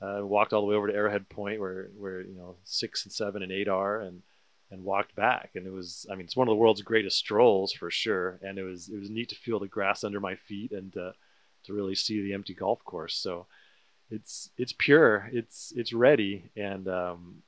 uh, 0.00 0.24
walked 0.24 0.52
all 0.52 0.60
the 0.60 0.66
way 0.66 0.76
over 0.76 0.86
to 0.86 0.94
Arrowhead 0.94 1.28
Point 1.28 1.60
where 1.60 1.90
where 1.98 2.20
you 2.20 2.34
know 2.34 2.56
six 2.64 3.04
and 3.04 3.12
seven 3.12 3.42
and 3.42 3.52
eight 3.52 3.68
are 3.68 4.00
and 4.00 4.22
and 4.70 4.84
walked 4.84 5.14
back 5.16 5.50
and 5.54 5.66
it 5.66 5.72
was 5.72 6.06
I 6.10 6.14
mean 6.14 6.24
it's 6.24 6.36
one 6.36 6.48
of 6.48 6.52
the 6.52 6.56
world's 6.56 6.82
greatest 6.82 7.18
strolls 7.18 7.72
for 7.72 7.90
sure 7.90 8.38
and 8.42 8.58
it 8.58 8.62
was 8.62 8.88
it 8.88 8.98
was 8.98 9.10
neat 9.10 9.30
to 9.30 9.34
feel 9.34 9.58
the 9.58 9.66
grass 9.66 10.04
under 10.04 10.20
my 10.20 10.34
feet 10.34 10.72
and 10.72 10.96
uh, 10.96 11.12
to 11.68 11.72
really 11.72 11.94
see 11.94 12.20
the 12.22 12.34
empty 12.34 12.54
golf 12.54 12.84
course. 12.84 13.14
So 13.14 13.46
it's 14.10 14.50
it's 14.58 14.74
pure, 14.76 15.28
it's 15.32 15.72
it's 15.76 15.92
ready, 15.92 16.50
and 16.56 16.88
um, 16.88 17.42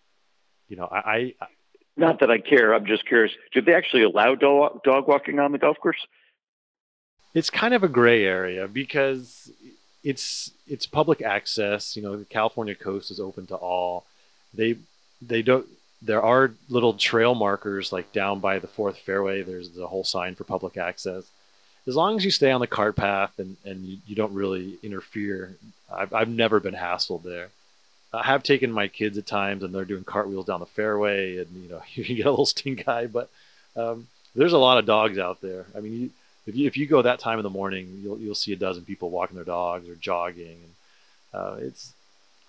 you 0.69 0.77
know 0.77 0.85
I, 0.85 1.35
I 1.41 1.47
not 1.97 2.21
that 2.21 2.31
I 2.31 2.39
care. 2.39 2.75
I'm 2.75 2.87
just 2.87 3.07
curious. 3.07 3.33
do 3.53 3.61
they 3.61 3.75
actually 3.75 4.05
allow 4.05 4.35
dog, 4.35 4.83
dog 4.85 5.09
walking 5.09 5.39
on 5.39 5.53
the 5.53 5.59
golf 5.59 5.79
course? 5.79 6.07
It's 7.35 7.51
kind 7.51 7.75
of 7.75 7.83
a 7.83 7.89
gray 7.89 8.25
area 8.25 8.69
because 8.69 9.51
it's 10.05 10.53
it's 10.67 10.87
public 10.87 11.23
access. 11.23 11.97
You 11.97 12.03
know, 12.03 12.17
the 12.17 12.25
California 12.25 12.75
coast 12.75 13.11
is 13.11 13.21
open 13.21 13.47
to 13.47 13.57
all. 13.57 14.05
They 14.53 14.77
they 15.23 15.43
don't. 15.43 15.67
There 16.03 16.23
are 16.23 16.53
little 16.69 16.95
trail 16.95 17.35
markers 17.35 17.93
like 17.93 18.13
down 18.13 18.41
by 18.41 18.59
the 18.59 18.67
fourth 18.67 18.99
fairway. 18.99 19.43
There's 19.43 19.71
the 19.71 19.87
whole 19.87 20.05
sign 20.05 20.35
for 20.35 20.45
public 20.45 20.77
access 20.77 21.25
as 21.87 21.97
long 21.97 22.17
as 22.17 22.25
you 22.25 22.31
stay 22.31 22.51
on 22.51 22.61
the 22.61 22.67
cart 22.67 22.97
path 22.97 23.39
and, 23.39 23.57
and 23.65 23.85
you, 23.85 23.99
you 24.07 24.15
don't 24.15 24.35
really 24.35 24.79
interfere, 24.83 25.57
I've, 25.93 26.13
I've 26.13 26.29
never 26.29 26.61
been 26.61 26.75
hassled 26.75 27.23
there. 27.23 27.49
I 28.13 28.25
have 28.25 28.43
taken 28.43 28.73
my 28.73 28.89
kids 28.89 29.17
at 29.19 29.27
times 29.27 29.63
and 29.63 29.75
they're 29.75 29.85
doing 29.85 30.05
cartwheels 30.05 30.47
down 30.47 30.61
the 30.61 30.67
fairway 30.67 31.39
and, 31.39 31.49
you 31.63 31.69
know, 31.69 31.83
you 31.95 32.05
can 32.05 32.17
get 32.17 32.27
a 32.27 32.31
little 32.31 32.47
stink 32.47 32.87
eye, 32.89 33.07
but 33.07 33.31
um, 33.77 34.07
there's 34.35 34.53
a 34.53 34.59
lot 34.59 34.79
of 34.79 34.87
dogs 34.87 35.19
out 35.19 35.41
there. 35.41 35.67
I 35.77 35.81
mean, 35.81 35.93
you, 35.93 36.11
if 36.47 36.57
you, 36.57 36.67
if 36.67 36.77
you 36.77 36.87
go 36.87 37.03
that 37.03 37.19
time 37.19 37.39
in 37.39 37.43
the 37.43 37.51
morning, 37.51 38.01
you'll, 38.03 38.19
you'll 38.19 38.35
see 38.35 38.53
a 38.53 38.57
dozen 38.57 38.85
people 38.85 39.11
walking 39.11 39.37
their 39.37 39.45
dogs 39.45 39.89
or 39.89 39.95
jogging. 39.95 40.59
And 40.63 41.43
uh, 41.43 41.57
it's, 41.61 41.93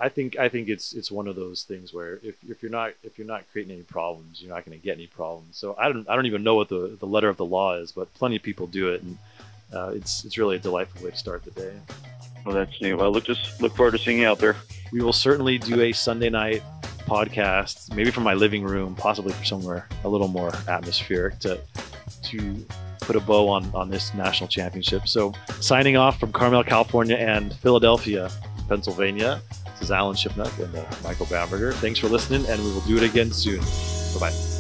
I 0.01 0.09
think 0.09 0.37
I 0.37 0.49
think 0.49 0.67
it's 0.67 0.93
it's 0.93 1.11
one 1.11 1.27
of 1.27 1.35
those 1.35 1.63
things 1.63 1.93
where 1.93 2.19
if, 2.23 2.35
if 2.49 2.63
you're 2.63 2.71
not 2.71 2.93
if 3.03 3.17
you're 3.17 3.27
not 3.27 3.43
creating 3.51 3.73
any 3.73 3.83
problems, 3.83 4.41
you're 4.41 4.53
not 4.53 4.65
going 4.65 4.77
to 4.77 4.83
get 4.83 4.97
any 4.97 5.07
problems. 5.07 5.57
So 5.57 5.75
I 5.77 5.91
don't 5.91 6.09
I 6.09 6.15
don't 6.15 6.25
even 6.25 6.43
know 6.43 6.55
what 6.55 6.69
the, 6.69 6.97
the 6.99 7.05
letter 7.05 7.29
of 7.29 7.37
the 7.37 7.45
law 7.45 7.75
is, 7.75 7.91
but 7.91 8.11
plenty 8.15 8.35
of 8.35 8.41
people 8.41 8.65
do 8.65 8.89
it, 8.89 9.03
and 9.03 9.17
uh, 9.71 9.91
it's 9.93 10.25
it's 10.25 10.37
really 10.37 10.55
a 10.55 10.59
delightful 10.59 11.05
way 11.05 11.11
to 11.11 11.17
start 11.17 11.43
the 11.43 11.51
day. 11.51 11.73
Well, 12.43 12.55
that's 12.55 12.81
neat. 12.81 12.95
Well, 12.95 13.11
look 13.11 13.25
just 13.25 13.61
look 13.61 13.75
forward 13.75 13.91
to 13.91 13.99
seeing 13.99 14.19
you 14.19 14.27
out 14.27 14.39
there. 14.39 14.55
We 14.91 15.01
will 15.01 15.13
certainly 15.13 15.59
do 15.59 15.81
a 15.81 15.91
Sunday 15.91 16.29
night 16.29 16.63
podcast, 17.01 17.95
maybe 17.95 18.09
from 18.09 18.23
my 18.23 18.33
living 18.33 18.63
room, 18.63 18.95
possibly 18.95 19.33
for 19.33 19.45
somewhere 19.45 19.87
a 20.03 20.09
little 20.09 20.27
more 20.27 20.51
atmospheric 20.67 21.37
to 21.39 21.59
to 22.23 22.65
put 23.01 23.15
a 23.15 23.19
bow 23.19 23.47
on 23.49 23.69
on 23.75 23.89
this 23.89 24.13
national 24.15 24.47
championship. 24.47 25.07
So 25.07 25.33
signing 25.59 25.95
off 25.95 26.19
from 26.19 26.31
Carmel, 26.31 26.63
California, 26.63 27.17
and 27.17 27.53
Philadelphia, 27.53 28.31
Pennsylvania. 28.71 29.41
This 29.65 29.81
is 29.81 29.91
Alan 29.91 30.15
Shipnuck 30.15 30.57
and 30.63 30.73
uh, 30.73 30.85
Michael 31.03 31.25
Bamberger. 31.25 31.73
Thanks 31.73 31.99
for 31.99 32.07
listening, 32.07 32.45
and 32.45 32.63
we 32.63 32.71
will 32.71 32.79
do 32.81 32.95
it 32.95 33.03
again 33.03 33.29
soon. 33.29 33.59
Bye 33.59 34.29
bye. 34.29 34.50